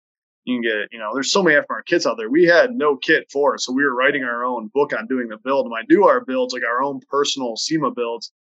you 0.45 0.57
can 0.57 0.63
get, 0.63 0.93
you 0.93 0.99
know, 0.99 1.11
there's 1.15 1.33
so 1.33 1.43
many 1.43 1.57
aftermarket 1.57 1.87
kits 1.87 2.07
out 2.07 2.17
there. 2.19 2.31
We 2.31 2.45
had 2.45 2.73
no 2.73 2.97
kit 2.97 3.31
for 3.33 3.55
it. 3.55 3.61
So 3.61 3.73
we 3.73 3.83
were 3.83 3.95
writing 3.95 4.25
our 4.25 4.45
own 4.45 4.71
book 4.73 4.93
on 4.93 5.07
doing 5.07 5.29
the 5.29 5.39
build. 5.39 5.67
And 5.67 5.75
I 5.75 5.83
do 5.89 6.05
our 6.05 6.25
builds, 6.25 6.53
like 6.53 6.63
our 6.65 6.83
own 6.83 7.01
personal 7.11 7.57
SEMA 7.57 7.91
builds, 7.91 8.31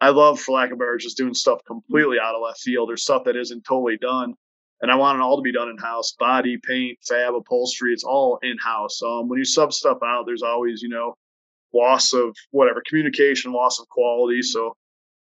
I 0.00 0.10
love, 0.10 0.40
for 0.40 0.52
lack 0.52 0.70
of 0.70 0.78
better, 0.78 0.98
just 0.98 1.16
doing 1.16 1.34
stuff 1.34 1.60
completely 1.66 2.18
out 2.22 2.34
of 2.34 2.42
left 2.42 2.60
field 2.60 2.90
or 2.90 2.96
stuff 2.96 3.24
that 3.24 3.36
isn't 3.36 3.64
totally 3.64 3.96
done. 3.96 4.34
And 4.80 4.92
I 4.92 4.96
want 4.96 5.18
it 5.18 5.22
all 5.22 5.36
to 5.36 5.42
be 5.42 5.52
done 5.52 5.68
in 5.68 5.76
house 5.76 6.14
body, 6.18 6.56
paint, 6.62 6.98
fab, 7.06 7.34
upholstery. 7.34 7.92
It's 7.92 8.04
all 8.04 8.38
in 8.42 8.56
house. 8.58 9.00
Um, 9.02 9.28
when 9.28 9.38
you 9.38 9.44
sub 9.44 9.72
stuff 9.72 9.98
out, 10.04 10.24
there's 10.26 10.42
always, 10.42 10.82
you 10.82 10.88
know, 10.88 11.14
loss 11.74 12.12
of 12.12 12.36
whatever 12.50 12.82
communication, 12.88 13.52
loss 13.52 13.80
of 13.80 13.88
quality. 13.88 14.42
So 14.42 14.76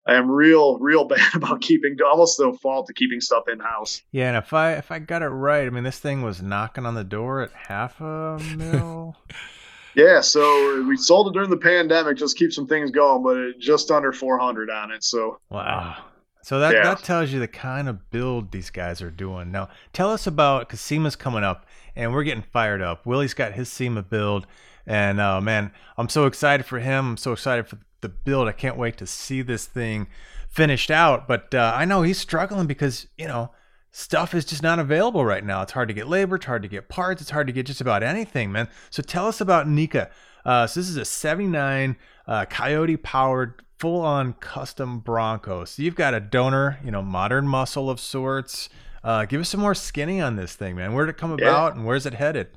I 0.06 0.16
am 0.16 0.30
real, 0.30 0.78
real 0.80 1.06
bad 1.08 1.36
about 1.36 1.62
keeping 1.62 1.96
almost 2.06 2.38
the 2.38 2.58
fault 2.62 2.88
to 2.88 2.94
keeping 2.94 3.22
stuff 3.22 3.44
in 3.52 3.60
house. 3.60 4.02
Yeah, 4.12 4.30
and 4.30 4.38
if 4.38 4.54
I 4.54 4.74
if 4.74 4.92
I 4.92 5.00
got 5.00 5.22
it 5.22 5.28
right, 5.28 5.66
I 5.66 5.70
mean 5.70 5.84
this 5.84 6.00
thing 6.00 6.22
was 6.22 6.42
knocking 6.42 6.86
on 6.86 6.96
the 6.96 7.04
door 7.04 7.42
at 7.42 7.52
half 7.54 8.02
a 8.02 8.40
mil. 8.58 9.16
yeah, 9.96 10.22
so 10.22 10.84
we 10.84 10.98
sold 10.98 11.28
it 11.28 11.34
during 11.34 11.50
the 11.50 11.58
pandemic, 11.58 12.18
just 12.18 12.38
keep 12.38 12.52
some 12.52 12.68
things 12.68 12.92
going, 12.92 13.24
but 13.24 13.38
it 13.38 13.60
just 13.60 13.92
under 13.92 14.12
four 14.12 14.40
hundred 14.40 14.70
on 14.70 14.92
it. 14.92 15.04
So 15.04 15.38
wow. 15.50 15.98
So 16.44 16.60
that, 16.60 16.74
yeah. 16.74 16.84
that 16.84 17.04
tells 17.04 17.32
you 17.32 17.40
the 17.40 17.48
kind 17.48 17.88
of 17.88 18.12
build 18.12 18.52
these 18.52 18.70
guys 18.70 19.02
are 19.02 19.10
doing. 19.10 19.52
Now, 19.52 19.70
tell 19.94 20.12
us 20.12 20.28
about 20.28 20.68
because 20.68 20.82
SEMA's 20.82 21.16
coming 21.16 21.44
up 21.44 21.66
and 21.96 22.14
we're 22.14 22.24
getting 22.24 22.44
fired 22.44 22.82
up. 22.82 23.06
Willie's 23.06 23.34
got 23.34 23.54
his 23.54 23.70
SEMA 23.70 24.04
build, 24.04 24.46
and 24.86 25.22
uh, 25.22 25.40
man, 25.40 25.72
I'm 25.98 26.10
so 26.10 26.26
excited 26.26 26.66
for 26.66 26.80
him. 26.80 27.12
I'm 27.12 27.18
so 27.18 27.32
excited 27.32 27.68
for 27.68 27.80
the 28.02 28.10
build. 28.10 28.48
I 28.48 28.52
can't 28.52 28.78
wait 28.78 28.98
to 28.98 29.08
see 29.08 29.42
this 29.42 29.66
thing 29.66 30.08
finished 30.50 30.92
out. 30.92 31.28
But 31.28 31.56
uh, 31.56 31.74
I 31.76 31.86
know 31.86 32.04
he's 32.04 32.20
struggling 32.20 32.68
because, 32.68 33.08
you 33.18 33.28
know, 33.28 33.52
stuff 33.92 34.34
is 34.36 34.46
just 34.46 34.62
not 34.62 34.80
available 34.80 35.26
right 35.26 35.44
now. 35.44 35.62
It's 35.62 35.72
hard 35.72 35.88
to 35.88 35.94
get 35.94 36.08
labor, 36.08 36.36
it's 36.36 36.46
hard 36.46 36.62
to 36.62 36.68
get 36.68 36.90
parts, 36.90 37.22
it's 37.22 37.32
hard 37.32 37.48
to 37.48 37.54
get 37.54 37.66
just 37.66 37.82
about 37.82 38.04
anything, 38.04 38.52
man. 38.52 38.68
So 38.90 39.02
tell 39.02 39.28
us 39.28 39.42
about 39.42 39.68
Nika. 39.68 40.12
Uh, 40.46 40.68
so 40.68 40.80
this 40.80 40.90
is 40.90 40.98
a 40.98 41.06
79 41.06 41.96
uh, 42.28 42.46
Coyote 42.46 42.98
powered 42.98 43.64
full 43.84 44.00
on 44.00 44.32
custom 44.40 45.00
Bronco. 45.00 45.66
So 45.66 45.82
you've 45.82 45.96
got 45.96 46.14
a 46.14 46.22
donor, 46.22 46.80
you 46.86 46.90
know, 46.90 47.02
modern 47.02 47.50
muscle 47.50 47.90
of 47.90 48.00
sorts. 48.00 48.70
Uh, 49.04 49.26
give 49.26 49.42
us 49.42 49.50
some 49.50 49.60
more 49.60 49.76
skinny 49.76 50.22
on 50.22 50.38
this 50.38 50.56
thing, 50.56 50.78
man. 50.78 50.94
Where 50.94 51.06
did 51.06 51.16
it 51.16 51.18
come 51.18 51.32
yeah. 51.32 51.50
about 51.50 51.76
and 51.76 51.86
where's 51.86 52.06
it 52.06 52.14
headed? 52.14 52.48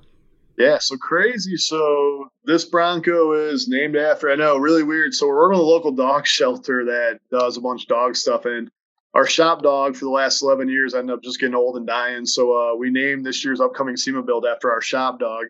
Yeah, 0.56 0.78
so 0.80 0.96
crazy. 0.96 1.56
So 1.56 2.30
this 2.44 2.64
Bronco 2.64 3.32
is 3.32 3.66
named 3.66 3.96
after, 3.96 4.30
I 4.30 4.36
know, 4.36 4.56
really 4.56 4.84
weird. 4.84 5.14
So 5.14 5.26
we're 5.26 5.48
working 5.48 5.58
with 5.58 5.66
a 5.66 5.68
local 5.68 5.90
dog 5.90 6.26
shelter 6.28 6.84
that 6.84 7.18
does 7.32 7.56
a 7.56 7.60
bunch 7.60 7.82
of 7.82 7.88
dog 7.88 8.14
stuff. 8.14 8.44
And 8.44 8.70
our 9.12 9.26
shop 9.26 9.64
dog 9.64 9.96
for 9.96 10.04
the 10.04 10.12
last 10.12 10.44
11 10.44 10.68
years 10.68 10.94
ended 10.94 11.12
up 11.12 11.24
just 11.24 11.40
getting 11.40 11.56
old 11.56 11.76
and 11.76 11.88
dying. 11.88 12.24
So 12.24 12.52
uh, 12.52 12.76
we 12.76 12.90
named 12.90 13.26
this 13.26 13.44
year's 13.44 13.60
upcoming 13.60 13.96
SEMA 13.96 14.22
build 14.22 14.46
after 14.46 14.70
our 14.70 14.80
shop 14.80 15.18
dog. 15.18 15.46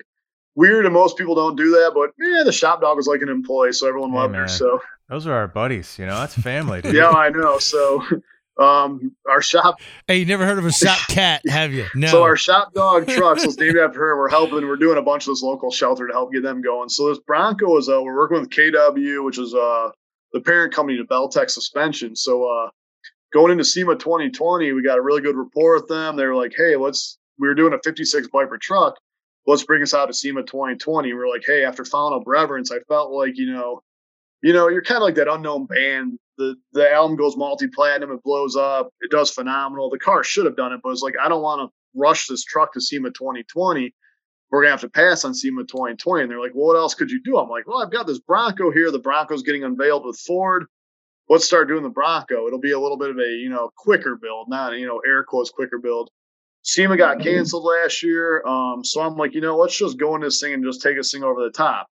Weird, 0.56 0.86
and 0.86 0.94
most 0.94 1.16
people 1.16 1.34
don't 1.34 1.54
do 1.54 1.70
that, 1.70 1.92
but 1.94 2.10
yeah, 2.18 2.42
the 2.42 2.52
shop 2.52 2.80
dog 2.80 2.96
was 2.96 3.06
like 3.06 3.20
an 3.20 3.28
employee, 3.28 3.72
so 3.72 3.86
everyone 3.86 4.10
hey, 4.10 4.16
loved 4.16 4.32
man. 4.32 4.42
her. 4.42 4.48
So 4.48 4.80
those 5.08 5.26
are 5.26 5.34
our 5.34 5.46
buddies, 5.46 5.98
you 5.98 6.06
know, 6.06 6.18
that's 6.18 6.34
family. 6.34 6.80
yeah, 6.84 7.10
I 7.10 7.28
know. 7.28 7.58
So 7.58 8.02
um, 8.58 9.14
our 9.28 9.42
shop. 9.42 9.80
Hey, 10.06 10.18
you 10.18 10.24
never 10.24 10.46
heard 10.46 10.58
of 10.58 10.64
a 10.64 10.72
shop 10.72 10.98
cat, 11.08 11.42
have 11.48 11.72
you? 11.72 11.86
No. 11.94 12.08
So 12.08 12.22
our 12.22 12.36
shop 12.36 12.72
dog 12.72 13.06
trucks 13.06 13.44
was 13.44 13.58
named 13.58 13.76
after 13.76 13.98
her. 14.00 14.16
We're 14.16 14.30
helping. 14.30 14.66
We're 14.66 14.76
doing 14.76 14.98
a 14.98 15.02
bunch 15.02 15.24
of 15.24 15.32
this 15.32 15.42
local 15.42 15.70
shelter 15.70 16.06
to 16.06 16.12
help 16.12 16.32
get 16.32 16.42
them 16.42 16.62
going. 16.62 16.88
So 16.88 17.08
this 17.08 17.18
Bronco 17.18 17.76
is 17.76 17.88
uh, 17.88 18.00
we're 18.02 18.16
working 18.16 18.40
with 18.40 18.50
KW, 18.50 19.24
which 19.24 19.38
is 19.38 19.54
uh 19.54 19.90
the 20.32 20.40
parent 20.40 20.74
company 20.74 20.98
to 20.98 21.04
Belltech 21.04 21.50
Suspension. 21.50 22.16
So 22.16 22.44
uh, 22.44 22.70
going 23.32 23.52
into 23.52 23.64
SEMA 23.64 23.96
2020, 23.96 24.72
we 24.72 24.82
got 24.82 24.98
a 24.98 25.02
really 25.02 25.22
good 25.22 25.36
rapport 25.36 25.74
with 25.74 25.88
them. 25.88 26.16
They 26.16 26.26
were 26.26 26.36
like, 26.36 26.52
hey, 26.56 26.76
let's. 26.76 27.18
We 27.38 27.48
were 27.48 27.54
doing 27.54 27.74
a 27.74 27.78
56 27.84 28.28
Viper 28.32 28.56
truck. 28.56 28.94
Let's 29.46 29.64
bring 29.64 29.82
us 29.82 29.94
out 29.94 30.06
to 30.06 30.14
SEMA 30.14 30.42
2020. 30.42 31.08
We 31.08 31.14
we're 31.14 31.28
like, 31.28 31.44
hey, 31.46 31.64
after 31.64 31.84
up 31.94 32.22
Reverence, 32.26 32.72
I 32.72 32.80
felt 32.88 33.12
like 33.12 33.36
you 33.36 33.52
know 33.52 33.82
you 34.42 34.52
know, 34.52 34.68
you're 34.68 34.82
kind 34.82 34.98
of 34.98 35.02
like 35.02 35.14
that 35.16 35.32
unknown 35.32 35.66
band. 35.66 36.18
The 36.38 36.54
the 36.72 36.90
album 36.90 37.16
goes 37.16 37.36
multi 37.36 37.66
platinum, 37.66 38.12
it 38.12 38.22
blows 38.22 38.56
up, 38.56 38.90
it 39.00 39.10
does 39.10 39.30
phenomenal. 39.30 39.90
The 39.90 39.98
car 39.98 40.22
should 40.22 40.44
have 40.44 40.56
done 40.56 40.72
it, 40.72 40.80
but 40.82 40.90
it's 40.90 41.02
like 41.02 41.14
I 41.20 41.28
don't 41.28 41.42
want 41.42 41.68
to 41.68 41.74
rush 41.98 42.26
this 42.26 42.44
truck 42.44 42.72
to 42.74 42.80
SEMA 42.80 43.10
2020. 43.10 43.92
We're 44.50 44.62
gonna 44.62 44.70
have 44.70 44.82
to 44.82 44.88
pass 44.88 45.24
on 45.24 45.34
SEMA 45.34 45.62
2020. 45.62 46.22
And 46.22 46.30
they're 46.30 46.40
like, 46.40 46.52
well, 46.54 46.68
what 46.68 46.76
else 46.76 46.94
could 46.94 47.10
you 47.10 47.20
do? 47.24 47.38
I'm 47.38 47.48
like, 47.48 47.66
well, 47.66 47.82
I've 47.82 47.90
got 47.90 48.06
this 48.06 48.20
Bronco 48.20 48.70
here. 48.70 48.90
The 48.90 48.98
Bronco's 48.98 49.42
getting 49.42 49.64
unveiled 49.64 50.04
with 50.04 50.18
Ford. 50.18 50.66
Let's 51.28 51.44
start 51.44 51.66
doing 51.66 51.82
the 51.82 51.88
Bronco. 51.88 52.46
It'll 52.46 52.60
be 52.60 52.72
a 52.72 52.78
little 52.78 52.98
bit 52.98 53.10
of 53.10 53.18
a 53.18 53.28
you 53.28 53.48
know 53.48 53.70
quicker 53.76 54.16
build, 54.16 54.48
not 54.48 54.78
you 54.78 54.86
know 54.86 55.00
air 55.04 55.24
quotes 55.24 55.50
quicker 55.50 55.78
build. 55.78 56.10
SEMA 56.66 56.96
got 56.96 57.18
mm-hmm. 57.18 57.28
canceled 57.28 57.64
last 57.64 58.02
year, 58.02 58.44
um, 58.44 58.84
so 58.84 59.00
I'm 59.00 59.16
like, 59.16 59.34
you 59.34 59.40
know, 59.40 59.56
let's 59.56 59.78
just 59.78 59.98
go 59.98 60.16
in 60.16 60.20
this 60.20 60.40
thing 60.40 60.52
and 60.52 60.64
just 60.64 60.82
take 60.82 60.96
this 60.96 61.12
thing 61.12 61.22
over 61.22 61.40
the 61.40 61.50
top. 61.50 61.86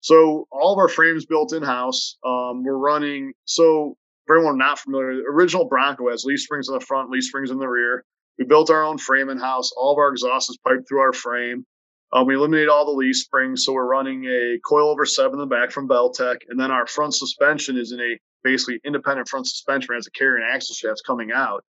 So 0.00 0.48
all 0.50 0.72
of 0.72 0.78
our 0.78 0.88
frames 0.88 1.24
built 1.24 1.52
in 1.52 1.62
house. 1.62 2.16
Um, 2.24 2.64
we're 2.64 2.76
running. 2.76 3.32
So 3.44 3.96
for 4.26 4.36
anyone 4.36 4.58
not 4.58 4.80
familiar, 4.80 5.22
original 5.30 5.68
Bronco 5.68 6.10
has 6.10 6.24
leaf 6.24 6.40
springs 6.40 6.68
in 6.68 6.74
the 6.74 6.80
front, 6.80 7.10
leaf 7.10 7.24
springs 7.24 7.52
in 7.52 7.58
the 7.58 7.68
rear. 7.68 8.04
We 8.38 8.44
built 8.44 8.70
our 8.70 8.84
own 8.84 8.98
frame 8.98 9.28
in 9.28 9.38
house. 9.38 9.70
All 9.76 9.92
of 9.92 9.98
our 9.98 10.10
exhaust 10.10 10.50
is 10.50 10.58
piped 10.66 10.88
through 10.88 11.00
our 11.00 11.12
frame. 11.12 11.64
Um, 12.12 12.26
we 12.26 12.34
eliminate 12.34 12.68
all 12.68 12.86
the 12.86 12.92
leaf 12.92 13.16
springs, 13.16 13.64
so 13.64 13.72
we're 13.72 13.86
running 13.86 14.24
a 14.24 14.58
coilover 14.68 15.06
seven 15.06 15.34
in 15.34 15.38
the 15.40 15.46
back 15.46 15.70
from 15.70 15.88
Belltech, 15.88 16.38
and 16.48 16.58
then 16.58 16.70
our 16.70 16.86
front 16.86 17.14
suspension 17.14 17.76
is 17.76 17.92
in 17.92 18.00
a 18.00 18.18
basically 18.42 18.80
independent 18.84 19.28
front 19.28 19.46
suspension 19.46 19.94
as 19.94 20.06
a 20.06 20.10
carrier 20.10 20.36
and 20.36 20.54
axle 20.54 20.74
shafts 20.74 21.02
coming 21.02 21.30
out. 21.32 21.62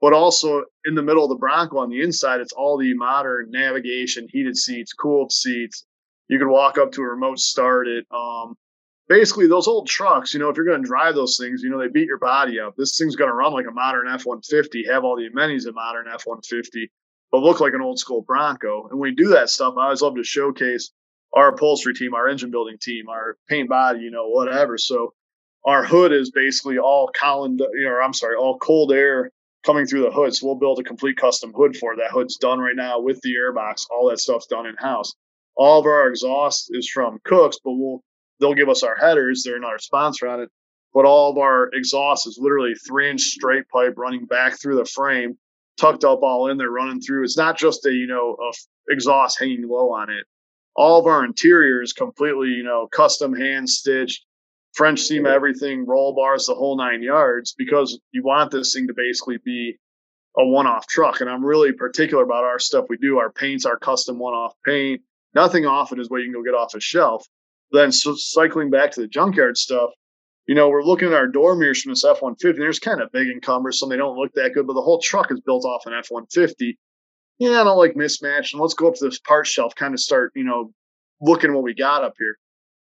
But 0.00 0.12
also 0.12 0.64
in 0.86 0.94
the 0.94 1.02
middle 1.02 1.24
of 1.24 1.28
the 1.28 1.36
Bronco 1.36 1.78
on 1.78 1.90
the 1.90 2.00
inside, 2.00 2.40
it's 2.40 2.52
all 2.52 2.78
the 2.78 2.94
modern 2.94 3.50
navigation, 3.50 4.28
heated 4.30 4.56
seats, 4.56 4.92
cooled 4.92 5.30
seats. 5.30 5.84
You 6.28 6.38
can 6.38 6.50
walk 6.50 6.78
up 6.78 6.92
to 6.92 7.02
a 7.02 7.08
remote 7.08 7.38
start 7.38 7.86
it. 7.86 8.06
Um, 8.10 8.56
basically, 9.08 9.46
those 9.46 9.68
old 9.68 9.88
trucks, 9.88 10.32
you 10.32 10.40
know, 10.40 10.48
if 10.48 10.56
you're 10.56 10.64
going 10.64 10.82
to 10.82 10.88
drive 10.88 11.14
those 11.14 11.36
things, 11.36 11.62
you 11.62 11.68
know, 11.68 11.78
they 11.78 11.88
beat 11.88 12.06
your 12.06 12.18
body 12.18 12.58
up. 12.60 12.76
This 12.76 12.96
thing's 12.96 13.16
going 13.16 13.30
to 13.30 13.34
run 13.34 13.52
like 13.52 13.66
a 13.68 13.72
modern 13.72 14.08
F 14.08 14.24
150, 14.24 14.86
have 14.90 15.04
all 15.04 15.16
the 15.16 15.26
amenities 15.26 15.66
of 15.66 15.74
modern 15.74 16.06
F 16.08 16.24
150 16.24 16.90
but 17.30 17.42
look 17.42 17.60
like 17.60 17.74
an 17.74 17.80
old 17.80 17.98
school 17.98 18.22
Bronco. 18.22 18.88
And 18.88 18.98
when 18.98 19.10
we 19.10 19.14
do 19.14 19.28
that 19.30 19.50
stuff, 19.50 19.74
I 19.78 19.84
always 19.84 20.02
love 20.02 20.16
to 20.16 20.24
showcase 20.24 20.90
our 21.32 21.48
upholstery 21.48 21.94
team, 21.94 22.14
our 22.14 22.28
engine 22.28 22.50
building 22.50 22.76
team, 22.80 23.08
our 23.08 23.36
paint 23.48 23.68
body, 23.68 24.00
you 24.00 24.10
know, 24.10 24.28
whatever. 24.28 24.78
So 24.78 25.14
our 25.64 25.84
hood 25.84 26.12
is 26.12 26.30
basically 26.30 26.78
all 26.78 27.10
column, 27.14 27.56
you 27.74 27.84
know, 27.84 28.00
I'm 28.02 28.14
sorry, 28.14 28.36
all 28.36 28.58
cold 28.58 28.92
air 28.92 29.30
coming 29.64 29.86
through 29.86 30.02
the 30.02 30.10
hood. 30.10 30.34
So 30.34 30.46
we'll 30.46 30.56
build 30.56 30.78
a 30.78 30.84
complete 30.84 31.16
custom 31.16 31.52
hood 31.54 31.76
for 31.76 31.92
it. 31.92 31.96
That 31.96 32.12
hood's 32.12 32.36
done 32.36 32.58
right 32.58 32.76
now 32.76 33.00
with 33.00 33.20
the 33.22 33.34
airbox. 33.34 33.86
All 33.90 34.08
that 34.10 34.20
stuff's 34.20 34.46
done 34.46 34.66
in 34.66 34.76
house. 34.76 35.14
All 35.56 35.80
of 35.80 35.86
our 35.86 36.08
exhaust 36.08 36.70
is 36.70 36.88
from 36.88 37.18
Kooks, 37.26 37.56
but 37.64 37.72
we'll 37.72 38.02
they'll 38.38 38.54
give 38.54 38.68
us 38.68 38.82
our 38.82 38.96
headers. 38.96 39.42
They're 39.44 39.58
not 39.58 39.72
our 39.72 39.78
sponsor 39.78 40.28
on 40.28 40.40
it. 40.40 40.48
But 40.92 41.04
all 41.04 41.30
of 41.30 41.38
our 41.38 41.68
exhaust 41.72 42.26
is 42.26 42.38
literally 42.40 42.74
three 42.74 43.10
inch 43.10 43.20
straight 43.20 43.68
pipe 43.68 43.94
running 43.96 44.24
back 44.24 44.60
through 44.60 44.76
the 44.76 44.84
frame 44.84 45.38
tucked 45.80 46.04
up 46.04 46.22
all 46.22 46.50
in 46.50 46.58
there 46.58 46.70
running 46.70 47.00
through. 47.00 47.24
It's 47.24 47.36
not 47.36 47.56
just 47.56 47.86
a, 47.86 47.92
you 47.92 48.06
know, 48.06 48.36
a 48.40 48.92
exhaust 48.92 49.38
hanging 49.38 49.66
low 49.66 49.92
on 49.92 50.10
it. 50.10 50.26
All 50.76 51.00
of 51.00 51.06
our 51.06 51.24
interiors 51.24 51.92
completely, 51.92 52.48
you 52.48 52.62
know, 52.62 52.86
custom 52.86 53.34
hand 53.34 53.68
stitched, 53.68 54.24
French 54.74 55.00
seam 55.00 55.26
everything, 55.26 55.84
roll 55.86 56.14
bars, 56.14 56.46
the 56.46 56.54
whole 56.54 56.76
nine 56.76 57.02
yards, 57.02 57.54
because 57.56 57.98
you 58.12 58.22
want 58.22 58.50
this 58.50 58.72
thing 58.72 58.86
to 58.86 58.94
basically 58.94 59.38
be 59.44 59.76
a 60.36 60.46
one 60.46 60.66
off 60.66 60.86
truck. 60.86 61.20
And 61.20 61.28
I'm 61.28 61.44
really 61.44 61.72
particular 61.72 62.22
about 62.22 62.44
our 62.44 62.58
stuff 62.58 62.86
we 62.88 62.96
do. 62.96 63.18
Our 63.18 63.32
paints 63.32 63.66
our 63.66 63.78
custom 63.78 64.18
one 64.18 64.34
off 64.34 64.54
paint. 64.64 65.02
Nothing 65.34 65.66
off 65.66 65.92
it 65.92 65.98
is 65.98 66.08
what 66.08 66.18
you 66.18 66.26
can 66.26 66.34
go 66.34 66.44
get 66.44 66.56
off 66.56 66.74
a 66.74 66.80
shelf. 66.80 67.26
Then 67.72 67.92
so 67.92 68.14
cycling 68.16 68.70
back 68.70 68.92
to 68.92 69.00
the 69.00 69.08
junkyard 69.08 69.56
stuff, 69.56 69.90
you 70.46 70.54
know, 70.54 70.68
we're 70.68 70.82
looking 70.82 71.08
at 71.08 71.14
our 71.14 71.28
door 71.28 71.54
mirrors 71.54 71.82
from 71.82 71.92
this 71.92 72.04
F 72.04 72.22
150. 72.22 72.58
They're 72.58 72.72
kind 72.72 73.00
of 73.00 73.12
big 73.12 73.28
and 73.28 73.42
cumbersome. 73.42 73.88
They 73.88 73.96
don't 73.96 74.16
look 74.16 74.32
that 74.34 74.52
good, 74.54 74.66
but 74.66 74.74
the 74.74 74.82
whole 74.82 75.00
truck 75.00 75.30
is 75.30 75.40
built 75.40 75.64
off 75.64 75.86
an 75.86 75.92
F 75.92 76.06
150. 76.08 76.76
Yeah, 77.38 77.60
I 77.60 77.64
don't 77.64 77.78
like 77.78 77.94
mismatch. 77.94 78.52
And 78.52 78.60
let's 78.60 78.74
go 78.74 78.88
up 78.88 78.94
to 78.96 79.04
this 79.04 79.20
part 79.20 79.46
shelf, 79.46 79.74
kind 79.74 79.94
of 79.94 80.00
start, 80.00 80.32
you 80.34 80.44
know, 80.44 80.72
looking 81.20 81.54
what 81.54 81.62
we 81.62 81.74
got 81.74 82.02
up 82.02 82.14
here. 82.18 82.36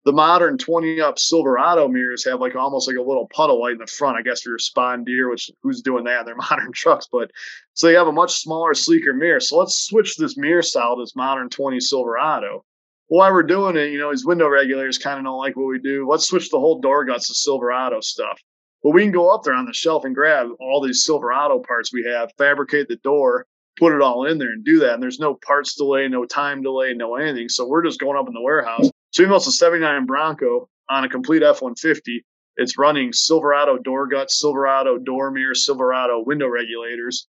The 0.08 0.12
modern 0.14 0.56
20 0.56 1.02
up 1.02 1.18
Silverado 1.18 1.86
mirrors 1.86 2.24
have 2.24 2.40
like 2.40 2.56
almost 2.56 2.88
like 2.88 2.96
a 2.96 3.02
little 3.02 3.28
puddle 3.28 3.60
light 3.60 3.72
in 3.72 3.78
the 3.78 3.86
front. 3.86 4.16
I 4.16 4.22
guess 4.22 4.40
for 4.40 4.48
your 4.48 4.58
spawn 4.58 5.04
deer, 5.04 5.28
which 5.28 5.50
who's 5.62 5.82
doing 5.82 6.04
that? 6.04 6.24
They're 6.24 6.34
modern 6.50 6.72
trucks, 6.72 7.06
but 7.12 7.30
so 7.74 7.88
you 7.88 7.98
have 7.98 8.06
a 8.06 8.12
much 8.12 8.32
smaller, 8.32 8.72
sleeker 8.72 9.12
mirror. 9.12 9.38
So 9.38 9.58
let's 9.58 9.86
switch 9.86 10.16
this 10.16 10.38
mirror 10.38 10.62
style 10.62 10.96
to 10.96 11.02
this 11.02 11.14
modern 11.14 11.50
20 11.50 11.78
Silverado 11.80 12.64
while 13.08 13.34
we're 13.34 13.42
doing 13.42 13.76
it, 13.76 13.92
you 13.92 13.98
know, 13.98 14.10
these 14.10 14.24
window 14.24 14.48
regulators 14.48 14.96
kind 14.96 15.18
of 15.18 15.26
don't 15.26 15.36
like 15.36 15.56
what 15.56 15.66
we 15.66 15.78
do. 15.78 16.08
Let's 16.08 16.26
switch 16.26 16.48
the 16.48 16.58
whole 16.58 16.80
door 16.80 17.04
guts 17.04 17.28
to 17.28 17.34
Silverado 17.34 18.00
stuff. 18.00 18.40
But 18.82 18.92
we 18.94 19.02
can 19.02 19.12
go 19.12 19.28
up 19.28 19.42
there 19.42 19.52
on 19.52 19.66
the 19.66 19.74
shelf 19.74 20.06
and 20.06 20.14
grab 20.14 20.48
all 20.58 20.82
these 20.82 21.04
Silverado 21.04 21.58
parts 21.58 21.92
we 21.92 22.04
have, 22.04 22.32
fabricate 22.38 22.88
the 22.88 22.96
door, 22.96 23.44
put 23.78 23.94
it 23.94 24.00
all 24.00 24.24
in 24.24 24.38
there 24.38 24.52
and 24.52 24.64
do 24.64 24.78
that. 24.78 24.94
And 24.94 25.02
there's 25.02 25.20
no 25.20 25.34
parts 25.34 25.74
delay, 25.74 26.08
no 26.08 26.24
time 26.24 26.62
delay, 26.62 26.94
no 26.94 27.16
anything. 27.16 27.50
So 27.50 27.68
we're 27.68 27.84
just 27.84 28.00
going 28.00 28.16
up 28.16 28.26
in 28.26 28.32
the 28.32 28.40
warehouse. 28.40 28.90
So 29.10 29.22
even 29.22 29.30
though 29.30 29.36
it's 29.36 29.46
a 29.46 29.52
79 29.52 30.06
Bronco 30.06 30.68
on 30.90 31.04
a 31.04 31.08
complete 31.08 31.42
F 31.42 31.62
150, 31.62 32.24
it's 32.56 32.76
running 32.76 33.12
Silverado 33.12 33.78
door 33.78 34.06
guts, 34.06 34.38
Silverado 34.38 34.98
door 34.98 35.30
mirrors, 35.30 35.64
Silverado 35.64 36.22
window 36.24 36.48
regulators 36.48 37.26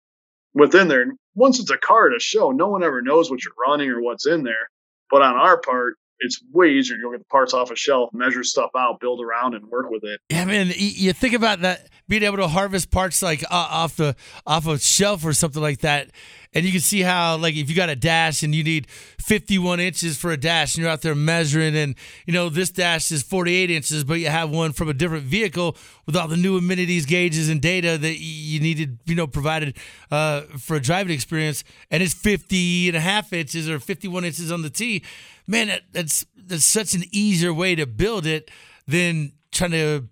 within 0.53 0.87
there. 0.87 1.01
And 1.01 1.17
once 1.35 1.59
it's 1.59 1.69
a 1.69 1.77
car 1.77 2.09
to 2.09 2.19
show, 2.19 2.51
no 2.51 2.67
one 2.67 2.83
ever 2.83 3.01
knows 3.01 3.29
what 3.29 3.43
you're 3.43 3.53
running 3.67 3.89
or 3.89 4.01
what's 4.01 4.25
in 4.25 4.43
there. 4.43 4.69
But 5.11 5.21
on 5.21 5.35
our 5.35 5.59
part, 5.59 5.95
it's 6.19 6.41
way 6.51 6.71
easier 6.71 6.97
to 6.97 7.03
go 7.03 7.11
get 7.11 7.19
the 7.19 7.25
parts 7.25 7.53
off 7.53 7.71
a 7.71 7.75
shelf, 7.75 8.09
measure 8.13 8.43
stuff 8.43 8.71
out, 8.77 8.99
build 8.99 9.21
around, 9.21 9.53
and 9.53 9.65
work 9.67 9.89
with 9.89 10.03
it. 10.03 10.19
Yeah, 10.29 10.45
man. 10.45 10.71
You 10.75 11.13
think 11.13 11.33
about 11.33 11.61
that 11.61 11.89
being 12.07 12.23
able 12.23 12.37
to 12.37 12.47
harvest 12.47 12.91
parts 12.91 13.21
like 13.21 13.43
uh, 13.43 13.67
off 13.69 13.95
the 13.95 14.15
off 14.45 14.67
a 14.67 14.77
shelf 14.79 15.25
or 15.25 15.33
something 15.33 15.61
like 15.61 15.79
that, 15.79 16.09
and 16.53 16.65
you 16.65 16.71
can 16.71 16.81
see 16.81 17.01
how 17.01 17.37
like 17.37 17.55
if 17.55 17.69
you 17.69 17.75
got 17.75 17.89
a 17.89 17.95
dash 17.95 18.43
and 18.43 18.53
you 18.55 18.63
need 18.63 18.89
51 18.89 19.79
inches 19.79 20.17
for 20.17 20.31
a 20.31 20.37
dash, 20.37 20.75
and 20.75 20.81
you're 20.81 20.91
out 20.91 21.01
there 21.01 21.15
measuring, 21.15 21.75
and 21.75 21.95
you 22.25 22.33
know 22.33 22.49
this 22.49 22.69
dash 22.69 23.11
is 23.11 23.23
48 23.23 23.69
inches, 23.69 24.03
but 24.03 24.15
you 24.15 24.27
have 24.27 24.49
one 24.49 24.71
from 24.71 24.89
a 24.89 24.93
different 24.93 25.23
vehicle 25.23 25.77
with 26.05 26.15
all 26.15 26.27
the 26.27 26.37
new 26.37 26.57
amenities, 26.57 27.05
gauges, 27.05 27.49
and 27.49 27.61
data 27.61 27.97
that 27.97 28.19
you 28.19 28.59
needed, 28.59 28.99
you 29.05 29.15
know, 29.15 29.27
provided 29.27 29.77
uh, 30.11 30.41
for 30.57 30.75
a 30.75 30.79
driving 30.79 31.13
experience, 31.13 31.63
and 31.91 32.01
it's 32.03 32.13
50 32.13 32.89
and 32.89 32.97
a 32.97 33.01
half 33.01 33.33
inches 33.33 33.69
or 33.69 33.79
51 33.79 34.25
inches 34.25 34.51
on 34.51 34.61
the 34.61 34.69
T 34.69 35.03
man, 35.49 35.67
that, 35.67 35.81
that's 35.91 36.25
that's 36.35 36.63
such 36.63 36.93
an 36.93 37.03
easier 37.11 37.53
way 37.53 37.75
to 37.75 37.85
build 37.85 38.25
it 38.25 38.49
than 38.87 39.33
trying 39.51 39.71
to 39.71 40.07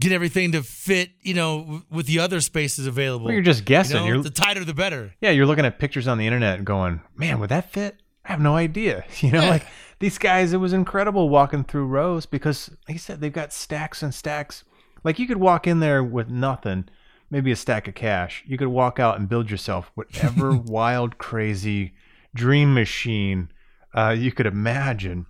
get 0.00 0.12
everything 0.12 0.52
to 0.52 0.62
fit, 0.62 1.10
you 1.22 1.34
know, 1.34 1.82
with 1.90 2.06
the 2.06 2.18
other 2.18 2.40
spaces 2.40 2.86
available. 2.86 3.26
Well, 3.26 3.34
you're 3.34 3.42
just 3.42 3.64
guessing. 3.64 3.96
You 3.96 4.02
know, 4.02 4.14
you're, 4.14 4.22
the 4.22 4.30
tighter, 4.30 4.64
the 4.64 4.74
better. 4.74 5.14
Yeah, 5.20 5.30
you're 5.30 5.46
looking 5.46 5.64
at 5.64 5.78
pictures 5.78 6.08
on 6.08 6.18
the 6.18 6.26
internet 6.26 6.58
and 6.58 6.66
going, 6.66 7.00
man, 7.16 7.38
would 7.40 7.50
that 7.50 7.70
fit? 7.70 7.96
I 8.24 8.32
have 8.32 8.40
no 8.40 8.56
idea. 8.56 9.04
You 9.20 9.32
know, 9.32 9.42
yeah. 9.42 9.50
like 9.50 9.66
these 9.98 10.18
guys, 10.18 10.52
it 10.52 10.58
was 10.58 10.72
incredible 10.72 11.28
walking 11.28 11.64
through 11.64 11.86
rows 11.86 12.26
because, 12.26 12.70
like 12.88 12.96
I 12.96 12.98
said, 12.98 13.20
they've 13.20 13.32
got 13.32 13.52
stacks 13.52 14.02
and 14.02 14.14
stacks. 14.14 14.64
Like 15.04 15.18
you 15.18 15.26
could 15.26 15.38
walk 15.38 15.66
in 15.66 15.80
there 15.80 16.02
with 16.02 16.28
nothing, 16.28 16.88
maybe 17.30 17.52
a 17.52 17.56
stack 17.56 17.88
of 17.88 17.94
cash. 17.94 18.44
You 18.46 18.58
could 18.58 18.68
walk 18.68 18.98
out 18.98 19.18
and 19.18 19.28
build 19.28 19.50
yourself 19.50 19.90
whatever 19.94 20.56
wild, 20.56 21.18
crazy 21.18 21.94
dream 22.34 22.74
machine 22.74 23.48
uh, 23.94 24.14
you 24.16 24.32
could 24.32 24.46
imagine. 24.46 25.26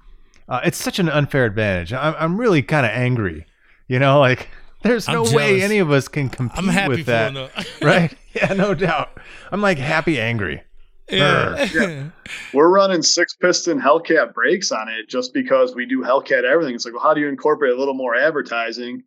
Uh, 0.49 0.61
it's 0.65 0.79
such 0.79 0.99
an 0.99 1.09
unfair 1.09 1.45
advantage. 1.45 1.93
I'm, 1.93 2.15
I'm 2.19 2.39
really 2.39 2.63
kind 2.63 2.87
of 2.87 2.93
angry. 2.93 3.47
You 3.93 3.99
know, 3.99 4.21
like 4.21 4.49
there's 4.83 5.07
no 5.07 5.23
way 5.23 5.61
any 5.61 5.77
of 5.77 5.91
us 5.91 6.09
can 6.09 6.31
compete 6.31 6.89
with 6.89 7.05
that, 7.05 7.35
right? 7.83 8.17
Yeah, 8.35 8.55
no 8.55 8.73
doubt. 8.73 9.21
I'm 9.51 9.61
like 9.61 9.77
happy 9.77 10.19
angry. 10.19 10.63
Yeah. 11.11 11.69
yeah. 11.75 12.09
We're 12.55 12.71
running 12.71 13.03
six 13.03 13.35
piston 13.35 13.79
Hellcat 13.79 14.33
brakes 14.33 14.73
on 14.73 14.89
it 14.89 15.11
just 15.11 15.35
because 15.35 15.75
we 15.75 15.85
do 15.85 16.01
Hellcat 16.01 16.45
everything. 16.45 16.75
It's 16.75 16.87
like, 16.87 16.95
well, 16.95 17.03
how 17.03 17.13
do 17.13 17.21
you 17.21 17.29
incorporate 17.29 17.75
a 17.75 17.79
little 17.79 17.93
more 17.93 18.17
advertising? 18.17 19.03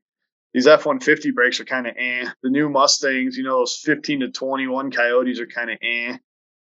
These 0.53 0.67
F 0.67 0.85
150 0.85 1.31
brakes 1.31 1.59
are 1.59 1.65
kind 1.65 1.87
of 1.87 1.95
eh. 1.97 2.29
The 2.43 2.51
new 2.51 2.69
Mustangs, 2.69 3.37
you 3.37 3.43
know, 3.43 3.61
those 3.61 3.81
15 3.83 4.19
to 4.19 4.29
21 4.29 4.91
Coyotes 4.91 5.39
are 5.39 5.47
kind 5.47 5.71
of 5.71 5.79
eh. 5.81 6.17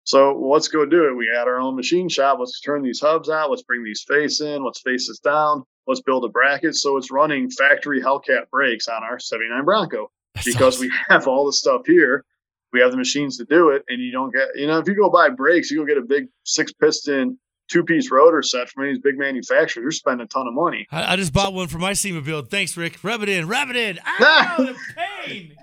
So 0.04 0.38
let's 0.38 0.68
go 0.68 0.84
do 0.84 1.08
it. 1.08 1.16
We 1.16 1.30
had 1.34 1.48
our 1.48 1.58
own 1.58 1.76
machine 1.76 2.10
shop. 2.10 2.36
Let's 2.38 2.60
turn 2.60 2.82
these 2.82 3.00
hubs 3.00 3.30
out. 3.30 3.48
Let's 3.48 3.62
bring 3.62 3.82
these 3.82 4.04
face 4.06 4.42
in. 4.42 4.62
Let's 4.62 4.82
face 4.82 5.08
this 5.08 5.20
down. 5.20 5.64
Let's 5.86 6.00
build 6.00 6.24
a 6.24 6.28
bracket. 6.28 6.74
So 6.76 6.96
it's 6.96 7.10
running 7.10 7.50
factory 7.50 8.00
Hellcat 8.00 8.50
brakes 8.50 8.88
on 8.88 9.02
our 9.02 9.18
79 9.18 9.64
Bronco 9.64 10.10
That's 10.34 10.46
because 10.46 10.76
awesome. 10.76 10.88
we 10.88 10.92
have 11.08 11.26
all 11.26 11.46
the 11.46 11.52
stuff 11.52 11.82
here. 11.86 12.24
We 12.72 12.80
have 12.80 12.90
the 12.90 12.96
machines 12.96 13.36
to 13.38 13.44
do 13.44 13.70
it. 13.70 13.82
And 13.88 14.00
you 14.00 14.12
don't 14.12 14.32
get, 14.32 14.48
you 14.54 14.66
know, 14.66 14.78
if 14.78 14.88
you 14.88 14.94
go 14.94 15.10
buy 15.10 15.28
brakes, 15.30 15.70
you 15.70 15.78
go 15.78 15.84
get 15.84 15.98
a 15.98 16.02
big 16.02 16.28
six 16.44 16.72
piston 16.72 17.38
two 17.68 17.84
piece 17.84 18.10
rotor 18.10 18.42
set 18.42 18.68
from 18.68 18.84
any 18.84 18.92
of 18.92 18.96
these 18.96 19.02
big 19.02 19.18
manufacturers. 19.18 19.82
You're 19.82 19.90
spending 19.92 20.24
a 20.24 20.28
ton 20.28 20.46
of 20.46 20.54
money. 20.54 20.86
I, 20.90 21.12
I 21.12 21.16
just 21.16 21.32
bought 21.32 21.54
one 21.54 21.68
for 21.68 21.78
my 21.78 21.92
SEMA 21.94 22.20
build. 22.20 22.50
Thanks, 22.50 22.76
Rick. 22.76 23.02
Rub 23.02 23.22
it 23.22 23.28
in, 23.28 23.48
rub 23.48 23.70
it 23.70 23.76
in. 23.76 23.98
Ah, 24.06 24.56
pain. 25.24 25.56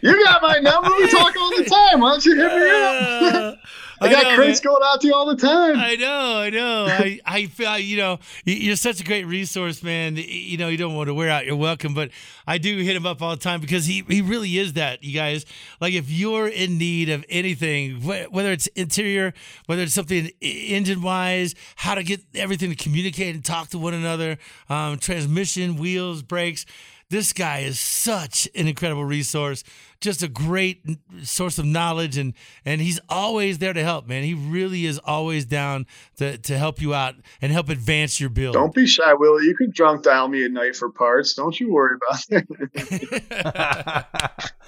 you 0.00 0.24
got 0.24 0.42
my 0.42 0.58
number. 0.58 0.90
We 0.96 1.10
talk 1.10 1.36
all 1.36 1.56
the 1.56 1.64
time. 1.90 2.00
Why 2.00 2.10
don't 2.10 2.24
you 2.24 2.36
hit 2.36 2.52
me 2.52 2.70
up? 2.70 3.58
Uh, 3.98 4.04
I, 4.04 4.10
got 4.10 4.24
know, 4.24 4.36
crates 4.36 4.62
man. 4.62 4.72
going 4.74 4.82
out 4.84 5.00
to 5.00 5.06
you 5.06 5.14
all 5.14 5.26
the 5.26 5.36
time. 5.36 5.76
I 5.76 5.96
know, 5.96 6.38
I 6.38 6.50
know. 6.50 6.86
I, 6.86 7.20
I 7.24 7.46
feel, 7.46 7.78
you 7.78 7.96
know, 7.96 8.18
you're 8.44 8.76
such 8.76 9.00
a 9.00 9.04
great 9.04 9.24
resource, 9.24 9.82
man. 9.82 10.16
You 10.16 10.58
know, 10.58 10.68
you 10.68 10.76
don't 10.76 10.94
want 10.94 11.08
to 11.08 11.14
wear 11.14 11.30
out 11.30 11.46
You're 11.46 11.56
welcome, 11.56 11.94
but 11.94 12.10
I 12.46 12.58
do 12.58 12.76
hit 12.78 12.94
him 12.94 13.06
up 13.06 13.22
all 13.22 13.30
the 13.30 13.42
time 13.42 13.60
because 13.60 13.86
he, 13.86 14.04
he 14.08 14.20
really 14.20 14.58
is 14.58 14.74
that, 14.74 15.02
you 15.02 15.14
guys. 15.14 15.46
Like, 15.80 15.94
if 15.94 16.10
you're 16.10 16.46
in 16.46 16.76
need 16.76 17.08
of 17.08 17.24
anything, 17.28 18.02
whether 18.02 18.52
it's 18.52 18.66
interior, 18.68 19.32
whether 19.64 19.82
it's 19.82 19.94
something 19.94 20.30
engine 20.40 21.00
wise, 21.00 21.54
how 21.76 21.94
to 21.94 22.02
get 22.02 22.20
everything 22.34 22.70
to 22.70 22.76
communicate 22.76 23.34
and 23.34 23.44
talk 23.44 23.68
to 23.68 23.78
one 23.78 23.94
another, 23.94 24.36
um, 24.68 24.98
transmission, 24.98 25.76
wheels, 25.76 26.22
brakes, 26.22 26.66
this 27.08 27.32
guy 27.32 27.60
is 27.60 27.78
such 27.78 28.48
an 28.54 28.66
incredible 28.66 29.04
resource 29.04 29.62
just 30.00 30.22
a 30.22 30.28
great 30.28 30.84
source 31.22 31.58
of 31.58 31.64
knowledge 31.64 32.16
and 32.16 32.34
and 32.64 32.80
he's 32.80 33.00
always 33.08 33.58
there 33.58 33.72
to 33.72 33.82
help 33.82 34.06
man 34.06 34.22
he 34.22 34.34
really 34.34 34.86
is 34.86 34.98
always 35.04 35.44
down 35.44 35.86
to, 36.16 36.36
to 36.38 36.58
help 36.58 36.80
you 36.80 36.94
out 36.94 37.14
and 37.40 37.52
help 37.52 37.68
advance 37.68 38.20
your 38.20 38.30
build 38.30 38.54
don't 38.54 38.74
be 38.74 38.86
shy 38.86 39.14
willie 39.14 39.44
you 39.44 39.54
can 39.54 39.70
drunk 39.70 40.02
dial 40.02 40.28
me 40.28 40.44
at 40.44 40.50
night 40.50 40.76
for 40.76 40.90
parts 40.90 41.34
don't 41.34 41.60
you 41.60 41.72
worry 41.72 41.96
about 41.96 42.24
it 42.30 44.06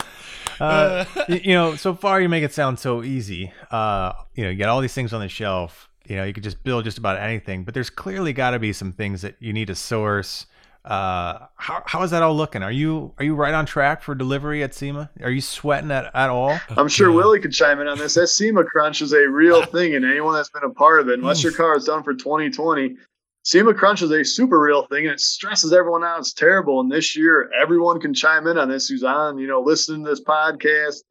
Uh, 0.60 1.04
you, 1.28 1.40
you 1.44 1.54
know, 1.54 1.76
so 1.76 1.94
far 1.94 2.20
you 2.20 2.28
make 2.28 2.42
it 2.42 2.52
sound 2.52 2.78
so 2.78 3.02
easy. 3.02 3.52
Uh, 3.70 4.12
you 4.34 4.44
know, 4.44 4.50
you 4.50 4.56
got 4.56 4.68
all 4.68 4.80
these 4.80 4.94
things 4.94 5.12
on 5.12 5.20
the 5.20 5.28
shelf. 5.28 5.88
You 6.06 6.16
know, 6.16 6.24
you 6.24 6.32
could 6.32 6.42
just 6.42 6.62
build 6.64 6.84
just 6.84 6.98
about 6.98 7.18
anything, 7.18 7.64
but 7.64 7.74
there's 7.74 7.90
clearly 7.90 8.32
got 8.32 8.50
to 8.50 8.58
be 8.58 8.72
some 8.72 8.92
things 8.92 9.22
that 9.22 9.36
you 9.40 9.52
need 9.52 9.66
to 9.66 9.74
source. 9.74 10.46
Uh, 10.84 11.46
how, 11.56 11.82
how 11.84 12.02
is 12.02 12.10
that 12.12 12.22
all 12.22 12.36
looking? 12.36 12.62
Are 12.62 12.72
you 12.72 13.12
are 13.18 13.24
you 13.24 13.34
right 13.34 13.52
on 13.52 13.66
track 13.66 14.02
for 14.02 14.14
delivery 14.14 14.62
at 14.62 14.74
SEMA? 14.74 15.10
Are 15.22 15.30
you 15.30 15.40
sweating 15.40 15.90
at, 15.90 16.10
at 16.14 16.30
all? 16.30 16.58
I'm 16.70 16.88
sure 16.88 17.12
Willie 17.12 17.40
could 17.40 17.52
chime 17.52 17.80
in 17.80 17.88
on 17.88 17.98
this. 17.98 18.14
That 18.14 18.28
SEMA 18.28 18.64
crunch 18.64 19.02
is 19.02 19.12
a 19.12 19.28
real 19.28 19.64
thing, 19.66 19.94
and 19.94 20.04
anyone 20.04 20.34
that's 20.34 20.50
been 20.50 20.64
a 20.64 20.70
part 20.70 21.00
of 21.00 21.08
it, 21.08 21.18
unless 21.18 21.42
your 21.42 21.52
car 21.52 21.76
is 21.76 21.84
done 21.84 22.02
for 22.02 22.14
2020, 22.14 22.96
SEMA 23.42 23.74
crunch 23.74 24.02
is 24.02 24.10
a 24.10 24.24
super 24.24 24.60
real 24.60 24.86
thing, 24.86 25.06
and 25.06 25.14
it 25.14 25.20
stresses 25.20 25.72
everyone 25.72 26.04
out. 26.04 26.20
It's 26.20 26.32
terrible. 26.32 26.80
And 26.80 26.90
this 26.90 27.16
year, 27.16 27.50
everyone 27.58 28.00
can 28.00 28.14
chime 28.14 28.46
in 28.46 28.58
on 28.58 28.68
this 28.68 28.88
who's 28.88 29.04
on, 29.04 29.38
you 29.38 29.46
know, 29.46 29.60
listening 29.60 30.04
to 30.04 30.10
this 30.10 30.22
podcast. 30.22 31.02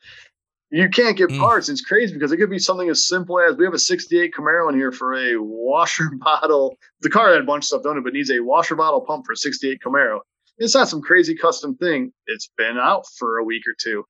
You 0.69 0.89
can't 0.89 1.17
get 1.17 1.29
Mm. 1.29 1.39
parts. 1.39 1.69
It's 1.69 1.81
crazy 1.81 2.13
because 2.13 2.31
it 2.31 2.37
could 2.37 2.49
be 2.49 2.59
something 2.59 2.89
as 2.89 3.07
simple 3.07 3.39
as 3.39 3.55
we 3.55 3.63
have 3.65 3.73
a 3.73 3.79
68 3.79 4.33
Camaro 4.33 4.69
in 4.69 4.75
here 4.75 4.91
for 4.91 5.13
a 5.15 5.37
washer 5.37 6.09
bottle. 6.19 6.77
The 7.01 7.09
car 7.09 7.31
had 7.31 7.41
a 7.41 7.45
bunch 7.45 7.63
of 7.63 7.67
stuff 7.67 7.83
done 7.83 7.97
it, 7.97 8.03
but 8.03 8.13
needs 8.13 8.31
a 8.31 8.39
washer 8.41 8.75
bottle 8.75 9.01
pump 9.01 9.25
for 9.25 9.31
a 9.33 9.37
68 9.37 9.79
Camaro. 9.85 10.19
It's 10.57 10.75
not 10.75 10.89
some 10.89 11.01
crazy 11.01 11.35
custom 11.35 11.75
thing. 11.75 12.11
It's 12.25 12.49
been 12.57 12.77
out 12.77 13.05
for 13.17 13.37
a 13.37 13.43
week 13.43 13.63
or 13.67 13.75
two. 13.79 14.03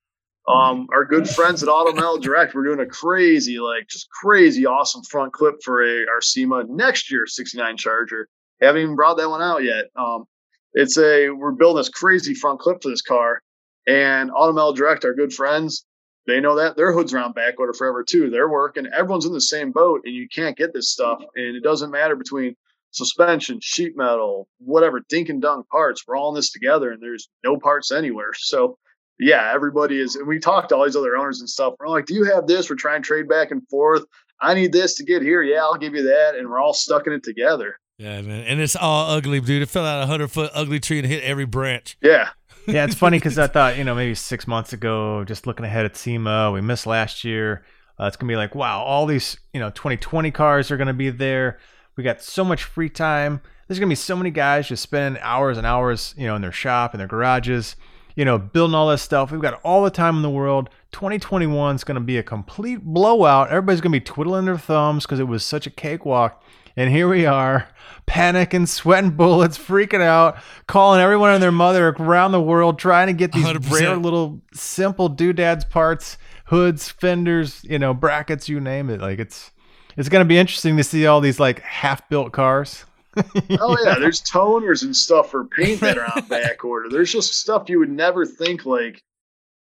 Um, 0.48 0.86
our 0.94 1.04
good 1.04 1.28
friends 1.28 1.62
at 1.62 1.68
Automel 1.68 2.20
Direct, 2.22 2.54
we're 2.54 2.64
doing 2.64 2.80
a 2.80 2.86
crazy, 2.86 3.58
like 3.60 3.86
just 3.86 4.08
crazy, 4.10 4.64
awesome 4.64 5.02
front 5.02 5.32
clip 5.34 5.56
for 5.62 5.82
a 5.84 6.06
our 6.08 6.22
SEMA 6.22 6.64
next 6.68 7.12
year 7.12 7.26
69 7.26 7.76
Charger. 7.76 8.28
Haven't 8.62 8.80
even 8.80 8.96
brought 8.96 9.18
that 9.18 9.28
one 9.28 9.42
out 9.42 9.62
yet. 9.62 9.84
Um, 9.94 10.24
it's 10.72 10.96
a 10.96 11.28
we're 11.28 11.52
building 11.52 11.80
this 11.80 11.90
crazy 11.90 12.32
front 12.34 12.60
clip 12.60 12.82
for 12.82 12.88
this 12.88 13.02
car, 13.02 13.42
and 13.86 14.30
Auto 14.30 14.52
Metal 14.54 14.72
Direct, 14.72 15.04
our 15.04 15.12
good 15.14 15.34
friends, 15.34 15.84
they 16.28 16.40
know 16.40 16.56
that 16.56 16.76
their 16.76 16.92
hood's 16.92 17.14
around 17.14 17.34
back 17.34 17.58
order 17.58 17.72
forever 17.72 18.04
too. 18.04 18.28
They're 18.28 18.50
working. 18.50 18.86
Everyone's 18.86 19.24
in 19.24 19.32
the 19.32 19.40
same 19.40 19.72
boat, 19.72 20.02
and 20.04 20.14
you 20.14 20.28
can't 20.28 20.56
get 20.56 20.74
this 20.74 20.90
stuff. 20.90 21.20
And 21.34 21.56
it 21.56 21.62
doesn't 21.62 21.90
matter 21.90 22.16
between 22.16 22.54
suspension, 22.90 23.60
sheet 23.62 23.96
metal, 23.96 24.46
whatever, 24.58 25.00
dink 25.08 25.30
and 25.30 25.40
dunk 25.40 25.68
parts. 25.70 26.06
We're 26.06 26.16
all 26.16 26.28
in 26.28 26.34
this 26.34 26.52
together, 26.52 26.90
and 26.92 27.02
there's 27.02 27.30
no 27.42 27.58
parts 27.58 27.90
anywhere. 27.90 28.32
So 28.38 28.78
yeah, 29.18 29.50
everybody 29.52 30.00
is. 30.00 30.14
And 30.14 30.28
we 30.28 30.38
talked 30.38 30.68
to 30.68 30.76
all 30.76 30.84
these 30.84 30.94
other 30.94 31.16
owners 31.16 31.40
and 31.40 31.48
stuff. 31.48 31.74
We're 31.80 31.88
like, 31.88 32.06
do 32.06 32.14
you 32.14 32.24
have 32.24 32.46
this? 32.46 32.70
We're 32.70 32.76
trying 32.76 33.02
to 33.02 33.06
trade 33.06 33.28
back 33.28 33.50
and 33.50 33.66
forth. 33.68 34.04
I 34.40 34.54
need 34.54 34.72
this 34.72 34.94
to 34.96 35.04
get 35.04 35.22
here. 35.22 35.42
Yeah, 35.42 35.62
I'll 35.62 35.76
give 35.76 35.94
you 35.94 36.04
that. 36.04 36.36
And 36.36 36.48
we're 36.48 36.60
all 36.60 36.74
stuck 36.74 37.06
in 37.06 37.12
it 37.12 37.24
together. 37.24 37.80
Yeah, 37.98 38.20
man. 38.20 38.44
And 38.44 38.60
it's 38.60 38.76
all 38.76 39.10
ugly, 39.10 39.40
dude. 39.40 39.62
It 39.62 39.68
fell 39.68 39.84
out 39.84 40.02
a 40.02 40.06
hundred 40.06 40.30
foot 40.30 40.52
ugly 40.54 40.78
tree 40.78 40.98
and 40.98 41.06
hit 41.06 41.24
every 41.24 41.46
branch. 41.46 41.96
Yeah. 42.00 42.28
yeah, 42.72 42.84
it's 42.84 42.94
funny 42.94 43.16
because 43.16 43.38
I 43.38 43.46
thought, 43.46 43.78
you 43.78 43.84
know, 43.84 43.94
maybe 43.94 44.14
six 44.14 44.46
months 44.46 44.74
ago, 44.74 45.24
just 45.24 45.46
looking 45.46 45.64
ahead 45.64 45.86
at 45.86 45.96
SEMA, 45.96 46.52
we 46.52 46.60
missed 46.60 46.86
last 46.86 47.24
year. 47.24 47.64
Uh, 47.98 48.04
it's 48.04 48.16
gonna 48.16 48.30
be 48.30 48.36
like, 48.36 48.54
wow, 48.54 48.82
all 48.82 49.06
these, 49.06 49.38
you 49.54 49.60
know, 49.60 49.70
2020 49.70 50.30
cars 50.32 50.70
are 50.70 50.76
gonna 50.76 50.92
be 50.92 51.08
there. 51.08 51.58
We 51.96 52.04
got 52.04 52.20
so 52.20 52.44
much 52.44 52.64
free 52.64 52.90
time. 52.90 53.40
There's 53.66 53.78
gonna 53.78 53.88
be 53.88 53.94
so 53.94 54.16
many 54.16 54.30
guys 54.30 54.68
just 54.68 54.82
spending 54.82 55.20
hours 55.22 55.56
and 55.56 55.66
hours, 55.66 56.14
you 56.18 56.26
know, 56.26 56.36
in 56.36 56.42
their 56.42 56.52
shop 56.52 56.92
and 56.92 57.00
their 57.00 57.08
garages, 57.08 57.74
you 58.16 58.26
know, 58.26 58.36
building 58.36 58.74
all 58.74 58.90
this 58.90 59.00
stuff. 59.00 59.32
We've 59.32 59.40
got 59.40 59.60
all 59.62 59.82
the 59.82 59.90
time 59.90 60.16
in 60.16 60.22
the 60.22 60.28
world. 60.28 60.68
2021 60.92 61.74
is 61.74 61.84
gonna 61.84 62.00
be 62.00 62.18
a 62.18 62.22
complete 62.22 62.82
blowout. 62.84 63.48
Everybody's 63.48 63.80
gonna 63.80 63.94
be 63.94 64.00
twiddling 64.00 64.44
their 64.44 64.58
thumbs 64.58 65.06
because 65.06 65.20
it 65.20 65.26
was 65.26 65.42
such 65.42 65.66
a 65.66 65.70
cakewalk. 65.70 66.44
And 66.78 66.90
here 66.92 67.08
we 67.08 67.26
are, 67.26 67.66
panicking, 68.06 68.68
sweating 68.68 69.10
bullets, 69.10 69.58
freaking 69.58 70.00
out, 70.00 70.38
calling 70.68 71.00
everyone 71.00 71.32
and 71.32 71.42
their 71.42 71.50
mother 71.50 71.88
around 71.88 72.30
the 72.30 72.40
world, 72.40 72.78
trying 72.78 73.08
to 73.08 73.12
get 73.12 73.32
these 73.32 73.44
100%. 73.46 73.68
rare 73.80 73.96
little 73.96 74.40
simple 74.54 75.08
doodads 75.08 75.64
parts, 75.64 76.18
hoods, 76.44 76.88
fenders, 76.88 77.64
you 77.64 77.80
know, 77.80 77.92
brackets, 77.92 78.48
you 78.48 78.60
name 78.60 78.90
it. 78.90 79.00
Like 79.00 79.18
it's 79.18 79.50
it's 79.96 80.08
gonna 80.08 80.24
be 80.24 80.38
interesting 80.38 80.76
to 80.76 80.84
see 80.84 81.04
all 81.06 81.20
these 81.20 81.40
like 81.40 81.58
half 81.62 82.08
built 82.08 82.32
cars. 82.32 82.84
Oh 83.60 83.76
yeah, 83.84 83.98
there's 83.98 84.22
toners 84.22 84.84
and 84.84 84.94
stuff 84.94 85.32
for 85.32 85.46
paint 85.46 85.80
that 85.80 85.98
are 85.98 86.08
on 86.14 86.22
back 86.28 86.64
order. 86.64 86.88
There's 86.88 87.12
just 87.12 87.34
stuff 87.34 87.68
you 87.68 87.80
would 87.80 87.90
never 87.90 88.24
think 88.24 88.64
like. 88.64 89.02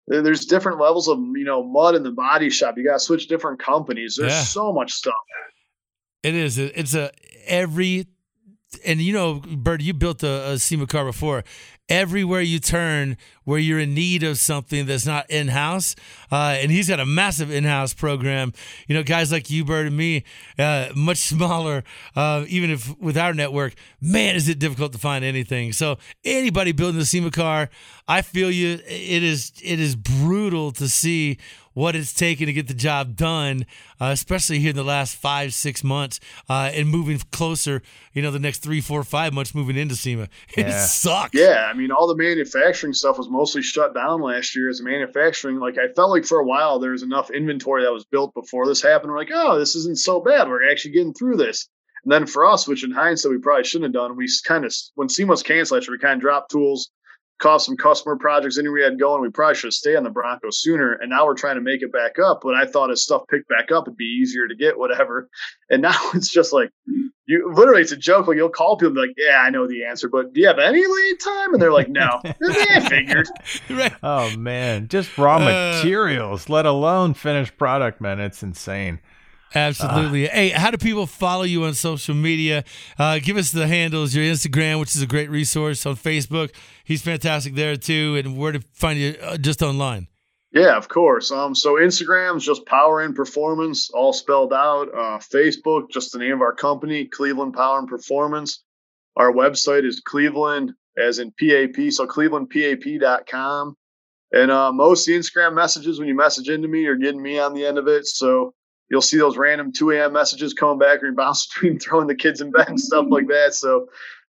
There's 0.07 0.45
different 0.45 0.79
levels 0.79 1.09
of 1.09 1.17
you 1.19 1.43
know 1.43 1.61
mud 1.61 1.95
in 1.95 2.03
the 2.03 2.11
body 2.11 2.49
shop. 2.49 2.75
You 2.77 2.85
got 2.85 2.93
to 2.93 2.99
switch 2.99 3.27
different 3.27 3.59
companies. 3.59 4.15
There's 4.17 4.31
Yeah. 4.31 4.43
so 4.43 4.71
much 4.71 4.93
stuff. 4.93 5.13
It 6.23 6.35
is. 6.35 6.57
It's 6.57 6.93
a 6.93 7.11
every, 7.45 8.07
and 8.85 9.01
you 9.01 9.13
know, 9.13 9.35
Bird, 9.35 9.81
you 9.81 9.93
built 9.93 10.23
a, 10.23 10.51
a 10.51 10.59
SEMA 10.59 10.87
car 10.87 11.05
before. 11.05 11.43
Everywhere 11.89 12.41
you 12.41 12.59
turn, 12.59 13.17
where 13.43 13.59
you're 13.59 13.79
in 13.79 13.93
need 13.93 14.23
of 14.23 14.37
something 14.37 14.85
that's 14.85 15.05
not 15.05 15.29
in 15.29 15.47
house, 15.49 15.95
uh, 16.31 16.57
and 16.59 16.71
he's 16.71 16.87
got 16.87 16.99
a 16.99 17.05
massive 17.05 17.49
in 17.51 17.63
house 17.63 17.93
program. 17.93 18.53
You 18.87 18.95
know, 18.95 19.03
guys 19.03 19.31
like 19.31 19.49
you, 19.49 19.65
Bird, 19.65 19.87
and 19.87 19.97
me, 19.97 20.23
uh, 20.59 20.89
much 20.95 21.17
smaller. 21.29 21.83
Uh, 22.15 22.45
even 22.47 22.69
if 22.69 22.97
with 22.99 23.17
our 23.17 23.33
network, 23.33 23.73
man, 23.99 24.35
is 24.35 24.47
it 24.49 24.59
difficult 24.59 24.91
to 24.93 24.97
find 24.99 25.25
anything. 25.25 25.73
So 25.73 25.97
anybody 26.23 26.71
building 26.71 27.01
a 27.01 27.05
SEMA 27.05 27.31
car, 27.31 27.69
I 28.07 28.21
feel 28.21 28.51
you. 28.51 28.73
It 28.87 29.23
is. 29.23 29.51
It 29.63 29.79
is 29.79 29.95
brutal 29.95 30.71
to 30.73 30.87
see 30.89 31.37
what 31.73 31.95
it's 31.95 32.13
taken 32.13 32.47
to 32.47 32.51
get 32.53 32.67
the 32.67 32.73
job 32.73 33.15
done, 33.15 33.65
uh, 34.01 34.07
especially 34.07 34.59
here 34.59 34.71
in 34.71 34.75
the 34.75 34.83
last 34.83 35.15
five, 35.15 35.53
six 35.53 35.85
months, 35.85 36.19
uh, 36.49 36.69
and 36.73 36.89
moving 36.89 37.17
closer. 37.31 37.81
You 38.11 38.21
know, 38.21 38.29
the 38.29 38.39
next 38.39 38.57
three, 38.59 38.81
four, 38.81 39.05
five 39.05 39.33
months 39.33 39.55
moving 39.55 39.77
into 39.77 39.95
SEMA. 39.95 40.23
It 40.57 40.67
Yeah. 40.67 40.85
sucks. 40.85 41.33
Yeah, 41.33 41.67
I 41.69 41.73
mean, 41.73 41.89
all 41.89 42.07
the 42.07 42.15
manufacturing 42.15 42.91
stuff 42.91 43.17
was 43.17 43.29
mostly 43.29 43.40
shut 43.61 43.93
down 43.93 44.21
last 44.21 44.55
year 44.55 44.69
as 44.69 44.81
manufacturing. 44.81 45.57
Like, 45.57 45.77
I 45.77 45.91
felt 45.93 46.11
like 46.11 46.25
for 46.25 46.39
a 46.39 46.45
while 46.45 46.79
there 46.79 46.91
was 46.91 47.03
enough 47.03 47.29
inventory 47.29 47.83
that 47.83 47.93
was 47.93 48.05
built 48.05 48.33
before 48.33 48.65
this 48.65 48.81
happened. 48.81 49.11
We're 49.11 49.17
like, 49.17 49.31
oh, 49.33 49.57
this 49.57 49.75
isn't 49.75 49.99
so 49.99 50.21
bad. 50.21 50.47
We're 50.47 50.69
actually 50.69 50.91
getting 50.91 51.13
through 51.13 51.37
this. 51.37 51.67
And 52.03 52.11
then 52.11 52.25
for 52.25 52.45
us, 52.45 52.67
which 52.67 52.83
in 52.83 52.91
hindsight 52.91 53.31
we 53.31 53.37
probably 53.37 53.63
shouldn't 53.63 53.93
have 53.93 54.01
done, 54.01 54.17
we 54.17 54.27
kind 54.45 54.65
of, 54.65 54.73
when 54.95 55.09
SEMA 55.09 55.31
was 55.31 55.43
canceled 55.43 55.83
year, 55.83 55.91
we 55.91 55.99
kind 55.99 56.15
of 56.15 56.21
dropped 56.21 56.51
tools, 56.51 56.89
cost 57.41 57.65
some 57.65 57.75
customer 57.75 58.15
projects 58.15 58.57
in 58.57 58.71
we 58.71 58.81
had 58.81 58.99
going. 58.99 59.21
We 59.21 59.29
probably 59.29 59.55
should 59.55 59.73
stay 59.73 59.95
on 59.95 60.03
the 60.03 60.09
Broncos 60.09 60.61
sooner. 60.61 60.93
And 60.93 61.09
now 61.09 61.25
we're 61.25 61.35
trying 61.35 61.55
to 61.55 61.61
make 61.61 61.81
it 61.81 61.91
back 61.91 62.19
up. 62.19 62.41
But 62.43 62.55
I 62.55 62.65
thought 62.65 62.91
as 62.91 63.01
stuff 63.01 63.23
picked 63.29 63.49
back 63.49 63.71
up, 63.71 63.87
it'd 63.87 63.97
be 63.97 64.19
easier 64.21 64.47
to 64.47 64.55
get 64.55 64.77
whatever. 64.77 65.29
And 65.69 65.81
now 65.81 65.97
it's 66.13 66.29
just 66.29 66.53
like, 66.53 66.69
you 67.25 67.51
literally, 67.53 67.81
it's 67.81 67.91
a 67.91 67.97
joke. 67.97 68.27
Like 68.27 68.37
you'll 68.37 68.49
call 68.49 68.77
people 68.77 68.89
and 68.89 68.95
be 68.95 69.01
like, 69.01 69.15
yeah, 69.17 69.41
I 69.41 69.49
know 69.49 69.67
the 69.67 69.85
answer, 69.85 70.07
but 70.09 70.33
do 70.33 70.41
you 70.41 70.47
have 70.47 70.59
any 70.59 70.85
lead 70.85 71.19
time? 71.19 71.53
And 71.53 71.61
they're 71.61 71.71
like, 71.73 71.89
no. 71.89 72.21
I 72.23 72.79
figured. 72.87 73.27
Right. 73.69 73.93
Oh 74.03 74.35
man, 74.37 74.87
just 74.89 75.17
raw 75.17 75.37
Uh, 75.37 75.39
materials, 75.39 76.49
let 76.49 76.65
alone 76.65 77.13
finished 77.13 77.57
product, 77.57 78.01
man. 78.01 78.19
It's 78.19 78.43
insane. 78.43 78.99
Absolutely. 79.53 80.27
hey, 80.27 80.49
how 80.49 80.71
do 80.71 80.77
people 80.77 81.05
follow 81.05 81.43
you 81.43 81.63
on 81.63 81.73
social 81.73 82.15
media? 82.15 82.63
Uh, 82.97 83.19
give 83.19 83.37
us 83.37 83.51
the 83.51 83.67
handles, 83.67 84.15
your 84.15 84.25
Instagram, 84.25 84.79
which 84.79 84.95
is 84.95 85.01
a 85.01 85.07
great 85.07 85.29
resource 85.29 85.85
on 85.85 85.95
Facebook. 85.95 86.51
He's 86.83 87.01
fantastic 87.01 87.55
there 87.55 87.75
too. 87.75 88.15
And 88.17 88.37
where 88.37 88.51
to 88.51 88.61
find 88.73 88.99
you 88.99 89.15
uh, 89.21 89.37
just 89.37 89.61
online. 89.61 90.07
Yeah, 90.53 90.75
of 90.75 90.89
course. 90.89 91.31
Um, 91.31 91.55
so 91.55 91.75
Instagram's 91.75 92.45
just 92.45 92.65
Power 92.65 93.01
and 93.01 93.15
Performance, 93.15 93.89
all 93.89 94.11
spelled 94.11 94.51
out. 94.51 94.89
Uh, 94.93 95.17
Facebook, 95.19 95.89
just 95.89 96.11
the 96.11 96.19
name 96.19 96.33
of 96.33 96.41
our 96.41 96.53
company, 96.53 97.05
Cleveland 97.05 97.53
Power 97.53 97.79
and 97.79 97.87
Performance. 97.87 98.61
Our 99.15 99.31
website 99.31 99.85
is 99.85 100.01
Cleveland, 100.01 100.73
as 100.97 101.19
in 101.19 101.31
PAP, 101.31 101.91
so 101.91 102.05
clevelandpap.com. 102.05 103.75
And 104.33 104.51
uh, 104.51 104.71
most 104.71 105.07
of 105.07 105.13
the 105.13 105.19
Instagram 105.19 105.53
messages, 105.53 105.99
when 105.99 106.07
you 106.07 106.15
message 106.15 106.49
into 106.49 106.67
me, 106.67 106.85
are 106.85 106.95
getting 106.95 107.21
me 107.21 107.39
on 107.39 107.53
the 107.53 107.65
end 107.65 107.77
of 107.77 107.87
it. 107.87 108.05
So 108.07 108.53
you'll 108.91 109.01
see 109.01 109.17
those 109.17 109.37
random 109.37 109.71
2 109.71 109.91
a.m. 109.91 110.11
messages 110.11 110.53
coming 110.53 110.77
back 110.77 111.01
or 111.01 111.07
you 111.07 111.15
bounce 111.15 111.47
between 111.53 111.79
throwing 111.79 112.07
the 112.07 112.15
kids 112.15 112.41
in 112.41 112.51
bed 112.51 112.67
and 112.67 112.79
stuff 112.79 113.05
like 113.09 113.23
mm-hmm. 113.23 113.31
that. 113.31 113.53
So 113.55 113.87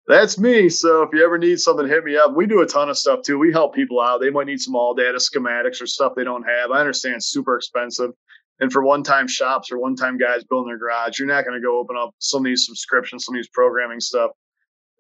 that's 0.08 0.38
me. 0.38 0.70
So 0.70 1.02
if 1.02 1.10
you 1.14 1.26
ever 1.26 1.38
need 1.38 1.60
something, 1.60 1.88
hit 1.88 2.04
me 2.04 2.16
up. 2.16 2.36
We 2.36 2.46
do 2.46 2.62
a 2.62 2.68
ton 2.68 2.90
of 2.90 2.98
stuff 2.98 3.24
too. 3.24 3.40
We 3.40 3.52
help 3.52 3.74
people 3.74 4.00
out. 4.00 4.22
They 4.22 4.30
might 4.30 4.48
need 4.48 4.60
some 4.60 4.76
ALLDATA 4.76 5.16
schematics 5.16 5.82
or 5.82 5.88
stuff 5.88 6.14
they 6.16 6.24
don't 6.24 6.44
have. 6.44 6.70
I 6.72 6.80
understand 6.80 7.16
it's 7.16 7.28
super 7.28 7.56
expensive. 7.58 8.12
And 8.60 8.72
for 8.72 8.84
one 8.84 9.02
time 9.02 9.28
shops 9.28 9.72
or 9.72 9.80
one 9.80 9.96
time 9.96 10.20
guys 10.20 10.44
building 10.44 10.70
their 10.70 10.78
garage, 10.78 11.18
you're 11.18 11.28
not 11.28 11.44
going 11.44 11.60
to 11.60 11.66
go 11.66 11.80
open 11.80 11.96
up 12.00 12.14
some 12.20 12.42
of 12.42 12.46
these 12.46 12.66
subscriptions, 12.68 13.26
some 13.26 13.34
of 13.34 13.40
these 13.40 13.50
programming 13.50 14.00
stuff. 14.00 14.32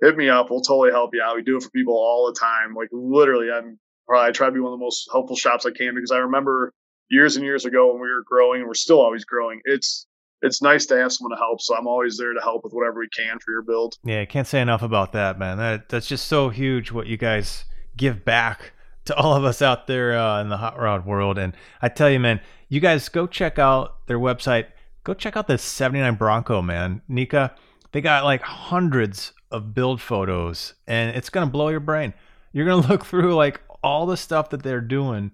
Hit 0.02 0.18
me 0.18 0.30
up. 0.30 0.50
We'll 0.50 0.62
totally 0.62 0.90
help 0.90 1.12
you 1.14 1.22
out. 1.22 1.36
We 1.36 1.44
do 1.44 1.58
it 1.58 1.64
for 1.64 1.70
people 1.70 1.94
all 1.94 2.26
the 2.26 2.40
time. 2.40 2.74
Like 2.74 2.90
literally, 2.92 3.52
I'm 3.52 3.78
probably 4.08 4.30
I 4.30 4.32
try 4.32 4.48
to 4.48 4.52
be 4.52 4.60
one 4.60 4.74
of 4.74 4.80
the 4.80 4.84
most 4.84 5.08
helpful 5.12 5.36
shops 5.36 5.68
I 5.68 5.72
can 5.72 5.94
because 5.94 6.10
I 6.10 6.18
remember 6.18 6.74
years 7.12 7.36
and 7.36 7.46
years 7.46 7.66
ago 7.66 7.92
when 7.92 8.02
we 8.02 8.10
were 8.10 8.24
growing 8.26 8.66
we're 8.66 8.74
still 8.74 9.00
always 9.00 9.26
growing. 9.26 9.62
It's 9.66 10.08
it's 10.42 10.62
nice 10.62 10.88
to 10.88 10.98
have 10.98 11.14
someone 11.14 11.38
to 11.38 11.42
help. 11.44 11.62
So 11.62 11.76
I'm 11.76 11.86
always 11.86 12.18
there 12.18 12.34
to 12.34 12.42
help 12.42 12.64
with 12.64 12.74
whatever 12.74 13.00
we 13.00 13.10
can 13.10 13.38
for 13.40 13.52
your 13.52 13.62
build. 13.62 13.96
Yeah, 14.04 14.26
can't 14.26 14.48
say 14.48 14.60
enough 14.60 14.82
about 14.82 15.12
that, 15.14 15.38
man. 15.38 15.58
That 15.58 15.90
that's 15.90 16.08
just 16.08 16.28
so 16.28 16.50
huge 16.50 16.92
what 16.92 17.06
you 17.06 17.18
guys 17.18 17.66
give 17.96 18.26
back 18.26 18.74
to 19.06 19.16
all 19.16 19.36
of 19.36 19.44
us 19.44 19.62
out 19.62 19.88
there 19.88 20.18
uh, 20.18 20.42
in 20.42 20.50
the 20.50 20.58
hot 20.58 20.80
rod 20.80 21.06
world. 21.06 21.38
And 21.38 21.56
I 21.82 21.90
tell 21.90 22.10
you, 22.10 22.20
man, 22.20 22.40
you 22.70 22.80
guys 22.80 23.10
go 23.10 23.28
check 23.28 23.60
out 23.60 24.08
their 24.08 24.20
website. 24.20 24.68
Go 25.04 25.14
check 25.14 25.36
out 25.36 25.48
the 25.48 25.58
79 25.58 26.16
Bronco, 26.16 26.62
man. 26.62 27.02
Nika, 27.08 27.56
they 27.92 28.02
got 28.02 28.24
like 28.24 28.42
hundreds 28.42 29.34
of 29.52 29.74
build 29.74 30.02
photos, 30.02 30.74
and 30.88 31.16
it's 31.16 31.30
gonna 31.30 31.48
blow 31.48 31.70
your 31.70 31.80
brain. 31.80 32.14
You're 32.54 32.66
gonna 32.66 32.88
look 32.90 33.06
through 33.06 33.36
like 33.36 33.62
all 33.84 34.06
the 34.06 34.18
stuff 34.18 34.50
that 34.52 34.64
they're 34.64 34.82
doing, 34.82 35.32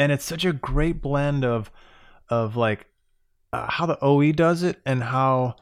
and 0.00 0.10
it's 0.10 0.24
such 0.24 0.46
a 0.46 0.52
great 0.54 1.02
blend 1.02 1.44
of 1.44 1.70
of 2.30 2.56
like 2.56 2.86
uh, 3.52 3.70
how 3.70 3.84
the 3.84 3.98
OE 4.00 4.32
does 4.32 4.62
it 4.62 4.80
and 4.86 5.02
how 5.02 5.56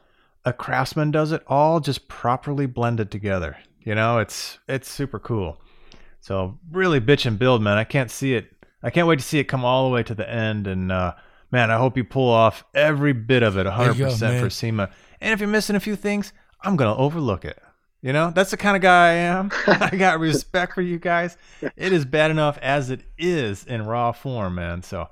a 0.45 0.53
craftsman 0.53 1.11
does 1.11 1.33
it, 1.33 1.43
all 1.47 1.81
just 1.81 2.07
properly 2.07 2.65
blended 2.65 3.11
together. 3.11 3.57
You 3.81 3.95
know, 3.95 4.19
it's 4.19 4.59
it's 4.67 4.89
super 4.89 5.19
cool. 5.19 5.61
So 6.21 6.57
really 6.71 7.01
bitch 7.01 7.25
and 7.25 7.37
build, 7.37 7.61
man. 7.61 7.77
I 7.77 7.83
can't 7.83 8.09
see 8.09 8.33
it. 8.33 8.49
I 8.81 8.89
can't 8.89 9.07
wait 9.07 9.19
to 9.19 9.25
see 9.25 9.39
it 9.39 9.43
come 9.45 9.65
all 9.65 9.89
the 9.89 9.93
way 9.93 10.03
to 10.03 10.15
the 10.15 10.29
end. 10.29 10.67
And 10.67 10.89
uh, 10.89 11.15
man, 11.51 11.69
I 11.69 11.77
hope 11.77 11.97
you 11.97 12.05
pull 12.05 12.29
off 12.29 12.63
every 12.73 13.11
bit 13.11 13.43
of 13.43 13.57
it, 13.57 13.65
100% 13.65 14.19
go, 14.19 14.39
for 14.39 14.49
SEMA. 14.49 14.89
And 15.19 15.33
if 15.33 15.41
you're 15.41 15.49
missing 15.49 15.75
a 15.75 15.81
few 15.81 15.97
things, 15.97 16.31
I'm 16.61 16.77
gonna 16.77 16.95
overlook 16.95 17.43
it. 17.43 17.61
You 18.01 18.13
know, 18.13 18.31
that's 18.33 18.51
the 18.51 18.57
kind 18.57 18.77
of 18.77 18.81
guy 18.81 19.09
I 19.09 19.13
am. 19.13 19.51
I 19.67 19.95
got 19.97 20.19
respect 20.19 20.73
for 20.73 20.81
you 20.81 20.97
guys. 20.97 21.37
It 21.61 21.91
is 21.91 22.05
bad 22.05 22.31
enough 22.31 22.57
as 22.61 22.89
it 22.89 23.01
is 23.17 23.65
in 23.65 23.85
raw 23.85 24.13
form, 24.13 24.55
man. 24.55 24.83
So 24.83 25.09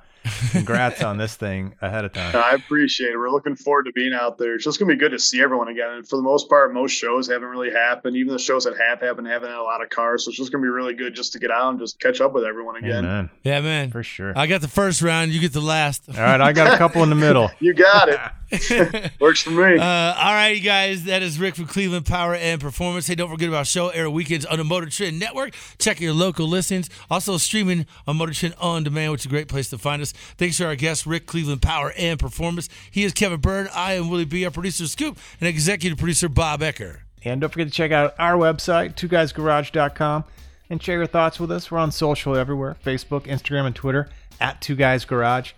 congrats 0.51 1.03
on 1.03 1.17
this 1.17 1.35
thing 1.35 1.75
ahead 1.81 2.05
of 2.05 2.13
time. 2.13 2.33
I 2.35 2.53
appreciate 2.53 3.11
it. 3.11 3.17
We're 3.17 3.29
looking 3.29 3.55
forward 3.57 3.83
to 3.83 3.91
being 3.91 4.13
out 4.13 4.37
there. 4.37 4.55
It's 4.55 4.63
just 4.63 4.79
gonna 4.79 4.93
be 4.93 4.97
good 4.97 5.11
to 5.11 5.19
see 5.19 5.41
everyone 5.41 5.67
again. 5.67 5.89
And 5.89 6.07
for 6.07 6.15
the 6.15 6.21
most 6.21 6.47
part, 6.49 6.73
most 6.73 6.91
shows 6.91 7.27
haven't 7.27 7.49
really 7.49 7.71
happened. 7.71 8.15
Even 8.15 8.31
the 8.33 8.39
shows 8.39 8.63
that 8.63 8.77
have 8.77 9.01
happened 9.01 9.27
haven't 9.27 9.49
had 9.49 9.59
a 9.59 9.63
lot 9.63 9.83
of 9.83 9.89
cars. 9.89 10.23
So 10.23 10.29
it's 10.29 10.37
just 10.37 10.51
gonna 10.53 10.61
be 10.61 10.69
really 10.69 10.93
good 10.93 11.13
just 11.13 11.33
to 11.33 11.39
get 11.39 11.51
out 11.51 11.71
and 11.71 11.79
just 11.79 11.99
catch 11.99 12.21
up 12.21 12.33
with 12.33 12.45
everyone 12.45 12.77
again. 12.77 13.03
Amen. 13.03 13.29
Yeah, 13.43 13.59
man. 13.61 13.91
For 13.91 14.03
sure. 14.03 14.31
I 14.37 14.47
got 14.47 14.61
the 14.61 14.67
first 14.69 15.01
round. 15.01 15.31
You 15.31 15.41
get 15.41 15.51
the 15.51 15.61
last. 15.61 16.03
All 16.09 16.15
right, 16.15 16.39
I 16.39 16.53
got 16.53 16.73
a 16.73 16.77
couple 16.77 17.03
in 17.03 17.09
the 17.09 17.15
middle. 17.15 17.51
You 17.59 17.73
got 17.73 18.07
it. 18.07 18.19
Works 19.19 19.41
for 19.41 19.49
me. 19.51 19.77
Uh, 19.77 19.83
all 19.83 20.33
right, 20.33 20.55
you 20.55 20.61
guys. 20.61 21.03
That 21.03 21.21
is 21.21 21.37
Rick 21.37 21.55
from 21.55 21.65
Cleveland 21.65 22.05
Power 22.05 22.33
and 22.33 22.61
Performance. 22.61 23.07
Hey, 23.07 23.15
don't 23.15 23.29
forget 23.29 23.49
about 23.49 23.67
show 23.67 23.89
air 23.89 24.09
weekends 24.09 24.45
on 24.45 24.57
the 24.57 24.63
Motor 24.63 24.87
Trend 24.89 25.19
Network. 25.19 25.53
Check 25.79 25.99
your 25.99 26.13
local 26.13 26.47
listings. 26.47 26.89
Also 27.09 27.37
streaming 27.37 27.85
on 28.07 28.15
Motor 28.17 28.33
Trend 28.33 28.55
on 28.59 28.83
demand, 28.83 29.11
which 29.11 29.21
is 29.21 29.25
a 29.25 29.29
great 29.29 29.49
place 29.49 29.69
to 29.71 29.77
find 29.77 30.01
us. 30.01 30.13
Thanks 30.37 30.57
to 30.57 30.65
our 30.65 30.75
guest 30.75 31.05
Rick 31.05 31.25
Cleveland 31.25 31.61
Power 31.61 31.93
and 31.97 32.17
Performance. 32.19 32.69
He 32.89 33.03
is 33.03 33.11
Kevin 33.11 33.41
Byrne. 33.41 33.67
I 33.73 33.93
am 33.93 34.09
Willie 34.09 34.25
B. 34.25 34.45
Our 34.45 34.51
producer 34.51 34.87
Scoop 34.87 35.17
and 35.41 35.47
executive 35.47 35.97
producer 35.97 36.29
Bob 36.29 36.61
Ecker. 36.61 36.99
And 37.25 37.41
don't 37.41 37.49
forget 37.51 37.67
to 37.67 37.73
check 37.73 37.91
out 37.91 38.15
our 38.17 38.35
website, 38.35 38.95
twoguysgarage.com, 38.95 40.23
and 40.69 40.81
share 40.81 40.97
your 40.97 41.07
thoughts 41.07 41.39
with 41.39 41.51
us. 41.51 41.69
We're 41.69 41.79
on 41.79 41.91
social 41.91 42.37
everywhere 42.37 42.77
Facebook, 42.85 43.23
Instagram, 43.23 43.65
and 43.65 43.75
Twitter 43.75 44.09
at 44.39 44.61
Two 44.61 44.75
Guys 44.75 45.03
Garage. 45.03 45.51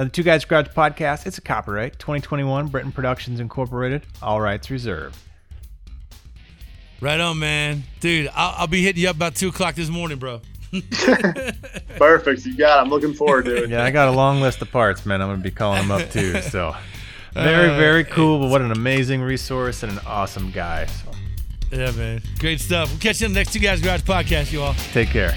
Now, 0.00 0.04
the 0.04 0.10
Two 0.12 0.22
Guys 0.22 0.46
Garage 0.46 0.68
podcast, 0.68 1.26
it's 1.26 1.36
a 1.36 1.42
copyright 1.42 1.98
2021 1.98 2.68
Britain 2.68 2.90
Productions 2.90 3.38
Incorporated, 3.38 4.06
all 4.22 4.40
rights 4.40 4.70
reserved. 4.70 5.14
Right 7.02 7.20
on, 7.20 7.38
man. 7.38 7.82
Dude, 8.00 8.30
I'll, 8.34 8.54
I'll 8.60 8.66
be 8.66 8.80
hitting 8.80 9.02
you 9.02 9.10
up 9.10 9.16
about 9.16 9.34
2 9.34 9.48
o'clock 9.48 9.74
this 9.74 9.90
morning, 9.90 10.16
bro. 10.16 10.40
Perfect. 11.98 12.46
You 12.46 12.56
got 12.56 12.78
it. 12.78 12.80
I'm 12.80 12.88
looking 12.88 13.12
forward 13.12 13.44
to 13.44 13.64
it. 13.64 13.68
Yeah, 13.68 13.84
I 13.84 13.90
got 13.90 14.08
a 14.08 14.12
long 14.12 14.40
list 14.40 14.62
of 14.62 14.70
parts, 14.70 15.04
man. 15.04 15.20
I'm 15.20 15.28
going 15.28 15.40
to 15.40 15.44
be 15.44 15.50
calling 15.50 15.86
them 15.86 15.90
up 15.90 16.08
too. 16.10 16.40
So, 16.40 16.74
very, 17.34 17.68
very 17.68 18.04
cool. 18.04 18.38
But 18.40 18.48
what 18.48 18.62
an 18.62 18.72
amazing 18.72 19.20
resource 19.20 19.82
and 19.82 19.92
an 19.92 19.98
awesome 20.06 20.50
guy. 20.50 20.86
So, 20.86 21.10
Yeah, 21.72 21.90
man. 21.90 22.22
Great 22.38 22.60
stuff. 22.60 22.88
We'll 22.88 23.00
catch 23.00 23.20
you 23.20 23.26
on 23.26 23.34
the 23.34 23.40
next 23.40 23.52
Two 23.52 23.58
Guys 23.58 23.82
Garage 23.82 24.00
podcast, 24.00 24.50
you 24.50 24.62
all. 24.62 24.72
take 24.94 25.10
care. 25.10 25.36